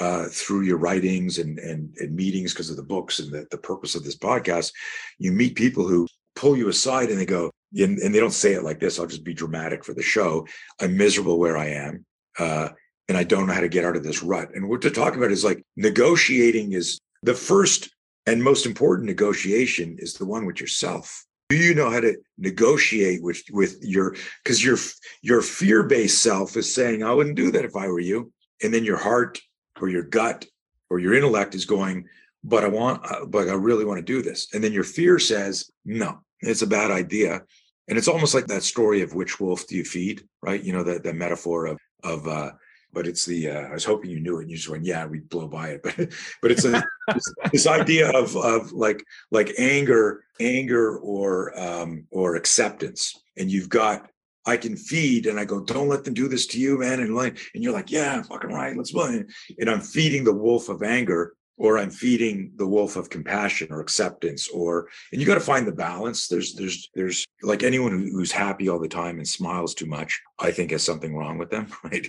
uh, 0.00 0.26
through 0.30 0.62
your 0.62 0.76
writings 0.76 1.38
and, 1.38 1.58
and, 1.58 1.94
and 1.98 2.14
meetings 2.14 2.52
because 2.52 2.70
of 2.70 2.76
the 2.76 2.82
books 2.82 3.20
and 3.20 3.32
the, 3.32 3.46
the 3.50 3.58
purpose 3.58 3.94
of 3.94 4.04
this 4.04 4.16
podcast, 4.16 4.72
you 5.18 5.32
meet 5.32 5.54
people 5.54 5.86
who 5.86 6.06
pull 6.36 6.56
you 6.56 6.68
aside 6.68 7.10
and 7.10 7.18
they 7.18 7.26
go, 7.26 7.50
and, 7.76 7.98
and, 7.98 8.14
they 8.14 8.20
don't 8.20 8.30
say 8.30 8.52
it 8.54 8.64
like 8.64 8.80
this. 8.80 8.98
I'll 8.98 9.06
just 9.06 9.24
be 9.24 9.34
dramatic 9.34 9.84
for 9.84 9.94
the 9.94 10.02
show. 10.02 10.46
I'm 10.80 10.96
miserable 10.96 11.38
where 11.38 11.56
I 11.56 11.68
am. 11.68 12.04
Uh, 12.38 12.68
and 13.08 13.16
I 13.16 13.24
don't 13.24 13.46
know 13.46 13.54
how 13.54 13.60
to 13.60 13.68
get 13.68 13.84
out 13.84 13.96
of 13.96 14.04
this 14.04 14.22
rut. 14.22 14.50
And 14.54 14.68
what 14.68 14.82
to 14.82 14.90
talk 14.90 15.16
about 15.16 15.32
is 15.32 15.44
like 15.44 15.64
negotiating 15.76 16.72
is 16.72 17.00
the 17.22 17.34
first 17.34 17.90
and 18.26 18.42
most 18.42 18.66
important 18.66 19.06
negotiation 19.06 19.96
is 19.98 20.14
the 20.14 20.26
one 20.26 20.44
with 20.44 20.60
yourself 20.60 21.24
do 21.48 21.56
you 21.56 21.74
know 21.74 21.90
how 21.90 22.00
to 22.00 22.16
negotiate 22.36 23.22
with 23.22 23.42
with 23.50 23.78
your 23.82 24.14
because 24.42 24.64
your 24.64 24.76
your 25.22 25.40
fear-based 25.40 26.22
self 26.22 26.56
is 26.56 26.72
saying 26.72 27.02
i 27.02 27.12
wouldn't 27.12 27.36
do 27.36 27.50
that 27.50 27.64
if 27.64 27.76
i 27.76 27.88
were 27.88 28.00
you. 28.00 28.32
And 28.62 28.74
then 28.74 28.84
your 28.84 28.96
heart 28.96 29.38
or 29.80 29.88
your 29.88 30.02
gut 30.02 30.46
or 30.90 30.98
your 30.98 31.14
intellect 31.14 31.54
is 31.54 31.64
going 31.64 32.06
but 32.44 32.64
i 32.64 32.68
want 32.68 33.04
uh, 33.10 33.24
but 33.26 33.48
i 33.48 33.54
really 33.54 33.84
want 33.84 33.98
to 33.98 34.12
do 34.12 34.22
this. 34.22 34.48
And 34.52 34.62
then 34.62 34.72
your 34.72 34.84
fear 34.84 35.18
says 35.18 35.70
no 35.84 36.20
it's 36.40 36.62
a 36.62 36.66
bad 36.66 36.90
idea. 36.92 37.42
And 37.88 37.98
it's 37.98 38.06
almost 38.08 38.34
like 38.34 38.46
that 38.46 38.62
story 38.62 39.02
of 39.02 39.14
which 39.14 39.40
wolf 39.40 39.66
do 39.66 39.76
you 39.76 39.84
feed 39.84 40.22
right? 40.42 40.62
You 40.62 40.72
know 40.72 40.84
that 40.84 41.02
the 41.02 41.12
metaphor 41.12 41.66
of 41.66 41.78
of 42.04 42.28
uh 42.28 42.52
but 42.92 43.06
it's 43.06 43.24
the 43.24 43.50
uh, 43.50 43.60
I 43.60 43.74
was 43.74 43.84
hoping 43.84 44.10
you 44.10 44.20
knew 44.20 44.38
it. 44.38 44.42
And 44.42 44.50
you 44.50 44.56
just 44.56 44.68
went, 44.68 44.84
yeah, 44.84 45.06
we'd 45.06 45.28
blow 45.28 45.48
by 45.48 45.70
it. 45.70 45.82
But 45.96 46.12
but 46.42 46.50
it's 46.50 46.64
a, 46.64 46.82
this, 47.12 47.34
this, 47.52 47.66
idea 47.66 48.10
of 48.10 48.36
of 48.36 48.72
like 48.72 49.04
like 49.30 49.52
anger, 49.58 50.24
anger 50.40 50.98
or 50.98 51.58
um, 51.58 52.06
or 52.10 52.36
acceptance, 52.36 53.18
and 53.36 53.50
you've 53.50 53.68
got 53.68 54.08
I 54.48 54.56
can 54.56 54.76
feed, 54.76 55.26
and 55.26 55.38
I 55.38 55.44
go, 55.44 55.60
don't 55.60 55.88
let 55.88 56.04
them 56.04 56.14
do 56.14 56.26
this 56.26 56.46
to 56.48 56.60
you, 56.60 56.78
man, 56.78 57.00
and 57.00 57.14
like, 57.14 57.38
and 57.54 57.62
you're 57.62 57.72
like, 57.72 57.90
yeah, 57.90 58.22
fucking 58.22 58.50
right, 58.50 58.74
let's 58.76 58.92
play. 58.92 59.24
And 59.58 59.68
I'm 59.68 59.82
feeding 59.82 60.24
the 60.24 60.32
wolf 60.32 60.70
of 60.70 60.82
anger, 60.82 61.34
or 61.58 61.76
I'm 61.76 61.90
feeding 61.90 62.52
the 62.56 62.66
wolf 62.66 62.96
of 62.96 63.10
compassion 63.10 63.68
or 63.70 63.80
acceptance, 63.80 64.48
or 64.48 64.88
and 65.12 65.20
you 65.20 65.26
got 65.26 65.34
to 65.34 65.40
find 65.40 65.66
the 65.66 65.72
balance. 65.72 66.28
There's 66.28 66.54
there's 66.54 66.88
there's 66.94 67.26
like 67.42 67.62
anyone 67.62 68.08
who's 68.12 68.32
happy 68.32 68.68
all 68.68 68.78
the 68.78 68.88
time 68.88 69.18
and 69.18 69.26
smiles 69.26 69.74
too 69.74 69.86
much, 69.86 70.20
I 70.38 70.52
think 70.52 70.70
has 70.70 70.84
something 70.84 71.14
wrong 71.14 71.36
with 71.36 71.50
them, 71.50 71.66
right? 71.84 72.06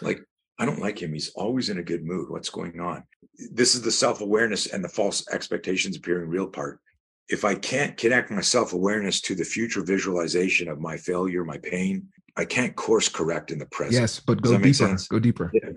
Like 0.00 0.20
I 0.58 0.66
don't 0.66 0.80
like 0.80 1.00
him. 1.00 1.12
He's 1.12 1.30
always 1.30 1.68
in 1.68 1.78
a 1.78 1.82
good 1.82 2.04
mood. 2.04 2.28
What's 2.28 2.50
going 2.50 2.80
on? 2.80 3.04
This 3.52 3.74
is 3.74 3.82
the 3.82 3.92
self 3.92 4.20
awareness 4.20 4.66
and 4.66 4.84
the 4.84 4.88
false 4.88 5.26
expectations 5.30 5.96
appearing 5.96 6.28
real 6.28 6.48
part. 6.48 6.80
If 7.28 7.44
I 7.44 7.54
can't 7.54 7.96
connect 7.96 8.30
my 8.30 8.40
self 8.40 8.72
awareness 8.72 9.20
to 9.22 9.36
the 9.36 9.44
future 9.44 9.84
visualization 9.84 10.68
of 10.68 10.80
my 10.80 10.96
failure, 10.96 11.44
my 11.44 11.58
pain, 11.58 12.08
I 12.36 12.44
can't 12.44 12.74
course 12.74 13.08
correct 13.08 13.52
in 13.52 13.58
the 13.58 13.66
present. 13.66 14.00
Yes, 14.00 14.18
but 14.18 14.42
go 14.42 14.58
deeper. 14.58 14.96
Go 15.08 15.18
deeper. 15.20 15.50
Yeah. 15.54 15.70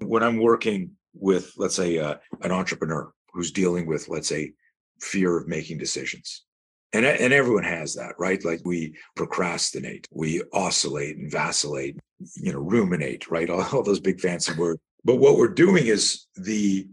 When 0.00 0.22
I'm 0.22 0.38
working 0.38 0.90
with 1.14 1.52
let's 1.56 1.76
say 1.76 1.98
uh, 1.98 2.16
an 2.42 2.52
entrepreneur 2.52 3.12
who's 3.32 3.50
dealing 3.50 3.86
with, 3.86 4.08
let's 4.08 4.28
say, 4.28 4.52
fear 5.00 5.36
of 5.36 5.48
making 5.48 5.78
decisions. 5.78 6.44
And, 6.92 7.06
and 7.06 7.32
everyone 7.32 7.64
has 7.64 7.94
that, 7.94 8.14
right? 8.18 8.44
Like 8.44 8.60
we 8.64 8.94
procrastinate, 9.16 10.06
we 10.12 10.42
oscillate 10.52 11.16
and 11.16 11.30
vacillate, 11.30 11.98
you 12.36 12.52
know, 12.52 12.58
ruminate, 12.58 13.30
right? 13.30 13.48
All, 13.48 13.62
all 13.72 13.82
those 13.82 14.00
big 14.00 14.20
fancy 14.20 14.52
words. 14.54 14.80
But 15.04 15.16
what 15.16 15.36
we're 15.36 15.48
doing 15.48 15.86
is 15.86 16.26
the 16.36 16.86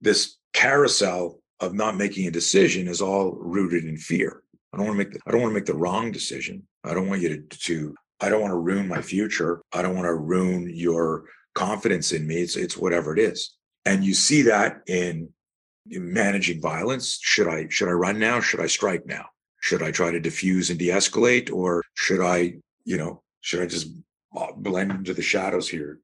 this 0.00 0.36
carousel 0.52 1.40
of 1.60 1.72
not 1.72 1.96
making 1.96 2.26
a 2.26 2.30
decision 2.30 2.88
is 2.88 3.00
all 3.00 3.32
rooted 3.32 3.84
in 3.84 3.96
fear. 3.96 4.42
I 4.72 4.76
don't 4.76 4.86
want 4.86 4.98
to 4.98 5.04
make 5.04 5.12
the, 5.12 5.20
I 5.26 5.30
don't 5.30 5.40
want 5.40 5.52
to 5.52 5.54
make 5.54 5.66
the 5.66 5.74
wrong 5.74 6.10
decision. 6.10 6.66
I 6.82 6.92
don't 6.92 7.08
want 7.08 7.22
you 7.22 7.28
to, 7.28 7.58
to 7.58 7.94
I 8.20 8.28
don't 8.28 8.40
want 8.40 8.50
to 8.50 8.58
ruin 8.58 8.88
my 8.88 9.00
future. 9.00 9.62
I 9.72 9.82
don't 9.82 9.94
want 9.94 10.06
to 10.06 10.14
ruin 10.14 10.68
your 10.74 11.24
confidence 11.54 12.12
in 12.12 12.26
me. 12.26 12.42
It's 12.42 12.56
it's 12.56 12.76
whatever 12.76 13.16
it 13.16 13.20
is. 13.20 13.54
And 13.84 14.04
you 14.04 14.14
see 14.14 14.42
that 14.42 14.82
in, 14.86 15.28
in 15.90 16.12
managing 16.12 16.60
violence. 16.60 17.18
Should 17.20 17.48
I 17.48 17.68
should 17.68 17.88
I 17.88 17.92
run 17.92 18.18
now? 18.18 18.40
Should 18.40 18.60
I 18.60 18.66
strike 18.66 19.06
now? 19.06 19.26
Should 19.60 19.82
I 19.82 19.90
try 19.90 20.10
to 20.10 20.20
diffuse 20.20 20.70
and 20.70 20.78
de-escalate, 20.78 21.50
or 21.50 21.82
should 21.94 22.20
I, 22.20 22.54
you 22.84 22.98
know, 22.98 23.22
should 23.40 23.62
I 23.62 23.66
just 23.66 23.88
blend 24.56 24.90
into 24.90 25.14
the 25.14 25.22
shadows 25.22 25.68
here 25.68 26.00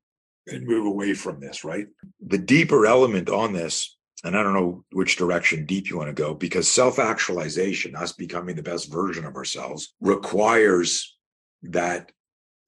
and 0.47 0.67
move 0.67 0.87
away 0.87 1.15
from 1.15 1.41
this? 1.41 1.65
Right. 1.65 1.87
The 2.27 2.39
deeper 2.39 2.87
element 2.87 3.29
on 3.29 3.53
this, 3.53 3.97
and 4.25 4.37
I 4.37 4.43
don't 4.43 4.55
know 4.55 4.85
which 4.93 5.17
direction 5.17 5.67
deep 5.67 5.91
you 5.91 5.99
want 5.99 6.09
to 6.09 6.23
go, 6.23 6.35
because 6.35 6.71
self-actualization, 6.71 7.97
us 7.97 8.13
becoming 8.13 8.57
the 8.57 8.63
best 8.63 8.91
version 8.91 9.25
of 9.25 9.37
ourselves, 9.37 9.95
requires 10.01 11.17
that 11.63 12.13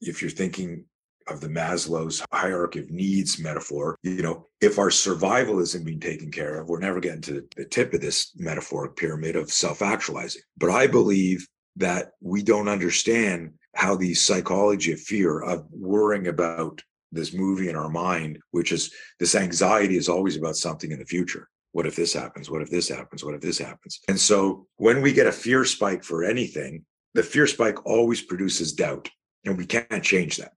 if 0.01 0.21
you're 0.21 0.31
thinking 0.31 0.85
of 1.29 1.41
the 1.41 1.49
Maslow's 1.49 2.23
hierarchy 2.33 2.81
of 2.81 2.91
needs 2.91 3.39
metaphor, 3.39 3.97
you 4.03 4.23
know, 4.23 4.47
if 4.61 4.79
our 4.79 4.91
survival 4.91 5.61
isn't 5.61 5.85
being 5.85 6.01
taken 6.01 6.31
care 6.31 6.61
of, 6.61 6.69
we're 6.69 6.79
never 6.79 7.01
getting 7.01 7.21
to 7.23 7.47
the 7.57 7.65
tip 7.65 7.93
of 7.95 8.01
this 8.01 8.33
metaphoric 8.37 8.97
pyramid 8.97 9.37
of 9.37 9.51
self 9.51 9.83
actualizing. 9.83 10.43
But 10.57 10.71
I 10.71 10.87
believe 10.87 11.47
that 11.77 12.13
we 12.21 12.43
don't 12.43 12.69
understand 12.69 13.53
how 13.75 13.97
the 13.97 14.15
psychology 14.15 14.93
of 14.93 15.01
fear, 15.01 15.41
of 15.41 15.67
worrying 15.71 16.27
about 16.27 16.83
this 17.11 17.33
movie 17.33 17.69
in 17.69 17.77
our 17.77 17.89
mind, 17.89 18.39
which 18.51 18.73
is 18.73 18.93
this 19.19 19.35
anxiety 19.35 19.97
is 19.97 20.09
always 20.09 20.37
about 20.37 20.57
something 20.57 20.93
in 20.93 20.99
the 20.99 21.05
future. 21.05 21.49
What 21.73 21.87
if 21.87 21.97
this 21.97 22.13
happens? 22.13 22.51
What 22.51 22.63
if 22.63 22.71
this 22.71 22.89
happens? 22.89 23.25
What 23.25 23.35
if 23.35 23.41
this 23.41 23.59
happens? 23.59 24.01
And 24.09 24.19
so 24.19 24.67
when 24.77 25.01
we 25.01 25.13
get 25.13 25.27
a 25.27 25.33
fear 25.33 25.65
spike 25.65 26.05
for 26.05 26.25
anything, 26.25 26.85
the 27.15 27.23
fear 27.23 27.47
spike 27.47 27.85
always 27.87 28.23
produces 28.23 28.73
doubt, 28.73 29.11
and 29.45 29.57
we 29.57 29.67
can't 29.67 30.03
change 30.03 30.37
that 30.37 30.53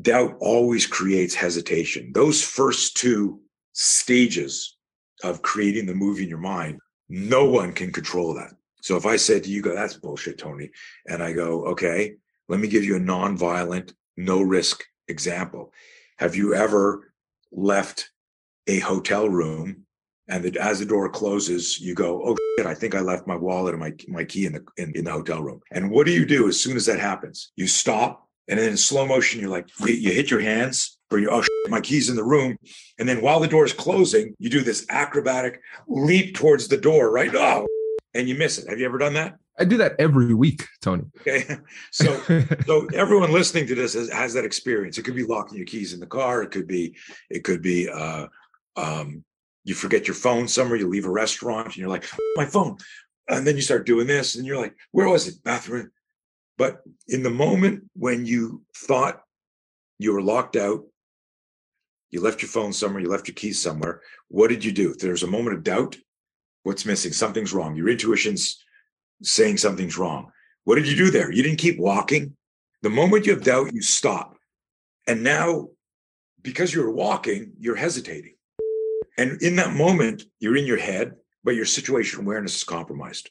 doubt 0.00 0.36
always 0.40 0.86
creates 0.86 1.34
hesitation. 1.34 2.12
Those 2.12 2.42
first 2.42 2.96
two 2.96 3.40
stages 3.72 4.76
of 5.24 5.42
creating 5.42 5.86
the 5.86 5.94
movie 5.94 6.24
in 6.24 6.28
your 6.28 6.38
mind, 6.38 6.78
no 7.08 7.44
one 7.44 7.72
can 7.72 7.92
control 7.92 8.34
that. 8.34 8.52
So 8.82 8.96
if 8.96 9.06
I 9.06 9.16
said 9.16 9.44
to 9.44 9.50
you, 9.50 9.62
go, 9.62 9.74
that's 9.74 9.94
bullshit, 9.94 10.38
Tony. 10.38 10.70
And 11.06 11.22
I 11.22 11.32
go, 11.32 11.64
okay, 11.66 12.14
let 12.48 12.60
me 12.60 12.68
give 12.68 12.84
you 12.84 12.96
a 12.96 13.00
non-violent, 13.00 13.92
no 14.16 14.40
risk 14.40 14.84
example. 15.08 15.72
Have 16.18 16.36
you 16.36 16.54
ever 16.54 17.12
left 17.50 18.10
a 18.66 18.78
hotel 18.80 19.28
room 19.28 19.84
and 20.28 20.44
the, 20.44 20.60
as 20.60 20.78
the 20.78 20.84
door 20.84 21.08
closes, 21.08 21.80
you 21.80 21.94
go, 21.94 22.22
oh 22.22 22.36
shit, 22.58 22.66
I 22.66 22.74
think 22.74 22.94
I 22.94 23.00
left 23.00 23.26
my 23.26 23.36
wallet 23.36 23.74
and 23.74 23.80
my, 23.80 23.94
my 24.08 24.24
key 24.24 24.44
in 24.44 24.52
the, 24.52 24.64
in, 24.76 24.92
in 24.94 25.04
the 25.04 25.12
hotel 25.12 25.42
room. 25.42 25.60
And 25.72 25.90
what 25.90 26.06
do 26.06 26.12
you 26.12 26.26
do 26.26 26.48
as 26.48 26.60
soon 26.60 26.76
as 26.76 26.84
that 26.86 27.00
happens? 27.00 27.50
You 27.56 27.66
stop 27.66 28.27
and 28.48 28.58
then 28.58 28.70
in 28.70 28.76
slow 28.76 29.06
motion, 29.06 29.40
you're 29.40 29.50
like, 29.50 29.68
you, 29.80 29.94
you 29.94 30.12
hit 30.12 30.30
your 30.30 30.40
hands 30.40 30.98
or 31.10 31.18
you, 31.18 31.28
oh, 31.30 31.42
shit, 31.42 31.70
my 31.70 31.80
key's 31.80 32.08
in 32.08 32.16
the 32.16 32.24
room. 32.24 32.56
And 32.98 33.08
then 33.08 33.20
while 33.20 33.40
the 33.40 33.48
door 33.48 33.64
is 33.64 33.72
closing, 33.72 34.34
you 34.38 34.48
do 34.48 34.62
this 34.62 34.86
acrobatic 34.88 35.60
leap 35.86 36.34
towards 36.34 36.68
the 36.68 36.76
door, 36.76 37.10
right? 37.10 37.30
Oh, 37.34 37.66
and 38.14 38.28
you 38.28 38.34
miss 38.34 38.58
it. 38.58 38.68
Have 38.68 38.78
you 38.78 38.86
ever 38.86 38.98
done 38.98 39.14
that? 39.14 39.36
I 39.58 39.64
do 39.64 39.76
that 39.78 39.96
every 39.98 40.34
week, 40.34 40.64
Tony. 40.80 41.04
Okay. 41.20 41.44
So, 41.90 42.20
so 42.66 42.86
everyone 42.94 43.32
listening 43.32 43.66
to 43.66 43.74
this 43.74 43.94
has, 43.94 44.10
has, 44.10 44.34
that 44.34 44.44
experience. 44.44 44.98
It 44.98 45.02
could 45.02 45.16
be 45.16 45.24
locking 45.24 45.56
your 45.56 45.66
keys 45.66 45.92
in 45.92 46.00
the 46.00 46.06
car. 46.06 46.42
It 46.42 46.50
could 46.50 46.68
be, 46.68 46.96
it 47.28 47.42
could 47.44 47.60
be, 47.60 47.88
uh, 47.88 48.26
um, 48.76 49.24
you 49.64 49.74
forget 49.74 50.06
your 50.06 50.14
phone 50.14 50.46
somewhere, 50.46 50.78
you 50.78 50.88
leave 50.88 51.06
a 51.06 51.10
restaurant 51.10 51.66
and 51.66 51.76
you're 51.76 51.88
like, 51.88 52.04
my 52.36 52.44
phone. 52.44 52.76
And 53.28 53.46
then 53.46 53.56
you 53.56 53.62
start 53.62 53.84
doing 53.84 54.06
this 54.06 54.36
and 54.36 54.46
you're 54.46 54.60
like, 54.60 54.74
where 54.92 55.08
was 55.08 55.26
it? 55.26 55.42
Bathroom. 55.42 55.90
But 56.58 56.82
in 57.06 57.22
the 57.22 57.30
moment 57.30 57.84
when 57.94 58.26
you 58.26 58.62
thought 58.76 59.22
you 59.98 60.12
were 60.12 60.20
locked 60.20 60.56
out, 60.56 60.84
you 62.10 62.20
left 62.20 62.42
your 62.42 62.48
phone 62.48 62.72
somewhere, 62.72 63.00
you 63.00 63.08
left 63.08 63.28
your 63.28 63.34
keys 63.36 63.62
somewhere, 63.62 64.02
what 64.28 64.48
did 64.48 64.64
you 64.64 64.72
do? 64.72 64.90
If 64.90 64.98
there's 64.98 65.22
a 65.22 65.28
moment 65.28 65.56
of 65.56 65.62
doubt, 65.62 65.96
what's 66.64 66.84
missing? 66.84 67.12
Something's 67.12 67.54
wrong. 67.54 67.76
Your 67.76 67.88
intuition's 67.88 68.62
saying 69.22 69.58
something's 69.58 69.96
wrong. 69.96 70.32
What 70.64 70.74
did 70.74 70.88
you 70.88 70.96
do 70.96 71.10
there? 71.10 71.32
You 71.32 71.42
didn't 71.42 71.58
keep 71.58 71.78
walking. 71.78 72.36
The 72.82 72.90
moment 72.90 73.26
you 73.26 73.32
have 73.32 73.44
doubt, 73.44 73.72
you 73.72 73.82
stop. 73.82 74.36
And 75.06 75.22
now, 75.22 75.68
because 76.42 76.74
you're 76.74 76.90
walking, 76.90 77.52
you're 77.58 77.76
hesitating. 77.76 78.34
And 79.16 79.40
in 79.42 79.56
that 79.56 79.72
moment, 79.74 80.24
you're 80.40 80.56
in 80.56 80.66
your 80.66 80.76
head, 80.78 81.14
but 81.44 81.54
your 81.56 81.64
situation 81.64 82.20
awareness 82.20 82.56
is 82.56 82.64
compromised. 82.64 83.30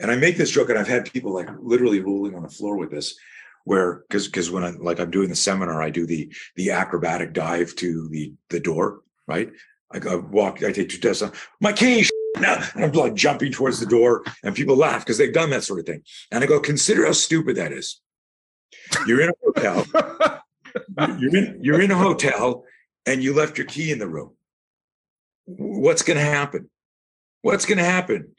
And 0.00 0.10
I 0.10 0.16
make 0.16 0.36
this 0.36 0.50
joke, 0.50 0.70
and 0.70 0.78
I've 0.78 0.88
had 0.88 1.12
people 1.12 1.32
like 1.32 1.48
literally 1.60 2.00
rolling 2.00 2.34
on 2.34 2.42
the 2.42 2.48
floor 2.48 2.76
with 2.76 2.90
this, 2.90 3.18
where 3.64 4.04
because 4.08 4.26
because 4.26 4.50
when 4.50 4.64
I'm 4.64 4.78
like 4.78 5.00
I'm 5.00 5.10
doing 5.10 5.28
the 5.28 5.36
seminar, 5.36 5.82
I 5.82 5.90
do 5.90 6.06
the 6.06 6.32
the 6.56 6.70
acrobatic 6.70 7.32
dive 7.32 7.74
to 7.76 8.08
the 8.08 8.32
the 8.50 8.60
door, 8.60 9.02
right? 9.26 9.50
I, 9.92 9.98
I 10.06 10.14
walk, 10.16 10.62
I 10.62 10.70
take 10.70 10.90
two 10.90 10.96
steps, 10.96 11.22
my 11.60 11.72
key, 11.72 12.06
now, 12.38 12.62
and 12.74 12.84
I'm 12.84 12.92
like 12.92 13.14
jumping 13.14 13.52
towards 13.52 13.80
the 13.80 13.86
door, 13.86 14.22
and 14.42 14.54
people 14.54 14.76
laugh 14.76 15.04
because 15.04 15.18
they've 15.18 15.32
done 15.32 15.50
that 15.50 15.64
sort 15.64 15.80
of 15.80 15.86
thing. 15.86 16.02
And 16.30 16.44
I 16.44 16.46
go, 16.46 16.60
consider 16.60 17.06
how 17.06 17.12
stupid 17.12 17.56
that 17.56 17.72
is. 17.72 18.00
You're 19.06 19.22
in 19.22 19.30
a 19.30 19.32
hotel. 19.44 19.86
you're 21.18 21.36
in 21.36 21.58
you're 21.62 21.80
in 21.80 21.90
a 21.90 21.96
hotel, 21.96 22.64
and 23.06 23.22
you 23.22 23.34
left 23.34 23.58
your 23.58 23.66
key 23.66 23.90
in 23.90 23.98
the 23.98 24.08
room. 24.08 24.36
What's 25.46 26.02
going 26.02 26.18
to 26.18 26.24
happen? 26.24 26.68
What's 27.42 27.64
going 27.64 27.78
to 27.78 27.84
happen? 27.84 28.32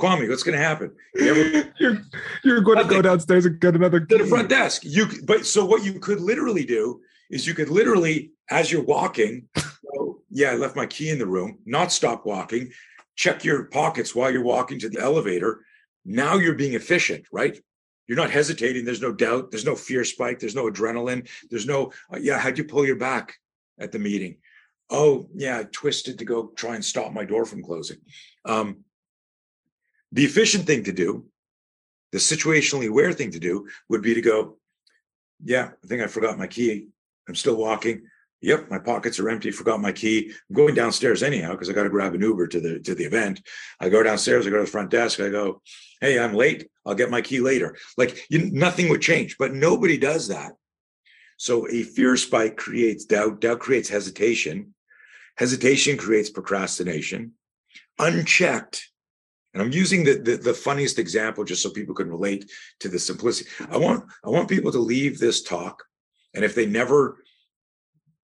Kwame, 0.00 0.28
what's 0.28 0.42
going 0.42 0.56
to 0.56 0.64
happen? 0.64 0.92
You 1.14 1.30
ever, 1.30 1.72
you're 1.80 2.02
you're 2.44 2.60
going 2.60 2.78
to 2.78 2.84
go 2.84 3.02
downstairs 3.02 3.46
and 3.46 3.60
get 3.60 3.74
another 3.74 4.00
to 4.00 4.18
the 4.18 4.26
front 4.26 4.48
desk. 4.48 4.82
You 4.84 5.06
but 5.24 5.44
so 5.44 5.64
what 5.64 5.84
you 5.84 5.98
could 5.98 6.20
literally 6.20 6.64
do 6.64 7.00
is 7.30 7.46
you 7.46 7.54
could 7.54 7.68
literally, 7.68 8.32
as 8.50 8.70
you're 8.70 8.84
walking, 8.84 9.48
go, 9.54 10.20
yeah, 10.30 10.52
I 10.52 10.54
left 10.54 10.76
my 10.76 10.86
key 10.86 11.10
in 11.10 11.18
the 11.18 11.26
room. 11.26 11.58
Not 11.66 11.92
stop 11.92 12.24
walking. 12.24 12.70
Check 13.16 13.44
your 13.44 13.64
pockets 13.64 14.14
while 14.14 14.30
you're 14.30 14.42
walking 14.42 14.78
to 14.80 14.88
the 14.88 15.00
elevator. 15.00 15.64
Now 16.04 16.36
you're 16.36 16.54
being 16.54 16.74
efficient, 16.74 17.26
right? 17.32 17.58
You're 18.06 18.16
not 18.16 18.30
hesitating. 18.30 18.84
There's 18.84 19.02
no 19.02 19.12
doubt. 19.12 19.50
There's 19.50 19.66
no 19.66 19.76
fear 19.76 20.04
spike. 20.04 20.38
There's 20.38 20.54
no 20.54 20.70
adrenaline. 20.70 21.28
There's 21.50 21.66
no, 21.66 21.92
uh, 22.12 22.18
yeah, 22.18 22.38
how'd 22.38 22.56
you 22.56 22.64
pull 22.64 22.86
your 22.86 22.96
back 22.96 23.34
at 23.78 23.92
the 23.92 23.98
meeting? 23.98 24.38
Oh, 24.88 25.28
yeah, 25.34 25.58
I 25.58 25.64
twisted 25.64 26.18
to 26.18 26.24
go 26.24 26.46
try 26.56 26.74
and 26.74 26.84
stop 26.84 27.12
my 27.12 27.24
door 27.24 27.44
from 27.44 27.62
closing. 27.62 27.98
Um, 28.46 28.84
the 30.12 30.24
efficient 30.24 30.66
thing 30.66 30.84
to 30.84 30.92
do, 30.92 31.26
the 32.12 32.18
situationally 32.18 32.88
aware 32.88 33.12
thing 33.12 33.30
to 33.32 33.38
do 33.38 33.68
would 33.88 34.02
be 34.02 34.14
to 34.14 34.22
go, 34.22 34.56
yeah, 35.44 35.70
I 35.82 35.86
think 35.86 36.02
I 36.02 36.06
forgot 36.06 36.38
my 36.38 36.46
key. 36.46 36.88
I'm 37.28 37.34
still 37.34 37.56
walking. 37.56 38.02
Yep, 38.40 38.70
my 38.70 38.78
pockets 38.78 39.18
are 39.18 39.28
empty. 39.28 39.50
Forgot 39.50 39.80
my 39.80 39.90
key. 39.90 40.32
I'm 40.48 40.54
going 40.54 40.74
downstairs 40.74 41.22
anyhow 41.22 41.52
because 41.52 41.68
I 41.68 41.72
got 41.72 41.82
to 41.82 41.90
grab 41.90 42.14
an 42.14 42.20
Uber 42.20 42.46
to 42.48 42.60
the 42.60 42.78
to 42.80 42.94
the 42.94 43.04
event. 43.04 43.42
I 43.80 43.88
go 43.88 44.02
downstairs. 44.02 44.46
I 44.46 44.50
go 44.50 44.58
to 44.58 44.64
the 44.64 44.70
front 44.70 44.90
desk. 44.90 45.18
I 45.18 45.28
go, 45.28 45.60
"Hey, 46.00 46.20
I'm 46.20 46.34
late. 46.34 46.68
I'll 46.86 46.94
get 46.94 47.10
my 47.10 47.20
key 47.20 47.40
later." 47.40 47.76
Like 47.96 48.26
you, 48.30 48.48
nothing 48.52 48.90
would 48.90 49.02
change, 49.02 49.36
but 49.38 49.54
nobody 49.54 49.98
does 49.98 50.28
that. 50.28 50.52
So 51.36 51.68
a 51.68 51.82
fear 51.82 52.16
spike 52.16 52.56
creates 52.56 53.04
doubt. 53.04 53.40
Doubt 53.40 53.58
creates 53.58 53.88
hesitation. 53.88 54.74
Hesitation 55.36 55.96
creates 55.96 56.30
procrastination. 56.30 57.32
Unchecked, 57.98 58.88
and 59.58 59.66
I'm 59.66 59.72
using 59.72 60.04
the, 60.04 60.14
the, 60.14 60.36
the 60.36 60.54
funniest 60.54 61.00
example 61.00 61.42
just 61.42 61.64
so 61.64 61.70
people 61.70 61.94
can 61.94 62.08
relate 62.08 62.48
to 62.78 62.88
the 62.88 62.98
simplicity. 62.98 63.50
I 63.68 63.76
want 63.76 64.04
I 64.24 64.28
want 64.28 64.48
people 64.48 64.70
to 64.70 64.78
leave 64.78 65.18
this 65.18 65.42
talk, 65.42 65.82
and 66.32 66.44
if 66.44 66.54
they 66.54 66.64
never 66.64 67.24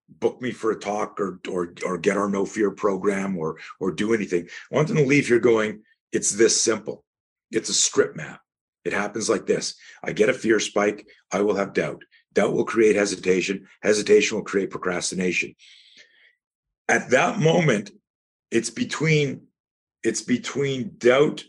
book 0.09 0.41
me 0.41 0.53
for 0.53 0.71
a 0.71 0.79
talk 0.79 1.19
or 1.19 1.41
or 1.51 1.75
or 1.85 1.99
get 1.99 2.17
our 2.17 2.29
no 2.29 2.47
fear 2.47 2.71
program 2.71 3.37
or 3.37 3.59
or 3.81 3.91
do 3.91 4.15
anything, 4.15 4.47
I 4.71 4.77
want 4.77 4.87
them 4.87 4.99
to 4.99 5.05
leave 5.05 5.27
here 5.27 5.41
going, 5.41 5.83
it's 6.13 6.31
this 6.31 6.63
simple. 6.63 7.05
It's 7.51 7.69
a 7.69 7.75
strip 7.75 8.15
map. 8.15 8.41
It 8.85 8.93
happens 8.93 9.29
like 9.29 9.45
this. 9.45 9.75
I 10.05 10.13
get 10.13 10.29
a 10.29 10.35
fear 10.35 10.61
spike, 10.61 11.05
I 11.33 11.41
will 11.41 11.57
have 11.57 11.73
doubt. 11.73 12.05
Doubt 12.33 12.53
will 12.53 12.65
create 12.65 12.95
hesitation. 12.95 13.67
Hesitation 13.83 14.37
will 14.37 14.45
create 14.45 14.71
procrastination. 14.71 15.57
At 16.89 17.11
that 17.11 17.41
moment, 17.41 17.91
it's 18.53 18.71
between 18.71 19.49
it's 20.05 20.23
between 20.23 20.95
doubt, 20.99 21.43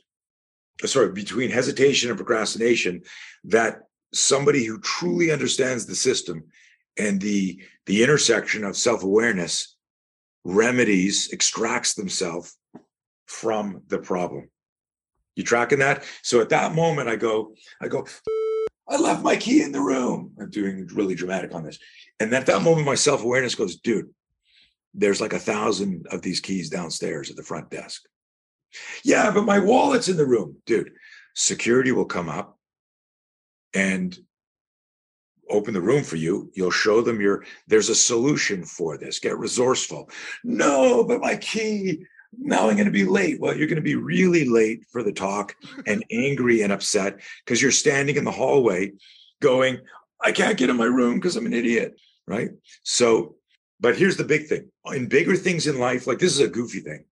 uh, 0.83 0.87
sorry, 0.87 1.11
between 1.11 1.51
hesitation 1.51 2.09
and 2.09 2.17
procrastination 2.17 3.03
that 3.43 3.81
somebody 4.13 4.63
who 4.63 4.79
truly 4.79 5.31
understands 5.31 5.85
the 5.85 5.95
system 5.95 6.45
and 6.97 7.21
the 7.21 7.61
the 7.85 8.01
intersection 8.01 8.63
of 8.63 8.75
self-awareness 8.75 9.75
remedies, 10.45 11.29
extracts 11.33 11.95
themselves 11.95 12.55
from 13.25 13.81
the 13.87 13.97
problem. 13.97 14.49
You 15.35 15.43
tracking 15.43 15.79
that? 15.79 16.05
So 16.21 16.39
at 16.39 16.49
that 16.49 16.73
moment, 16.73 17.09
I 17.09 17.17
go, 17.17 17.55
I 17.81 17.89
go, 17.89 18.07
I 18.87 18.97
left 18.97 19.23
my 19.23 19.35
key 19.35 19.61
in 19.63 19.71
the 19.71 19.81
room. 19.81 20.31
I'm 20.39 20.49
doing 20.49 20.87
really 20.93 21.15
dramatic 21.15 21.53
on 21.53 21.63
this. 21.63 21.79
And 22.19 22.33
at 22.33 22.45
that 22.45 22.61
moment, 22.61 22.85
my 22.85 22.95
self 22.95 23.23
awareness 23.23 23.55
goes, 23.55 23.75
dude, 23.77 24.09
there's 24.93 25.19
like 25.19 25.33
a 25.33 25.39
thousand 25.39 26.05
of 26.11 26.21
these 26.21 26.39
keys 26.39 26.69
downstairs 26.69 27.29
at 27.29 27.35
the 27.35 27.43
front 27.43 27.69
desk. 27.69 28.03
Yeah, 29.03 29.31
but 29.31 29.45
my 29.45 29.59
wallet's 29.59 30.09
in 30.09 30.17
the 30.17 30.25
room. 30.25 30.57
Dude, 30.65 30.91
security 31.33 31.91
will 31.91 32.05
come 32.05 32.29
up 32.29 32.57
and 33.73 34.17
open 35.49 35.73
the 35.73 35.81
room 35.81 36.03
for 36.03 36.15
you. 36.15 36.51
You'll 36.55 36.71
show 36.71 37.01
them 37.01 37.21
your, 37.21 37.45
there's 37.67 37.89
a 37.89 37.95
solution 37.95 38.63
for 38.63 38.97
this. 38.97 39.19
Get 39.19 39.37
resourceful. 39.37 40.09
No, 40.43 41.03
but 41.03 41.21
my 41.21 41.35
key, 41.37 42.05
now 42.37 42.69
I'm 42.69 42.75
going 42.75 42.85
to 42.85 42.91
be 42.91 43.05
late. 43.05 43.39
Well, 43.39 43.55
you're 43.55 43.67
going 43.67 43.75
to 43.75 43.81
be 43.81 43.95
really 43.95 44.47
late 44.47 44.85
for 44.91 45.03
the 45.03 45.11
talk 45.11 45.55
and 45.87 46.03
angry 46.11 46.61
and 46.61 46.71
upset 46.71 47.19
because 47.43 47.61
you're 47.61 47.71
standing 47.71 48.15
in 48.15 48.23
the 48.23 48.31
hallway 48.31 48.93
going, 49.41 49.79
I 50.21 50.31
can't 50.31 50.57
get 50.57 50.69
in 50.69 50.77
my 50.77 50.85
room 50.85 51.15
because 51.15 51.35
I'm 51.35 51.45
an 51.45 51.53
idiot. 51.53 51.99
Right. 52.27 52.49
So, 52.83 53.35
but 53.79 53.97
here's 53.97 54.17
the 54.17 54.23
big 54.23 54.47
thing 54.47 54.71
in 54.87 55.07
bigger 55.07 55.35
things 55.35 55.67
in 55.67 55.79
life, 55.79 56.07
like 56.07 56.17
this 56.17 56.33
is 56.33 56.39
a 56.39 56.47
goofy 56.47 56.79
thing 56.79 57.05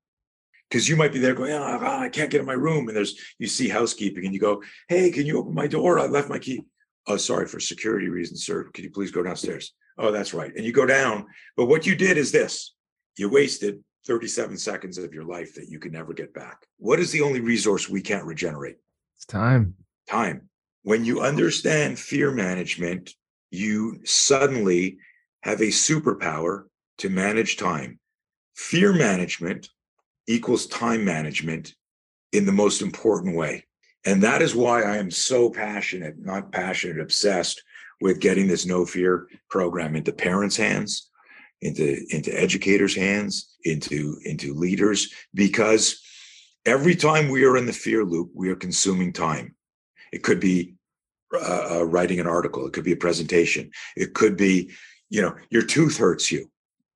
because 0.73 0.89
you 0.89 0.95
might 0.95 1.13
be 1.13 1.19
there 1.19 1.35
going, 1.35 1.51
oh, 1.53 1.79
I 1.83 2.09
can't 2.09 2.31
get 2.31 2.39
in 2.39 2.47
my 2.47 2.53
room. 2.53 2.87
And 2.87 2.97
there's, 2.97 3.13
you 3.37 3.45
see 3.45 3.69
housekeeping 3.69 4.25
and 4.25 4.33
you 4.33 4.39
go, 4.39 4.63
Hey, 4.87 5.11
can 5.11 5.27
you 5.27 5.37
open 5.37 5.53
my 5.53 5.67
door? 5.67 5.99
I 5.99 6.07
left 6.07 6.29
my 6.29 6.39
key. 6.39 6.63
Oh, 7.05 7.15
sorry, 7.15 7.45
for 7.45 7.59
security 7.59 8.09
reasons, 8.09 8.43
sir. 8.43 8.63
Could 8.73 8.83
you 8.83 8.89
please 8.89 9.11
go 9.11 9.21
downstairs? 9.21 9.71
Oh, 9.99 10.11
that's 10.11 10.33
right. 10.33 10.51
And 10.55 10.65
you 10.65 10.71
go 10.71 10.87
down. 10.87 11.27
But 11.55 11.67
what 11.67 11.85
you 11.85 11.95
did 11.95 12.17
is 12.17 12.31
this 12.31 12.73
you 13.19 13.29
wasted 13.29 13.83
37 14.07 14.57
seconds 14.57 14.97
of 14.97 15.13
your 15.13 15.25
life 15.25 15.53
that 15.53 15.69
you 15.69 15.77
can 15.77 15.91
never 15.91 16.11
get 16.11 16.33
back. 16.33 16.65
What 16.79 16.99
is 16.99 17.11
the 17.11 17.21
only 17.21 17.39
resource 17.39 17.87
we 17.87 18.01
can't 18.01 18.25
regenerate? 18.25 18.77
It's 19.15 19.25
time. 19.25 19.75
Time. 20.09 20.49
When 20.81 21.05
you 21.05 21.21
understand 21.21 21.99
fear 21.99 22.31
management, 22.31 23.13
you 23.51 23.99
suddenly 24.05 24.97
have 25.43 25.61
a 25.61 25.65
superpower 25.65 26.63
to 26.97 27.09
manage 27.09 27.57
time. 27.57 27.99
Fear 28.55 28.93
management 28.93 29.69
equals 30.27 30.67
time 30.67 31.03
management 31.03 31.73
in 32.31 32.45
the 32.45 32.51
most 32.51 32.81
important 32.81 33.35
way. 33.35 33.65
And 34.05 34.21
that 34.23 34.41
is 34.41 34.55
why 34.55 34.83
I 34.83 34.97
am 34.97 35.11
so 35.11 35.49
passionate, 35.49 36.15
not 36.19 36.51
passionate, 36.51 36.99
obsessed 36.99 37.63
with 38.01 38.19
getting 38.19 38.47
this 38.47 38.65
no 38.65 38.85
fear 38.85 39.27
program 39.49 39.95
into 39.95 40.11
parents' 40.11 40.57
hands, 40.57 41.09
into, 41.61 42.03
into 42.09 42.37
educators' 42.37 42.95
hands, 42.95 43.55
into, 43.63 44.17
into 44.25 44.53
leaders, 44.53 45.13
because 45.33 46.01
every 46.65 46.95
time 46.95 47.29
we 47.29 47.45
are 47.45 47.55
in 47.55 47.65
the 47.65 47.71
fear 47.71 48.03
loop, 48.03 48.31
we 48.33 48.49
are 48.49 48.55
consuming 48.55 49.13
time. 49.13 49.55
It 50.11 50.23
could 50.23 50.41
be 50.41 50.75
uh, 51.33 51.77
uh, 51.77 51.83
writing 51.85 52.19
an 52.19 52.27
article, 52.27 52.67
it 52.67 52.73
could 52.73 52.83
be 52.83 52.91
a 52.91 52.97
presentation, 52.97 53.71
it 53.95 54.13
could 54.13 54.35
be, 54.35 54.71
you 55.09 55.21
know, 55.21 55.35
your 55.49 55.63
tooth 55.63 55.97
hurts 55.97 56.31
you 56.31 56.49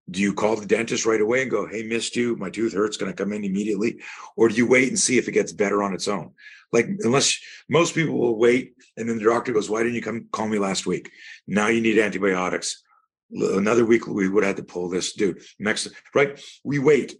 do 0.10 0.22
you 0.22 0.34
call 0.34 0.56
the 0.56 0.66
dentist 0.66 1.06
right 1.06 1.20
away 1.20 1.42
and 1.42 1.52
go, 1.52 1.68
Hey, 1.68 1.84
missed 1.84 2.16
you. 2.16 2.36
My 2.38 2.50
tooth 2.50 2.74
hurts. 2.74 2.98
Going 2.98 3.12
to 3.12 3.16
come 3.16 3.34
in 3.34 3.44
immediately. 3.44 4.02
Or 4.36 4.48
do 4.48 4.56
you 4.56 4.68
wait 4.68 4.90
and 4.90 5.00
see 5.00 5.18
if 5.18 5.28
it 5.28 5.34
gets 5.34 5.52
better 5.52 5.84
on 5.84 5.94
its 5.94 6.08
own? 6.08 6.32
Like, 6.72 6.88
unless 7.00 7.40
most 7.70 7.96
people 7.96 8.18
will 8.18 8.38
wait. 8.38 8.74
And 8.96 9.08
then 9.08 9.18
the 9.18 9.26
doctor 9.26 9.54
goes, 9.54 9.70
Why 9.70 9.84
didn't 9.84 9.96
you 9.96 10.02
come 10.02 10.28
call 10.32 10.48
me 10.48 10.60
last 10.60 10.86
week? 10.86 11.12
Now 11.46 11.68
you 11.68 11.82
need 11.82 12.00
antibiotics. 12.00 12.84
Another 13.32 13.86
week 13.86 14.08
we 14.08 14.30
would 14.30 14.46
have 14.46 14.56
to 14.56 14.64
pull 14.64 14.90
this 14.90 15.14
dude. 15.14 15.42
Next, 15.60 15.90
right? 16.16 16.42
We 16.64 16.80
wait. 16.80 17.16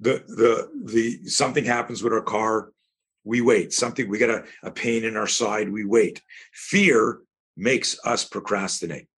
The, 0.00 0.22
the, 0.26 0.70
the, 0.84 1.28
something 1.28 1.64
happens 1.64 2.02
with 2.02 2.12
our 2.12 2.22
car. 2.22 2.72
We 3.24 3.40
wait. 3.40 3.72
Something, 3.72 4.10
we 4.10 4.18
get 4.18 4.28
a, 4.28 4.44
a 4.62 4.70
pain 4.70 5.04
in 5.04 5.16
our 5.16 5.26
side. 5.26 5.70
We 5.70 5.86
wait. 5.86 6.22
Fear 6.52 7.20
makes 7.56 7.98
us 8.04 8.24
procrastinate. 8.24 9.08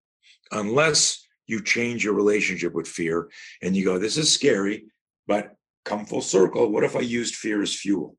Unless 0.53 1.26
you 1.49 1.62
change 1.62 2.05
your 2.05 2.14
relationship 2.14 2.74
with 2.74 2.86
fear 2.86 3.28
and 3.62 3.76
you 3.76 3.84
go, 3.84 3.99
this 3.99 4.16
is 4.16 4.32
scary, 4.32 4.84
but 5.26 5.57
come 5.84 6.05
full 6.05 6.20
circle. 6.20 6.70
What 6.70 6.84
if 6.84 6.94
I 6.94 7.01
used 7.01 7.34
fear 7.34 7.62
as 7.62 7.74
fuel? 7.74 8.16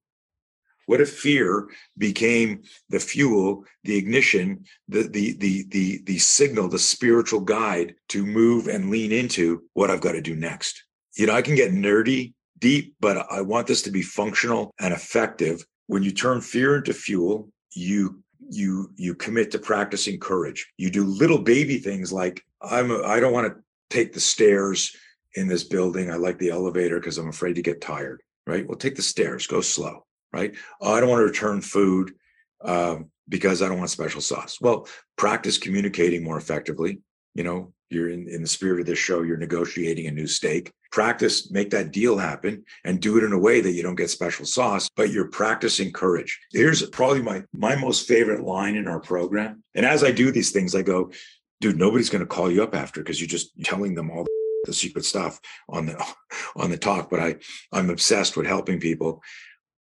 What 0.88 1.02
if 1.02 1.12
fear 1.12 1.70
became 2.00 2.64
the 2.90 3.00
fuel, 3.00 3.64
the 3.84 3.96
ignition, 3.96 4.66
the 4.88 5.04
the 5.04 5.34
the 5.38 5.66
the 5.70 6.02
the 6.04 6.18
signal, 6.18 6.68
the 6.68 6.80
spiritual 6.80 7.42
guide 7.42 7.94
to 8.10 8.26
move 8.26 8.68
and 8.68 8.90
lean 8.90 9.12
into 9.12 9.66
what 9.74 9.92
I've 9.92 10.02
got 10.02 10.14
to 10.14 10.22
do 10.22 10.36
next? 10.36 10.84
You 11.16 11.28
know, 11.28 11.36
I 11.36 11.44
can 11.44 11.54
get 11.54 11.74
nerdy, 11.74 12.34
deep, 12.58 12.96
but 13.00 13.28
I 13.32 13.42
want 13.42 13.68
this 13.68 13.84
to 13.84 13.92
be 13.92 14.02
functional 14.02 14.74
and 14.80 14.92
effective. 14.92 15.64
When 15.86 16.02
you 16.02 16.12
turn 16.12 16.42
fear 16.42 16.78
into 16.78 16.94
fuel, 16.94 17.52
you 17.76 18.24
you 18.50 18.92
you 18.96 19.16
commit 19.16 19.52
to 19.52 19.60
practicing 19.60 20.20
courage. 20.20 20.72
You 20.78 20.90
do 20.90 21.06
little 21.06 21.40
baby 21.40 21.78
things 21.78 22.12
like 22.12 22.44
I'm 22.62 22.92
I 23.06 23.20
don't 23.20 23.34
want 23.34 23.48
to 23.48 23.62
take 23.90 24.14
the 24.14 24.20
stairs 24.20 24.96
in 25.36 25.48
this 25.48 25.64
building. 25.64 26.12
I 26.12 26.16
like 26.16 26.38
the 26.40 26.50
elevator 26.50 27.00
because 27.00 27.18
I'm 27.18 27.30
afraid 27.30 27.56
to 27.56 27.62
get 27.62 27.82
tired. 27.82 28.22
Right. 28.48 28.68
Well, 28.68 28.78
take 28.78 28.96
the 28.96 29.02
stairs. 29.02 29.48
Go 29.48 29.62
slow. 29.62 30.06
Right. 30.34 30.56
Oh, 30.82 30.94
I 30.94 31.00
don't 31.00 31.10
want 31.10 31.22
to 31.22 31.26
return 31.26 31.62
food 31.62 32.14
um, 32.64 33.10
because 33.28 33.62
I 33.62 33.68
don't 33.68 33.78
want 33.78 33.90
special 33.90 34.22
sauce. 34.22 34.60
Well, 34.62 34.88
practice 35.16 35.58
communicating 35.58 36.24
more 36.24 36.38
effectively. 36.38 37.02
You 37.36 37.44
know, 37.44 37.74
you're 37.90 38.10
in, 38.10 38.28
in 38.28 38.42
the 38.42 38.48
spirit 38.48 38.80
of 38.80 38.86
this 38.86 39.00
show. 39.00 39.22
You're 39.22 39.38
negotiating 39.38 40.08
a 40.08 40.12
new 40.12 40.28
steak. 40.28 40.72
Practice, 40.92 41.52
make 41.52 41.70
that 41.72 41.92
deal 41.92 42.18
happen, 42.18 42.64
and 42.84 43.00
do 43.00 43.18
it 43.18 43.24
in 43.24 43.34
a 43.34 43.40
way 43.40 43.62
that 43.62 43.72
you 43.72 43.84
don't 43.84 43.96
get 43.96 44.10
special 44.10 44.46
sauce, 44.46 44.90
but 44.96 45.12
you're 45.12 45.28
practicing 45.30 45.92
courage. 45.92 46.40
Here's 46.52 46.88
probably 46.90 47.22
my 47.22 47.44
my 47.54 47.76
most 47.76 48.08
favorite 48.08 48.42
line 48.42 48.76
in 48.76 48.88
our 48.88 49.00
program. 49.00 49.64
And 49.76 49.86
as 49.86 50.04
I 50.04 50.12
do 50.12 50.32
these 50.32 50.52
things, 50.52 50.76
I 50.76 50.82
go, 50.82 51.12
dude, 51.62 51.78
nobody's 51.78 52.10
going 52.10 52.22
to 52.22 52.28
call 52.28 52.52
you 52.52 52.64
up 52.64 52.76
after 52.76 53.02
because 53.02 53.20
you're 53.20 53.28
just 53.28 53.52
telling 53.64 53.96
them 53.96 54.10
all 54.10 54.26
the 54.66 54.74
secret 54.74 55.06
stuff 55.06 55.40
on 55.68 55.86
the 55.86 56.06
on 56.56 56.72
the 56.72 56.78
talk. 56.78 57.10
But 57.10 57.20
I 57.20 57.36
I'm 57.72 57.90
obsessed 57.90 58.38
with 58.38 58.48
helping 58.48 58.80
people. 58.80 59.22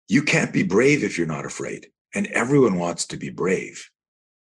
You 0.08 0.22
can't 0.22 0.52
be 0.52 0.64
brave 0.64 1.04
if 1.04 1.16
you're 1.16 1.26
not 1.26 1.46
afraid, 1.46 1.88
and 2.14 2.26
everyone 2.28 2.78
wants 2.78 3.06
to 3.06 3.16
be 3.16 3.30
brave. 3.30 3.88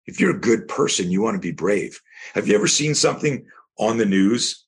If 0.08 0.20
you're 0.20 0.36
a 0.36 0.39
good 0.39 0.68
person, 0.68 1.12
you 1.12 1.22
want 1.22 1.36
to 1.36 1.39
be 1.39 1.52
brave. 1.52 1.99
Have 2.34 2.47
you 2.47 2.56
ever 2.56 2.68
seen 2.68 2.95
something 2.95 3.45
on 3.78 3.97
the 3.97 4.06
news 4.06 4.66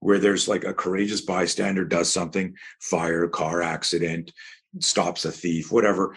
where 0.00 0.18
there's 0.18 0.48
like 0.48 0.64
a 0.64 0.74
courageous 0.74 1.20
bystander 1.20 1.84
does 1.84 2.12
something, 2.12 2.54
fire, 2.80 3.28
car 3.28 3.62
accident, 3.62 4.32
stops 4.80 5.24
a 5.24 5.30
thief, 5.30 5.70
whatever, 5.70 6.16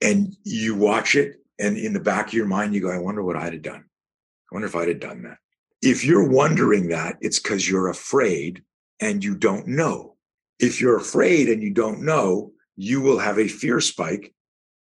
and 0.00 0.34
you 0.44 0.74
watch 0.74 1.14
it, 1.16 1.36
and 1.58 1.76
in 1.76 1.92
the 1.92 2.00
back 2.00 2.28
of 2.28 2.34
your 2.34 2.46
mind, 2.46 2.74
you 2.74 2.80
go, 2.80 2.90
I 2.90 2.98
wonder 2.98 3.22
what 3.22 3.36
I'd 3.36 3.52
have 3.52 3.62
done. 3.62 3.84
I 3.84 4.54
wonder 4.54 4.66
if 4.66 4.74
I'd 4.74 4.88
have 4.88 5.00
done 5.00 5.22
that. 5.24 5.36
If 5.82 6.04
you're 6.04 6.28
wondering 6.28 6.88
that, 6.88 7.16
it's 7.20 7.38
because 7.38 7.68
you're 7.68 7.88
afraid 7.88 8.64
and 9.00 9.22
you 9.22 9.34
don't 9.34 9.66
know. 9.66 10.16
If 10.58 10.80
you're 10.80 10.96
afraid 10.96 11.48
and 11.48 11.62
you 11.62 11.70
don't 11.70 12.02
know, 12.02 12.52
you 12.76 13.00
will 13.00 13.18
have 13.18 13.38
a 13.38 13.48
fear 13.48 13.80
spike 13.80 14.32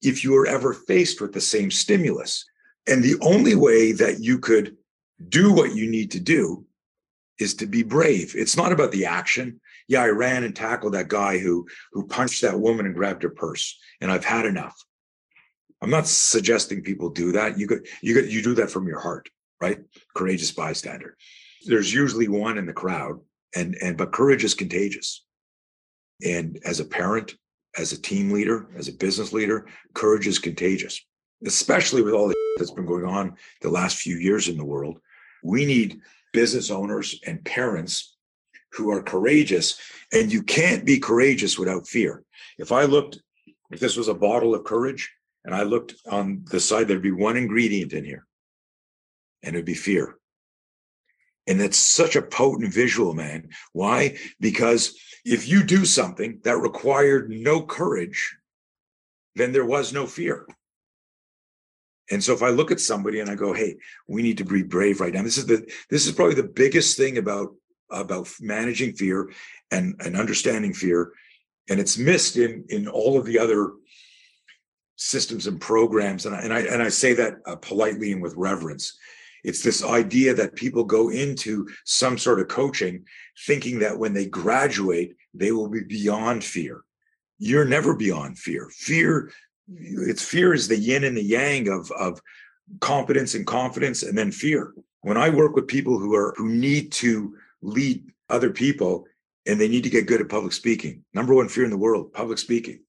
if 0.01 0.25
you 0.25 0.37
are 0.37 0.47
ever 0.47 0.73
faced 0.73 1.21
with 1.21 1.33
the 1.33 1.41
same 1.41 1.71
stimulus. 1.71 2.45
And 2.89 3.03
the 3.03 3.19
only 3.21 3.55
way 3.55 3.93
that 3.93 4.21
you 4.21 4.39
could 4.39 4.77
do 5.29 5.53
what 5.53 5.75
you 5.75 5.91
need 5.91 6.11
to 6.13 6.21
do 6.21 6.65
is 7.39 7.55
to 7.55 7.67
be 7.67 7.83
brave. 7.83 8.35
It's 8.37 8.57
not 8.57 8.73
about 8.73 8.93
the 8.93 9.07
action. 9.07 9.61
Yeah, 9.89 10.03
I 10.03 10.09
ran 10.09 10.45
and 10.45 10.55
tackled 10.55 10.95
that 10.95 11.09
guy 11.09 11.39
who 11.39 11.67
who 11.93 12.07
punched 12.07 12.43
that 12.43 12.59
woman 12.59 12.87
and 12.87 12.95
grabbed 12.95 13.23
her 13.23 13.31
purse, 13.31 13.79
and 14.01 14.11
I've 14.11 14.25
had 14.25 14.47
enough. 14.47 14.77
I'm 15.81 15.91
not 15.91 16.07
suggesting 16.07 16.83
people 16.83 17.11
do 17.11 17.33
that. 17.33 17.59
You 17.59 17.67
could 17.67 17.87
you 18.01 18.15
could 18.15 18.33
you 18.33 18.43
do 18.43 18.55
that 18.55 18.71
from 18.71 18.87
your 18.87 19.01
heart 19.01 19.29
right? 19.63 19.79
Courageous 20.15 20.51
bystander. 20.51 21.17
There's 21.65 21.95
usually 21.95 22.29
one 22.29 22.59
in 22.59 22.67
the 22.67 22.73
crowd, 22.73 23.21
and 23.55 23.77
and 23.81 23.97
but 23.97 24.13
courage 24.13 24.45
is 24.45 24.55
contagious. 24.55 25.25
And 26.23 26.59
as 26.65 26.81
a 26.81 26.85
parent, 26.85 27.35
as 27.79 27.93
a 27.93 28.01
team 28.01 28.33
leader, 28.33 28.67
as 28.77 28.89
a 28.89 28.93
business 28.93 29.33
leader, 29.33 29.67
courage 29.95 30.27
is 30.27 30.39
contagious, 30.41 31.01
especially 31.47 32.03
with 32.03 32.15
all 32.15 32.29
the 32.29 32.35
that's 32.59 32.71
been 32.71 32.87
going 32.87 33.07
on 33.07 33.37
the 33.63 33.71
last 33.71 33.97
few 33.97 34.17
years 34.17 34.49
in 34.49 34.57
the 34.57 34.65
world. 34.65 35.01
We 35.43 35.65
need 35.65 36.01
business 36.33 36.71
owners 36.71 37.19
and 37.27 37.45
parents 37.45 38.17
who 38.73 38.91
are 38.91 39.03
courageous, 39.03 39.81
and 40.13 40.33
you 40.33 40.43
can't 40.43 40.85
be 40.85 40.99
courageous 40.99 41.59
without 41.59 41.87
fear. 41.87 42.25
If 42.59 42.73
I 42.73 42.85
looked, 42.85 43.21
if 43.71 43.81
this 43.81 43.97
was 43.97 44.09
a 44.09 44.15
bottle 44.15 44.55
of 44.55 44.65
courage, 44.65 45.11
and 45.45 45.55
I 45.55 45.63
looked 45.63 45.95
on 46.11 46.45
the 46.51 46.61
side, 46.61 46.89
there'd 46.89 47.03
be 47.03 47.11
one 47.11 47.37
ingredient 47.37 47.93
in 47.93 48.05
here 48.05 48.27
and 49.43 49.55
it'd 49.55 49.67
be 49.67 49.75
fear. 49.75 50.17
And 51.47 51.61
that's 51.61 51.77
such 51.77 52.15
a 52.15 52.23
potent 52.23 52.73
visual, 52.73 53.15
man. 53.15 53.49
Why? 53.73 54.17
Because 54.39 54.97
if 55.25 55.49
you 55.49 55.65
do 55.65 55.85
something 55.85 56.41
that 56.45 56.59
required 56.59 57.31
no 57.31 57.63
courage, 57.63 58.37
then 59.35 59.51
there 59.51 59.65
was 59.65 59.93
no 59.93 60.07
fear. 60.07 60.47
And 62.11 62.23
so 62.23 62.33
if 62.33 62.43
I 62.43 62.51
look 62.51 62.71
at 62.71 62.81
somebody 62.81 63.21
and 63.21 63.31
I 63.31 63.35
go, 63.35 63.53
"Hey, 63.53 63.77
we 64.09 64.23
need 64.23 64.39
to 64.39 64.45
be 64.45 64.63
brave 64.63 65.01
right 65.01 65.13
now." 65.13 65.23
This 65.23 65.39
is 65.39 65.47
the 65.47 65.67
this 65.89 66.07
is 66.07 66.13
probably 66.13 66.35
the 66.35 66.43
biggest 66.43 66.97
thing 66.97 67.19
about 67.19 67.55
about 67.91 68.29
managing 68.41 68.95
fear 68.95 69.31
and 69.71 69.95
and 70.01 70.17
understanding 70.17 70.75
fear 70.75 71.13
and 71.69 71.81
it's 71.81 71.99
missed 71.99 72.37
in 72.37 72.65
in 72.69 72.89
all 72.89 73.19
of 73.19 73.25
the 73.25 73.39
other 73.39 73.73
systems 74.97 75.47
and 75.47 75.61
programs. 75.61 76.27
And 76.27 76.35
I 76.35 76.41
and 76.41 76.53
I 76.53 76.61
and 76.61 76.83
I 76.83 76.89
say 76.89 77.15
that 77.15 77.37
uh, 77.47 77.57
politely 77.57 78.13
and 78.13 78.23
with 78.23 78.35
reverence. 78.37 78.97
It's 79.45 79.63
this 79.63 79.83
idea 79.83 80.35
that 80.35 80.55
people 80.55 80.85
go 80.85 81.11
into 81.11 81.69
some 81.85 82.17
sort 82.17 82.39
of 82.39 82.47
coaching 82.47 83.05
thinking 83.47 83.81
that 83.81 83.99
when 83.99 84.13
they 84.13 84.27
graduate, 84.27 85.17
they 85.35 85.51
will 85.51 85.69
be 85.69 85.83
beyond 85.83 86.45
fear. 86.45 86.85
You're 87.39 87.65
never 87.65 87.97
beyond 87.97 88.39
fear. 88.39 88.71
Fear, 88.71 89.33
it's 89.79 90.23
fear 90.23 90.53
is 90.53 90.69
the 90.69 90.77
yin 90.77 91.05
and 91.05 91.17
the 91.17 91.23
yang 91.23 91.69
of, 91.69 91.91
of 91.93 92.21
competence 92.81 93.35
and 93.35 93.47
confidence, 93.47 94.03
and 94.03 94.17
then 94.17 94.33
fear. 94.33 94.75
When 95.01 95.17
I 95.17 95.31
work 95.31 95.55
with 95.55 95.67
people 95.67 95.99
who 95.99 96.15
are 96.15 96.35
who 96.37 96.49
need 96.49 96.93
to 96.93 97.37
lead 97.61 98.05
other 98.29 98.51
people 98.51 99.07
and 99.47 99.61
they 99.61 99.69
need 99.69 99.85
to 99.85 99.91
get 99.91 100.07
good 100.07 100.21
at 100.21 100.29
public 100.29 100.53
speaking, 100.53 101.05
number 101.13 101.35
one 101.35 101.49
fear 101.49 101.65
in 101.65 101.71
the 101.71 101.77
world, 101.77 102.13
public 102.13 102.39
speaking. 102.39 102.81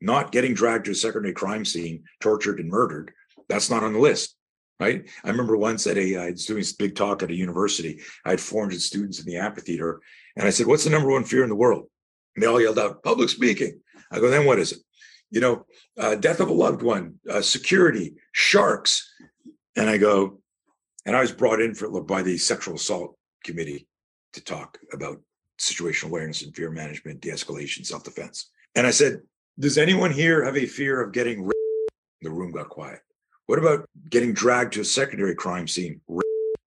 Not 0.00 0.32
getting 0.32 0.52
dragged 0.52 0.86
to 0.86 0.90
a 0.90 0.94
secondary 0.96 1.32
crime 1.32 1.64
scene, 1.64 2.02
tortured 2.20 2.58
and 2.58 2.68
murdered. 2.68 3.12
That's 3.48 3.70
not 3.70 3.84
on 3.84 3.92
the 3.92 4.00
list 4.00 4.34
right? 4.82 5.08
I 5.22 5.30
remember 5.30 5.56
once 5.56 5.86
at 5.86 5.96
a, 5.96 6.16
I 6.16 6.30
was 6.30 6.46
doing 6.46 6.58
this 6.58 6.72
big 6.72 6.96
talk 6.96 7.22
at 7.22 7.30
a 7.30 7.34
university. 7.34 8.00
I 8.24 8.30
had 8.30 8.40
400 8.40 8.80
students 8.80 9.20
in 9.20 9.26
the 9.26 9.36
amphitheater, 9.36 10.00
and 10.36 10.46
I 10.46 10.50
said, 10.50 10.66
"What's 10.66 10.84
the 10.84 10.90
number 10.90 11.10
one 11.10 11.24
fear 11.24 11.44
in 11.44 11.48
the 11.48 11.62
world?" 11.64 11.86
And 12.34 12.42
they 12.42 12.48
all 12.48 12.60
yelled 12.60 12.78
out, 12.78 13.02
"Public 13.02 13.28
speaking." 13.28 13.80
I 14.10 14.18
go, 14.18 14.28
"Then 14.28 14.44
what 14.44 14.58
is 14.58 14.72
it?" 14.72 14.80
You 15.32 15.40
know, 15.40 15.66
uh, 15.98 16.14
death 16.14 16.40
of 16.40 16.50
a 16.50 16.52
loved 16.52 16.82
one, 16.82 17.14
uh, 17.28 17.40
security, 17.40 18.16
sharks, 18.32 19.10
and 19.76 19.88
I 19.88 19.96
go, 19.96 20.40
and 21.06 21.16
I 21.16 21.22
was 21.22 21.32
brought 21.32 21.62
in 21.62 21.74
for 21.74 21.88
by 22.02 22.20
the 22.22 22.36
sexual 22.36 22.74
assault 22.74 23.16
committee 23.42 23.88
to 24.34 24.44
talk 24.44 24.78
about 24.92 25.22
situational 25.58 26.08
awareness 26.08 26.42
and 26.42 26.54
fear 26.54 26.70
management, 26.70 27.22
de-escalation, 27.22 27.86
self-defense. 27.86 28.50
And 28.74 28.86
I 28.86 28.90
said, 28.90 29.22
"Does 29.58 29.78
anyone 29.78 30.12
here 30.12 30.44
have 30.44 30.56
a 30.58 30.66
fear 30.66 31.00
of 31.00 31.12
getting?" 31.12 31.44
Raped? 31.44 31.92
The 32.20 32.30
room 32.30 32.52
got 32.52 32.68
quiet. 32.68 33.00
What 33.46 33.58
about 33.58 33.88
getting 34.10 34.34
dragged 34.34 34.74
to 34.74 34.82
a 34.82 34.84
secondary 34.84 35.34
crime 35.34 35.66
scene 35.66 36.02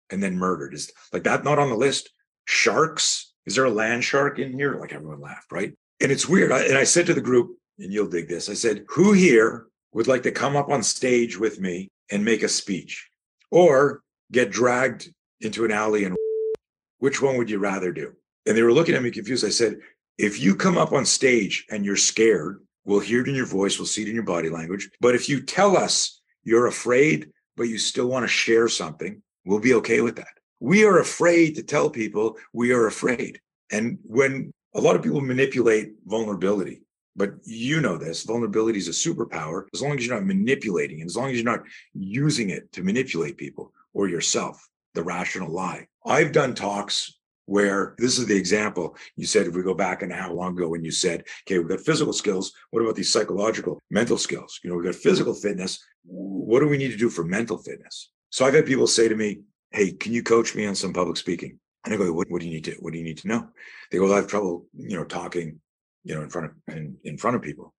and 0.09 0.21
then 0.21 0.37
murdered? 0.37 0.73
Is 0.73 0.91
like 1.13 1.23
that 1.23 1.45
not 1.45 1.59
on 1.59 1.69
the 1.69 1.77
list? 1.77 2.09
Sharks? 2.43 3.33
Is 3.45 3.55
there 3.55 3.65
a 3.65 3.71
land 3.71 4.03
shark 4.03 4.37
in 4.37 4.51
here? 4.51 4.77
Like 4.79 4.93
everyone 4.93 5.21
laughed, 5.21 5.51
right? 5.51 5.73
And 6.01 6.11
it's 6.11 6.27
weird. 6.27 6.51
I, 6.51 6.65
and 6.65 6.77
I 6.77 6.83
said 6.83 7.05
to 7.05 7.13
the 7.13 7.21
group, 7.21 7.57
and 7.79 7.93
you'll 7.93 8.07
dig 8.07 8.27
this. 8.27 8.49
I 8.49 8.53
said, 8.53 8.85
who 8.87 9.13
here 9.13 9.67
would 9.93 10.07
like 10.07 10.23
to 10.23 10.31
come 10.31 10.55
up 10.55 10.69
on 10.69 10.83
stage 10.83 11.37
with 11.37 11.59
me 11.59 11.89
and 12.11 12.23
make 12.23 12.43
a 12.43 12.49
speech 12.49 13.09
or 13.51 14.01
get 14.31 14.51
dragged 14.51 15.11
into 15.41 15.65
an 15.65 15.71
alley 15.71 16.05
and 16.05 16.15
which 16.99 17.21
one 17.21 17.37
would 17.37 17.49
you 17.49 17.59
rather 17.59 17.91
do? 17.91 18.13
And 18.45 18.57
they 18.57 18.63
were 18.63 18.73
looking 18.73 18.95
at 18.95 19.03
me 19.03 19.11
confused. 19.11 19.45
I 19.45 19.49
said, 19.49 19.77
if 20.17 20.39
you 20.39 20.55
come 20.55 20.77
up 20.77 20.91
on 20.91 21.05
stage 21.05 21.65
and 21.71 21.85
you're 21.85 21.95
scared, 21.95 22.61
we'll 22.85 22.99
hear 22.99 23.21
it 23.21 23.27
in 23.27 23.35
your 23.35 23.45
voice, 23.45 23.79
we'll 23.79 23.85
see 23.85 24.01
it 24.01 24.09
in 24.09 24.15
your 24.15 24.23
body 24.23 24.49
language. 24.49 24.89
But 24.99 25.15
if 25.15 25.29
you 25.29 25.41
tell 25.41 25.77
us 25.77 26.21
you're 26.43 26.67
afraid, 26.67 27.31
but 27.55 27.63
you 27.63 27.77
still 27.77 28.07
want 28.07 28.23
to 28.23 28.27
share 28.27 28.67
something, 28.67 29.21
we'll 29.45 29.59
be 29.59 29.73
okay 29.75 30.01
with 30.01 30.15
that. 30.17 30.27
We 30.59 30.83
are 30.83 30.99
afraid 30.99 31.55
to 31.55 31.63
tell 31.63 31.89
people 31.89 32.37
we 32.53 32.73
are 32.73 32.87
afraid. 32.87 33.39
And 33.71 33.99
when 34.03 34.51
a 34.75 34.81
lot 34.81 34.95
of 34.95 35.03
people 35.03 35.21
manipulate 35.21 35.93
vulnerability, 36.05 36.81
but 37.15 37.31
you 37.43 37.81
know 37.81 37.97
this 37.97 38.23
vulnerability 38.23 38.79
is 38.79 38.87
a 38.87 38.91
superpower. 38.91 39.65
As 39.73 39.81
long 39.81 39.97
as 39.97 40.05
you're 40.05 40.15
not 40.15 40.25
manipulating 40.25 40.99
it, 40.99 41.05
as 41.05 41.15
long 41.15 41.29
as 41.29 41.35
you're 41.35 41.51
not 41.51 41.63
using 41.93 42.49
it 42.49 42.71
to 42.73 42.83
manipulate 42.83 43.37
people 43.37 43.73
or 43.93 44.07
yourself, 44.07 44.67
the 44.93 45.03
rational 45.03 45.51
lie. 45.51 45.87
I've 46.05 46.31
done 46.31 46.55
talks 46.55 47.19
where 47.49 47.95
this 47.97 48.19
is 48.19 48.27
the 48.27 48.37
example 48.37 48.95
you 49.15 49.25
said 49.25 49.47
if 49.47 49.55
we 49.55 49.63
go 49.63 49.73
back 49.73 50.03
and 50.03 50.13
how 50.13 50.31
long 50.31 50.55
ago 50.55 50.69
when 50.69 50.83
you 50.83 50.91
said 50.91 51.23
okay 51.43 51.57
we've 51.57 51.67
got 51.67 51.79
physical 51.79 52.13
skills 52.13 52.53
what 52.69 52.81
about 52.81 52.95
these 52.95 53.11
psychological 53.11 53.79
mental 53.89 54.17
skills? 54.17 54.59
You 54.63 54.69
know 54.69 54.75
we've 54.75 54.85
got 54.85 54.93
physical 54.93 55.33
fitness 55.33 55.83
what 56.03 56.59
do 56.59 56.67
we 56.67 56.77
need 56.77 56.91
to 56.91 56.97
do 56.97 57.09
for 57.09 57.23
mental 57.23 57.57
fitness? 57.57 58.11
So 58.29 58.45
i've 58.45 58.53
had 58.53 58.67
people 58.67 58.85
say 58.85 59.07
to 59.07 59.15
me 59.15 59.39
hey 59.71 59.91
can 59.91 60.13
you 60.13 60.21
coach 60.21 60.55
me 60.55 60.67
on 60.67 60.75
some 60.75 60.93
public 60.93 61.17
speaking? 61.17 61.59
And 61.85 61.93
i 61.93 61.97
go 61.97 62.13
what, 62.13 62.29
what 62.29 62.39
do 62.39 62.47
you 62.47 62.53
need 62.53 62.65
to 62.65 62.75
what 62.81 62.93
do 62.93 62.99
you 62.99 63.05
need 63.05 63.17
to 63.19 63.27
know? 63.27 63.47
They 63.89 63.97
go 63.97 64.03
well, 64.03 64.13
i 64.13 64.17
have 64.17 64.27
trouble 64.27 64.67
you 64.77 64.95
know 64.95 65.05
talking 65.05 65.59
you 66.03 66.15
know 66.15 66.21
in 66.21 66.29
front 66.29 66.47
of 66.47 66.75
in, 66.75 66.95
in 67.03 67.17
front 67.17 67.35
of 67.35 67.41
people 67.41 67.73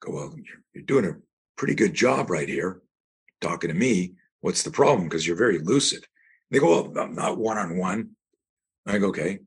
go 0.00 0.12
well 0.12 0.34
you're, 0.36 0.62
you're 0.74 0.84
doing 0.84 1.04
a 1.06 1.16
pretty 1.56 1.74
good 1.74 1.94
job 1.94 2.30
right 2.30 2.48
here 2.48 2.80
talking 3.40 3.68
to 3.68 3.74
me 3.74 4.14
what's 4.40 4.62
the 4.62 4.70
problem 4.70 5.08
because 5.08 5.26
you're 5.26 5.36
very 5.36 5.58
lucid 5.58 6.04
they 6.50 6.58
go 6.58 6.82
well 6.82 7.04
i'm 7.04 7.14
not 7.14 7.38
one-on-one 7.38 8.10
I 8.86 8.98
go, 8.98 9.08
okay. 9.08 9.40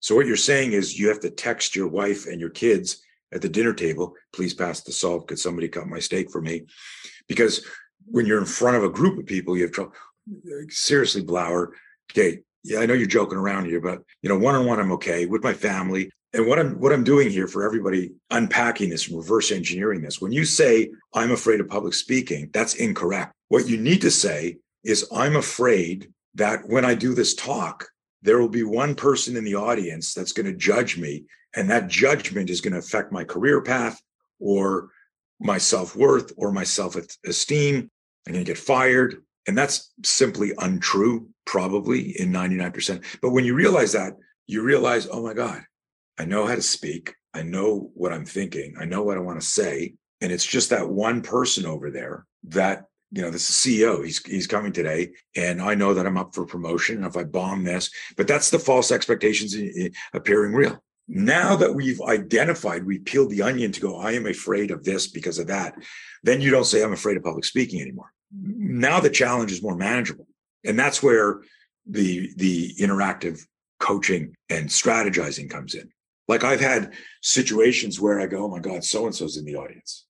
So 0.00 0.14
what 0.14 0.26
you're 0.26 0.36
saying 0.36 0.72
is 0.72 0.98
you 0.98 1.08
have 1.08 1.20
to 1.20 1.30
text 1.30 1.76
your 1.76 1.88
wife 1.88 2.26
and 2.26 2.40
your 2.40 2.50
kids 2.50 3.02
at 3.32 3.42
the 3.42 3.48
dinner 3.48 3.74
table, 3.74 4.14
please 4.32 4.54
pass 4.54 4.82
the 4.82 4.92
salt. 4.92 5.28
Could 5.28 5.38
somebody 5.38 5.68
cut 5.68 5.86
my 5.86 5.98
steak 5.98 6.30
for 6.30 6.40
me? 6.40 6.66
Because 7.28 7.66
when 8.06 8.24
you're 8.24 8.38
in 8.38 8.46
front 8.46 8.76
of 8.76 8.84
a 8.84 8.88
group 8.88 9.18
of 9.18 9.26
people, 9.26 9.56
you 9.56 9.64
have 9.64 9.72
trouble. 9.72 9.92
Seriously, 10.68 11.22
Blauer. 11.22 11.68
Okay, 12.10 12.40
yeah, 12.64 12.80
I 12.80 12.86
know 12.86 12.94
you're 12.94 13.06
joking 13.06 13.38
around 13.38 13.66
here, 13.66 13.80
but 13.80 14.02
you 14.22 14.28
know, 14.28 14.38
one 14.38 14.54
on 14.54 14.64
one, 14.64 14.80
I'm 14.80 14.92
okay 14.92 15.26
with 15.26 15.42
my 15.42 15.52
family. 15.52 16.10
And 16.34 16.46
what 16.46 16.58
I'm 16.58 16.78
what 16.78 16.92
I'm 16.92 17.04
doing 17.04 17.30
here 17.30 17.48
for 17.48 17.64
everybody, 17.64 18.12
unpacking 18.30 18.90
this 18.90 19.08
reverse 19.08 19.50
engineering 19.50 20.02
this. 20.02 20.20
When 20.20 20.32
you 20.32 20.44
say 20.44 20.90
I'm 21.14 21.30
afraid 21.30 21.60
of 21.60 21.68
public 21.68 21.94
speaking, 21.94 22.50
that's 22.52 22.74
incorrect. 22.74 23.32
What 23.48 23.68
you 23.68 23.78
need 23.78 24.02
to 24.02 24.10
say 24.10 24.58
is 24.84 25.08
I'm 25.12 25.36
afraid 25.36 26.12
that 26.34 26.68
when 26.68 26.84
I 26.84 26.94
do 26.94 27.14
this 27.14 27.34
talk, 27.34 27.88
there 28.22 28.38
will 28.38 28.48
be 28.48 28.62
one 28.62 28.94
person 28.94 29.36
in 29.36 29.44
the 29.44 29.54
audience 29.54 30.12
that's 30.12 30.32
going 30.32 30.46
to 30.46 30.56
judge 30.56 30.98
me 30.98 31.24
and 31.54 31.70
that 31.70 31.88
judgment 31.88 32.50
is 32.50 32.60
going 32.60 32.72
to 32.72 32.78
affect 32.78 33.12
my 33.12 33.24
career 33.24 33.62
path 33.62 34.00
or 34.38 34.90
my 35.40 35.58
self-worth 35.58 36.32
or 36.36 36.52
my 36.52 36.64
self-esteem 36.64 37.90
i'm 38.26 38.32
going 38.32 38.44
to 38.44 38.50
get 38.50 38.58
fired 38.58 39.22
and 39.46 39.56
that's 39.56 39.92
simply 40.04 40.52
untrue 40.58 41.28
probably 41.46 42.20
in 42.20 42.30
99% 42.32 43.04
but 43.22 43.30
when 43.30 43.44
you 43.44 43.54
realize 43.54 43.92
that 43.92 44.14
you 44.46 44.62
realize 44.62 45.06
oh 45.10 45.22
my 45.22 45.32
god 45.32 45.62
i 46.18 46.24
know 46.24 46.46
how 46.46 46.54
to 46.54 46.62
speak 46.62 47.14
i 47.34 47.42
know 47.42 47.90
what 47.94 48.12
i'm 48.12 48.24
thinking 48.24 48.74
i 48.80 48.84
know 48.84 49.02
what 49.02 49.16
i 49.16 49.20
want 49.20 49.40
to 49.40 49.46
say 49.46 49.94
and 50.20 50.32
it's 50.32 50.46
just 50.46 50.70
that 50.70 50.88
one 50.88 51.22
person 51.22 51.64
over 51.64 51.90
there 51.90 52.26
that 52.44 52.84
you 53.10 53.22
know, 53.22 53.30
this 53.30 53.48
is 53.48 53.56
CEO. 53.56 54.04
He's 54.04 54.24
he's 54.24 54.46
coming 54.46 54.72
today, 54.72 55.12
and 55.34 55.62
I 55.62 55.74
know 55.74 55.94
that 55.94 56.06
I'm 56.06 56.18
up 56.18 56.34
for 56.34 56.44
promotion. 56.44 56.96
And 56.96 57.06
if 57.06 57.16
I 57.16 57.24
bomb 57.24 57.64
this, 57.64 57.90
but 58.16 58.28
that's 58.28 58.50
the 58.50 58.58
false 58.58 58.90
expectations 58.90 59.56
appearing 60.12 60.52
real. 60.52 60.82
Now 61.08 61.56
that 61.56 61.74
we've 61.74 62.00
identified, 62.02 62.84
we 62.84 62.98
peeled 62.98 63.30
the 63.30 63.42
onion 63.42 63.72
to 63.72 63.80
go. 63.80 63.98
I 63.98 64.12
am 64.12 64.26
afraid 64.26 64.70
of 64.70 64.84
this 64.84 65.06
because 65.06 65.38
of 65.38 65.46
that. 65.46 65.74
Then 66.22 66.42
you 66.42 66.50
don't 66.50 66.66
say 66.66 66.82
I'm 66.82 66.92
afraid 66.92 67.16
of 67.16 67.22
public 67.22 67.46
speaking 67.46 67.80
anymore. 67.80 68.12
Now 68.30 69.00
the 69.00 69.08
challenge 69.08 69.52
is 69.52 69.62
more 69.62 69.76
manageable, 69.76 70.26
and 70.64 70.78
that's 70.78 71.02
where 71.02 71.40
the 71.86 72.30
the 72.36 72.74
interactive 72.74 73.40
coaching 73.80 74.34
and 74.50 74.68
strategizing 74.68 75.48
comes 75.48 75.74
in. 75.74 75.88
Like 76.28 76.44
I've 76.44 76.60
had 76.60 76.92
situations 77.22 78.00
where 78.00 78.20
I 78.20 78.26
go, 78.26 78.44
"Oh 78.44 78.48
my 78.48 78.60
God, 78.60 78.84
so 78.84 79.06
and 79.06 79.14
so's 79.14 79.36
in 79.36 79.44
the 79.44 79.56
audience." 79.56 80.06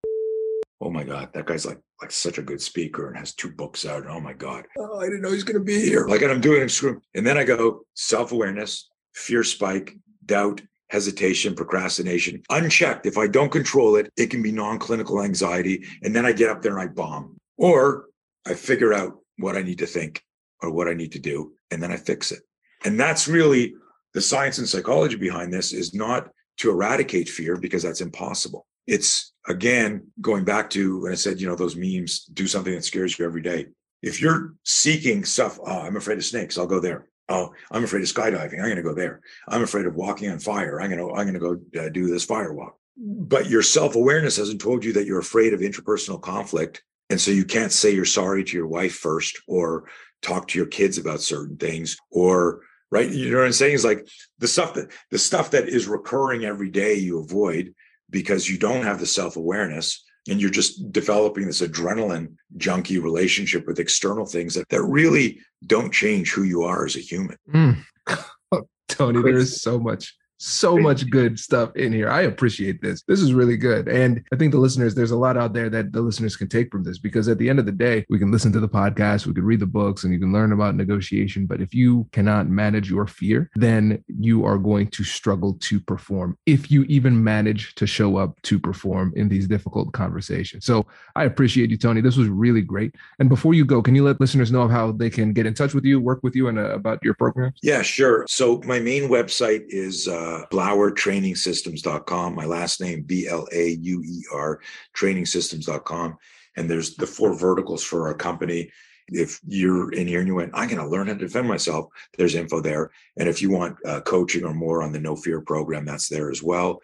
oh 0.81 0.91
my 0.91 1.05
god 1.05 1.29
that 1.33 1.47
guy's 1.47 1.67
like 1.67 1.79
like 2.01 2.11
such 2.11 2.39
a 2.39 2.43
good 2.43 2.61
speaker 2.61 3.09
and 3.09 3.17
has 3.17 3.35
two 3.35 3.51
books 3.51 3.85
out 3.85 4.03
And 4.03 4.11
oh 4.11 4.21
my 4.21 4.33
god. 4.33 4.67
Oh 4.79 5.01
i 5.01 5.05
didn't 5.05 5.23
know 5.23 5.33
he's 5.33 5.45
going 5.45 5.59
to 5.59 5.65
be 5.65 5.81
here. 5.81 6.07
Like 6.07 6.23
and 6.23 6.31
i'm 6.31 6.41
doing 6.41 6.63
it 6.63 6.83
and 7.15 7.27
then 7.27 7.39
i 7.39 7.45
go 7.45 7.83
self-awareness 7.95 8.89
fear 9.15 9.43
spike 9.43 9.97
doubt 10.25 10.61
hesitation 10.91 11.55
procrastination 11.55 12.43
unchecked. 12.51 13.07
If 13.07 13.19
i 13.19 13.27
don't 13.27 13.53
control 13.53 13.97
it 13.97 14.11
it 14.17 14.31
can 14.31 14.43
be 14.43 14.53
non-clinical 14.53 15.23
anxiety 15.23 15.85
and 16.03 16.15
then 16.15 16.25
i 16.25 16.33
get 16.33 16.51
up 16.51 16.63
there 16.63 16.79
and 16.79 16.89
i 16.89 16.93
bomb. 16.93 17.37
Or 17.57 18.07
i 18.47 18.55
figure 18.55 18.95
out 18.95 19.19
what 19.39 19.57
i 19.57 19.63
need 19.63 19.79
to 19.79 19.87
think 19.87 20.23
or 20.63 20.71
what 20.71 20.89
i 20.89 20.95
need 20.95 21.13
to 21.13 21.19
do 21.19 21.53
and 21.71 21.83
then 21.83 21.93
i 21.93 21.97
fix 21.97 22.33
it. 22.33 22.41
And 22.85 22.99
that's 22.99 23.27
really 23.27 23.75
the 24.15 24.21
science 24.21 24.59
and 24.59 24.69
psychology 24.69 25.17
behind 25.17 25.53
this 25.53 25.73
is 25.73 25.95
not 25.95 26.29
to 26.59 26.71
eradicate 26.71 27.29
fear 27.29 27.57
because 27.57 27.83
that's 27.83 28.01
impossible 28.01 28.67
it's 28.89 29.35
again 29.47 30.07
going 30.21 30.45
back 30.45 30.71
to 30.71 31.03
when 31.03 31.13
I 31.13 31.15
said, 31.15 31.41
you 31.41 31.47
know, 31.47 31.55
those 31.55 31.77
memes, 31.77 32.25
do 32.25 32.47
something 32.47 32.75
that 32.75 32.85
scares 32.85 33.17
you 33.17 33.25
every 33.27 33.43
day. 33.43 33.67
If 34.03 34.21
you're 34.21 34.55
seeking 34.65 35.25
stuff, 35.25 35.59
oh, 35.65 35.81
I'm 35.81 35.97
afraid 35.97 36.19
of 36.19 36.25
snakes, 36.25 36.57
I'll 36.57 36.67
go 36.67 36.81
there. 36.81 37.07
Oh, 37.29 37.53
I'm 37.71 37.85
afraid 37.85 38.03
of 38.03 38.09
skydiving. 38.09 38.55
I'm 38.55 38.65
going 38.65 38.77
to 38.77 38.83
go 38.83 38.95
there. 38.95 39.21
I'm 39.47 39.63
afraid 39.63 39.85
of 39.85 39.95
walking 39.95 40.31
on 40.31 40.39
fire. 40.39 40.81
I'm 40.81 40.91
going 40.91 41.07
to 41.07 41.15
I'm 41.15 41.31
going 41.31 41.35
to 41.35 41.71
go 41.79 41.85
uh, 41.85 41.91
do 41.91 42.07
this 42.09 42.25
fire 42.25 42.55
walk. 42.55 42.79
But 42.97 43.51
your 43.51 43.63
self 43.63 43.95
awareness 43.95 44.39
hasn't 44.39 44.63
told 44.63 44.85
you 44.85 44.95
that 44.95 45.05
you're 45.05 45.21
afraid 45.21 45.53
of 45.53 45.61
interpersonal 45.61 46.21
conflict, 46.21 46.83
and 47.11 47.21
so 47.21 47.31
you 47.31 47.45
can't 47.45 47.73
say 47.73 47.95
you're 47.95 48.07
sorry 48.07 48.43
to 48.43 48.57
your 48.57 48.67
wife 48.67 48.95
first, 48.95 49.39
or 49.47 49.85
talk 50.23 50.49
to 50.49 50.59
your 50.59 50.67
kids 50.67 50.97
about 50.97 51.21
certain 51.21 51.59
things, 51.59 51.99
or 52.11 52.63
right. 52.91 53.11
You 53.11 53.31
know 53.31 53.39
what 53.39 53.47
I'm 53.47 53.53
saying? 53.53 53.75
Is 53.75 53.85
like 53.85 54.07
the 54.39 54.49
stuff 54.49 54.75
that 54.75 54.91
the 55.11 55.19
stuff 55.19 55.51
that 55.53 55.69
is 55.69 55.89
recurring 55.89 56.45
every 56.45 56.71
day 56.71 56.95
you 56.95 57.21
avoid 57.21 57.75
because 58.11 58.49
you 58.49 58.59
don't 58.59 58.85
have 58.85 59.01
the 59.01 59.07
self 59.07 59.37
awareness 59.37 60.05
and 60.29 60.41
you're 60.41 60.51
just 60.51 60.93
developing 60.93 61.47
this 61.47 61.63
adrenaline 61.63 62.35
junkie 62.57 62.99
relationship 62.99 63.67
with 63.67 63.79
external 63.79 64.27
things 64.27 64.55
that, 64.55 64.69
that 64.69 64.83
really 64.83 65.41
don't 65.67 65.93
change 65.93 66.33
who 66.33 66.43
you 66.43 66.63
are 66.65 66.85
as 66.85 66.97
a 66.97 67.01
human. 67.01 67.37
Mm. 67.53 67.79
Tony, 68.89 69.23
there 69.23 69.39
is 69.39 69.61
so 69.61 69.79
much 69.79 70.15
so 70.39 70.79
much 70.79 71.11
good 71.11 71.39
stuff 71.39 71.75
in 71.77 71.93
here. 71.93 72.09
I 72.09 72.23
appreciate 72.23 72.81
this. 72.81 73.03
This 73.03 73.21
is 73.21 73.35
really 73.35 73.57
good. 73.57 73.89
And 73.89 74.25
I 74.33 74.37
think 74.37 74.53
the 74.53 74.59
listeners, 74.59 74.95
there's 74.95 75.11
a 75.11 75.17
lot 75.17 75.37
out 75.37 75.53
there 75.53 75.69
that 75.71 75.93
the 75.93 76.01
listeners 76.01 76.37
can 76.37 76.49
take 76.49 76.71
from 76.71 76.85
this 76.85 76.99
because 76.99 77.29
at 77.29 77.39
the 77.39 77.51
end 77.51 77.59
of 77.59 77.67
the 77.67 77.73
day, 77.73 78.07
we 78.09 78.19
can 78.19 78.31
listen 78.31 78.53
to 78.53 78.61
the 78.61 78.69
podcast, 78.69 79.27
we 79.27 79.35
can 79.35 79.45
read 79.45 79.61
the 79.61 79.67
books, 79.67 80.05
and 80.05 80.13
you 80.13 80.21
can 80.21 80.33
learn 80.33 80.53
about 80.53 80.77
negotiation. 80.77 81.47
But 81.47 81.61
if 81.61 81.75
you 81.75 82.07
cannot 82.13 82.49
manage 82.49 82.89
your 82.91 83.07
fear, 83.07 83.51
then 83.57 84.03
you 84.07 84.45
are 84.45 84.59
going 84.59 84.89
to 84.89 85.05
struggle 85.05 85.55
to 85.61 85.81
perform 85.81 86.39
if 86.47 86.71
you 86.71 86.85
even 86.85 87.23
manage 87.23 87.75
to 87.75 87.87
show 87.87 88.17
up 88.17 88.41
to 88.43 88.59
perform 88.59 89.13
in 89.17 89.29
these 89.29 89.47
difficult 89.49 89.93
conversations. 89.93 90.65
So 90.65 90.87
I 91.17 91.25
appreciate 91.25 91.71
you, 91.71 91.77
Tony. 91.77 92.01
This 92.01 92.17
was 92.17 92.29
really 92.29 92.63
great. 92.63 92.95
And 93.19 93.29
before 93.29 93.55
you 93.55 93.65
go, 93.65 93.83
can 93.83 93.95
you 93.95 94.05
let 94.05 94.21
listeners 94.21 94.53
know 94.53 94.69
how 94.69 94.93
they 94.93 95.11
can 95.11 95.33
get 95.33 95.47
in 95.47 95.55
touch 95.55 95.75
with 95.75 95.85
you, 95.85 96.01
work 96.01 96.21
with 96.23 96.37
you, 96.37 96.49
and 96.49 96.59
uh, 96.59 96.71
about 96.71 97.01
your 97.03 97.15
programs? 97.15 97.59
Yeah, 97.63 97.83
sure. 97.83 98.25
So 98.29 98.61
my 98.65 98.79
main 98.79 99.09
website 99.09 99.65
is 99.69 100.07
uh, 100.07 100.28
uh, 100.29 100.47
blauertrainingsystems.com. 100.51 102.35
My 102.35 102.45
last 102.45 102.81
name, 102.81 103.03
B 103.03 103.27
L 103.29 103.47
A 103.53 103.71
U 103.71 104.03
E 104.05 104.25
R, 104.33 104.61
trainingsystems.com. 104.97 106.19
And 106.57 106.69
there's 106.69 106.97
the 106.97 107.07
four 107.07 107.39
verticals 107.39 107.85
for 107.85 108.09
our 108.09 108.15
company. 108.15 108.71
If 109.09 109.41
you're 109.47 109.91
in 109.93 110.07
here 110.07 110.19
and 110.19 110.29
you 110.29 110.35
went, 110.35 110.51
I'm 110.53 110.69
going 110.69 110.83
to 110.83 110.89
learn 110.89 111.07
how 111.07 111.15
to 111.15 111.19
defend 111.19 111.49
myself, 111.49 111.87
there's 112.17 112.35
info 112.35 112.61
there. 112.61 112.91
And 113.17 113.29
if 113.29 113.41
you 113.41 113.51
want 113.51 113.79
uh, 113.87 114.01
coaching 114.03 114.45
or 114.45 114.53
more 114.53 114.83
on 114.83 114.93
the 114.93 115.01
No 115.01 115.17
Fear 115.17 115.41
program, 115.43 115.87
that's 115.87 116.09
there 116.09 116.31
as 116.31 116.43
well. 116.43 116.83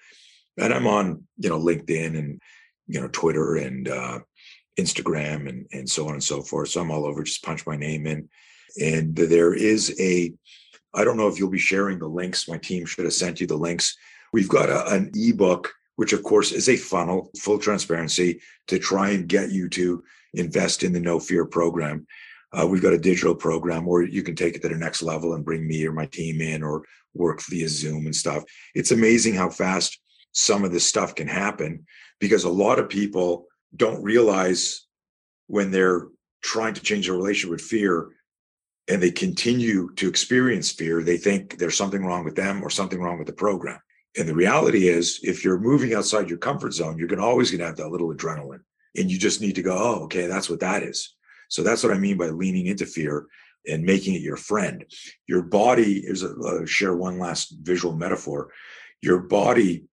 And 0.56 0.72
I'm 0.72 0.86
on, 0.86 1.24
you 1.36 1.50
know, 1.50 1.58
LinkedIn 1.58 2.16
and, 2.16 2.40
you 2.86 3.00
know, 3.00 3.08
Twitter 3.08 3.56
and 3.56 3.88
uh, 3.88 4.20
Instagram 4.78 5.48
and, 5.48 5.66
and 5.72 5.90
so 5.90 6.06
on 6.06 6.14
and 6.14 6.24
so 6.24 6.40
forth. 6.40 6.70
So 6.70 6.80
I'm 6.80 6.90
all 6.90 7.04
over, 7.04 7.22
just 7.24 7.44
punch 7.44 7.66
my 7.66 7.76
name 7.76 8.06
in. 8.06 8.28
And 8.80 9.14
there 9.14 9.52
is 9.52 9.94
a 10.00 10.32
I 10.94 11.04
don't 11.04 11.16
know 11.16 11.28
if 11.28 11.38
you'll 11.38 11.50
be 11.50 11.58
sharing 11.58 11.98
the 11.98 12.08
links. 12.08 12.48
My 12.48 12.58
team 12.58 12.86
should 12.86 13.04
have 13.04 13.14
sent 13.14 13.40
you 13.40 13.46
the 13.46 13.56
links. 13.56 13.96
We've 14.32 14.48
got 14.48 14.68
a, 14.68 14.94
an 14.94 15.10
ebook, 15.14 15.72
which 15.96 16.12
of 16.12 16.22
course 16.22 16.52
is 16.52 16.68
a 16.68 16.76
funnel, 16.76 17.30
full 17.38 17.58
transparency, 17.58 18.40
to 18.68 18.78
try 18.78 19.10
and 19.10 19.28
get 19.28 19.50
you 19.50 19.68
to 19.70 20.02
invest 20.34 20.82
in 20.82 20.92
the 20.92 21.00
No 21.00 21.18
Fear 21.18 21.46
program. 21.46 22.06
Uh, 22.52 22.66
we've 22.66 22.82
got 22.82 22.92
a 22.92 22.98
digital 22.98 23.34
program 23.34 23.84
where 23.84 24.02
you 24.02 24.22
can 24.22 24.36
take 24.36 24.54
it 24.54 24.62
to 24.62 24.68
the 24.68 24.76
next 24.76 25.02
level 25.02 25.34
and 25.34 25.44
bring 25.44 25.66
me 25.66 25.84
or 25.86 25.92
my 25.92 26.06
team 26.06 26.40
in 26.40 26.62
or 26.62 26.84
work 27.12 27.40
via 27.48 27.68
Zoom 27.68 28.06
and 28.06 28.14
stuff. 28.14 28.44
It's 28.74 28.92
amazing 28.92 29.34
how 29.34 29.50
fast 29.50 29.98
some 30.32 30.64
of 30.64 30.72
this 30.72 30.86
stuff 30.86 31.14
can 31.14 31.28
happen 31.28 31.86
because 32.20 32.44
a 32.44 32.50
lot 32.50 32.78
of 32.78 32.88
people 32.88 33.46
don't 33.76 34.02
realize 34.02 34.86
when 35.46 35.70
they're 35.70 36.08
trying 36.42 36.74
to 36.74 36.82
change 36.82 37.06
their 37.06 37.16
relationship 37.16 37.50
with 37.50 37.60
fear 37.60 38.10
and 38.88 39.02
they 39.02 39.10
continue 39.10 39.92
to 39.94 40.08
experience 40.08 40.70
fear, 40.70 41.02
they 41.02 41.16
think 41.16 41.58
there's 41.58 41.76
something 41.76 42.04
wrong 42.04 42.24
with 42.24 42.36
them 42.36 42.62
or 42.62 42.70
something 42.70 43.00
wrong 43.00 43.18
with 43.18 43.26
the 43.26 43.32
program. 43.32 43.80
And 44.16 44.28
the 44.28 44.34
reality 44.34 44.88
is, 44.88 45.20
if 45.22 45.44
you're 45.44 45.58
moving 45.58 45.94
outside 45.94 46.28
your 46.28 46.38
comfort 46.38 46.72
zone, 46.72 46.98
you're 46.98 47.08
to 47.08 47.18
always 47.18 47.50
going 47.50 47.60
to 47.60 47.66
have 47.66 47.76
that 47.76 47.88
little 47.88 48.14
adrenaline. 48.14 48.60
And 48.96 49.10
you 49.10 49.18
just 49.18 49.40
need 49.40 49.56
to 49.56 49.62
go, 49.62 49.76
oh, 49.76 50.04
okay, 50.04 50.26
that's 50.26 50.48
what 50.48 50.60
that 50.60 50.82
is. 50.82 51.14
So 51.48 51.62
that's 51.62 51.82
what 51.82 51.92
I 51.92 51.98
mean 51.98 52.16
by 52.16 52.28
leaning 52.28 52.66
into 52.66 52.86
fear 52.86 53.26
and 53.66 53.82
making 53.82 54.14
it 54.14 54.22
your 54.22 54.36
friend. 54.36 54.84
Your 55.26 55.42
body 55.42 55.98
is 55.98 56.22
a, 56.22 56.34
uh, 56.34 56.66
share 56.66 56.94
one 56.94 57.18
last 57.18 57.56
visual 57.62 57.96
metaphor. 57.96 58.50
Your 59.00 59.20
body 59.20 59.84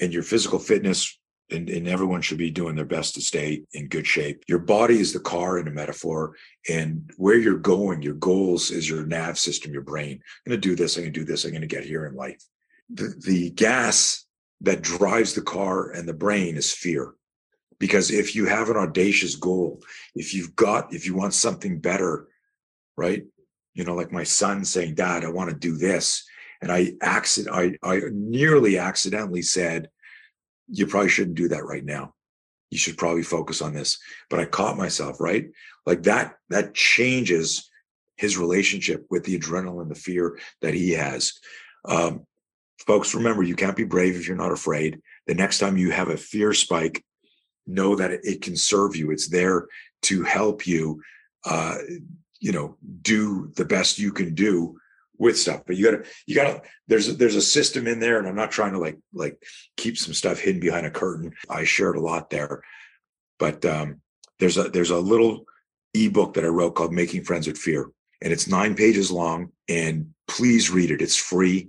and 0.00 0.12
your 0.12 0.22
physical 0.22 0.58
fitness 0.58 1.19
and, 1.50 1.68
and, 1.68 1.88
everyone 1.88 2.22
should 2.22 2.38
be 2.38 2.50
doing 2.50 2.76
their 2.76 2.84
best 2.84 3.14
to 3.14 3.20
stay 3.20 3.62
in 3.72 3.88
good 3.88 4.06
shape. 4.06 4.44
Your 4.48 4.58
body 4.58 5.00
is 5.00 5.12
the 5.12 5.20
car 5.20 5.58
in 5.58 5.68
a 5.68 5.70
metaphor, 5.70 6.36
and 6.68 7.10
where 7.16 7.36
you're 7.36 7.58
going, 7.58 8.02
your 8.02 8.14
goals 8.14 8.70
is 8.70 8.88
your 8.88 9.04
nav 9.06 9.38
system, 9.38 9.72
your 9.72 9.82
brain. 9.82 10.20
I'm 10.46 10.50
going 10.50 10.60
to 10.60 10.68
do 10.68 10.76
this. 10.76 10.96
I'm 10.96 11.04
going 11.04 11.12
to 11.12 11.20
do 11.20 11.26
this. 11.26 11.44
I'm 11.44 11.50
going 11.50 11.62
to 11.62 11.66
get 11.66 11.84
here 11.84 12.06
in 12.06 12.14
life. 12.14 12.42
The, 12.92 13.14
the 13.24 13.50
gas 13.50 14.24
that 14.62 14.82
drives 14.82 15.34
the 15.34 15.42
car 15.42 15.90
and 15.90 16.08
the 16.08 16.14
brain 16.14 16.56
is 16.56 16.72
fear. 16.72 17.14
Because 17.78 18.10
if 18.10 18.34
you 18.34 18.46
have 18.46 18.68
an 18.68 18.76
audacious 18.76 19.36
goal, 19.36 19.82
if 20.14 20.34
you've 20.34 20.54
got, 20.54 20.92
if 20.92 21.06
you 21.06 21.14
want 21.14 21.32
something 21.32 21.80
better, 21.80 22.28
right? 22.96 23.24
You 23.74 23.84
know, 23.84 23.94
like 23.94 24.12
my 24.12 24.24
son 24.24 24.64
saying, 24.64 24.96
Dad, 24.96 25.24
I 25.24 25.30
want 25.30 25.50
to 25.50 25.56
do 25.56 25.76
this. 25.76 26.24
And 26.60 26.70
I 26.70 26.92
accident, 27.00 27.56
I, 27.56 27.78
I 27.82 28.02
nearly 28.12 28.76
accidentally 28.76 29.40
said, 29.40 29.88
you 30.70 30.86
probably 30.86 31.08
shouldn't 31.08 31.36
do 31.36 31.48
that 31.48 31.64
right 31.64 31.84
now. 31.84 32.14
You 32.70 32.78
should 32.78 32.96
probably 32.96 33.22
focus 33.22 33.60
on 33.60 33.74
this. 33.74 33.98
But 34.28 34.40
I 34.40 34.44
caught 34.44 34.78
myself, 34.78 35.20
right? 35.20 35.50
Like 35.86 36.04
that, 36.04 36.36
that 36.48 36.74
changes 36.74 37.68
his 38.16 38.38
relationship 38.38 39.06
with 39.10 39.24
the 39.24 39.38
adrenaline, 39.38 39.88
the 39.88 39.94
fear 39.94 40.38
that 40.60 40.74
he 40.74 40.92
has. 40.92 41.32
Um, 41.84 42.26
folks, 42.86 43.14
remember, 43.14 43.42
you 43.42 43.56
can't 43.56 43.76
be 43.76 43.84
brave 43.84 44.16
if 44.16 44.28
you're 44.28 44.36
not 44.36 44.52
afraid. 44.52 45.00
The 45.26 45.34
next 45.34 45.58
time 45.58 45.76
you 45.76 45.90
have 45.90 46.08
a 46.08 46.16
fear 46.16 46.52
spike, 46.52 47.04
know 47.66 47.94
that 47.96 48.10
it, 48.10 48.42
can 48.42 48.56
serve 48.56 48.96
you. 48.96 49.10
It's 49.10 49.28
there 49.28 49.68
to 50.02 50.22
help 50.22 50.66
you, 50.66 51.02
uh, 51.44 51.76
you 52.40 52.52
know, 52.52 52.76
do 53.02 53.50
the 53.56 53.64
best 53.64 53.98
you 53.98 54.12
can 54.12 54.34
do 54.34 54.79
with 55.20 55.38
stuff 55.38 55.62
but 55.66 55.76
you 55.76 55.84
gotta 55.84 56.02
you 56.26 56.34
gotta 56.34 56.62
there's 56.88 57.16
there's 57.18 57.36
a 57.36 57.42
system 57.42 57.86
in 57.86 58.00
there 58.00 58.18
and 58.18 58.26
i'm 58.26 58.34
not 58.34 58.50
trying 58.50 58.72
to 58.72 58.78
like 58.78 58.98
like 59.12 59.40
keep 59.76 59.96
some 59.96 60.14
stuff 60.14 60.40
hidden 60.40 60.60
behind 60.60 60.86
a 60.86 60.90
curtain. 60.90 61.32
I 61.48 61.64
shared 61.64 61.96
a 61.96 62.00
lot 62.00 62.30
there 62.30 62.62
but 63.38 63.64
um 63.64 64.00
there's 64.38 64.56
a 64.56 64.64
there's 64.64 64.90
a 64.90 64.98
little 64.98 65.44
ebook 65.94 66.34
that 66.34 66.44
i 66.44 66.48
wrote 66.48 66.74
called 66.74 66.92
making 66.92 67.24
friends 67.24 67.46
with 67.46 67.58
fear 67.58 67.90
and 68.22 68.32
it's 68.32 68.48
nine 68.48 68.74
pages 68.74 69.10
long 69.10 69.50
and 69.68 70.10
please 70.28 70.70
read 70.70 70.90
it. 70.90 71.02
It's 71.02 71.16
free. 71.16 71.68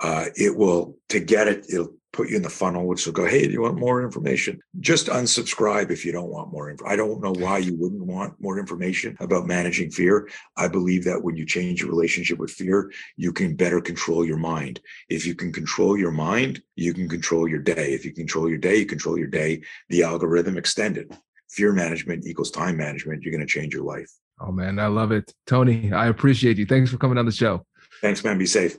Uh 0.00 0.26
it 0.36 0.56
will 0.56 0.96
to 1.10 1.20
get 1.20 1.48
it 1.48 1.66
it'll 1.68 1.95
put 2.16 2.30
you 2.30 2.36
in 2.36 2.42
the 2.42 2.48
funnel, 2.48 2.86
which 2.86 3.04
will 3.04 3.12
go, 3.12 3.26
hey, 3.26 3.46
do 3.46 3.52
you 3.52 3.60
want 3.60 3.78
more 3.78 4.02
information? 4.02 4.58
Just 4.80 5.08
unsubscribe 5.08 5.90
if 5.90 6.04
you 6.04 6.12
don't 6.12 6.30
want 6.30 6.50
more 6.50 6.70
info. 6.70 6.86
I 6.86 6.96
don't 6.96 7.22
know 7.22 7.34
why 7.34 7.58
you 7.58 7.76
wouldn't 7.76 8.06
want 8.06 8.40
more 8.40 8.58
information 8.58 9.16
about 9.20 9.46
managing 9.46 9.90
fear. 9.90 10.28
I 10.56 10.66
believe 10.68 11.04
that 11.04 11.22
when 11.22 11.36
you 11.36 11.44
change 11.44 11.82
your 11.82 11.90
relationship 11.90 12.38
with 12.38 12.50
fear, 12.50 12.90
you 13.16 13.32
can 13.32 13.54
better 13.54 13.82
control 13.82 14.24
your 14.24 14.38
mind. 14.38 14.80
If 15.10 15.26
you 15.26 15.34
can 15.34 15.52
control 15.52 15.98
your 15.98 16.10
mind, 16.10 16.62
you 16.74 16.94
can 16.94 17.08
control 17.08 17.46
your 17.46 17.60
day. 17.60 17.92
If 17.92 18.06
you 18.06 18.12
control 18.12 18.48
your 18.48 18.58
day, 18.58 18.76
you 18.76 18.86
control 18.86 19.18
your 19.18 19.28
day. 19.28 19.62
The 19.90 20.02
algorithm 20.02 20.56
extended. 20.56 21.14
Fear 21.50 21.74
management 21.74 22.26
equals 22.26 22.50
time 22.50 22.78
management. 22.78 23.22
You're 23.22 23.32
going 23.32 23.46
to 23.46 23.52
change 23.52 23.74
your 23.74 23.84
life. 23.84 24.10
Oh 24.40 24.52
man, 24.52 24.78
I 24.78 24.86
love 24.86 25.12
it. 25.12 25.34
Tony, 25.46 25.92
I 25.92 26.06
appreciate 26.08 26.56
you. 26.56 26.66
Thanks 26.66 26.90
for 26.90 26.96
coming 26.96 27.18
on 27.18 27.26
the 27.26 27.32
show. 27.32 27.66
Thanks, 28.00 28.24
man. 28.24 28.38
Be 28.38 28.46
safe. 28.46 28.78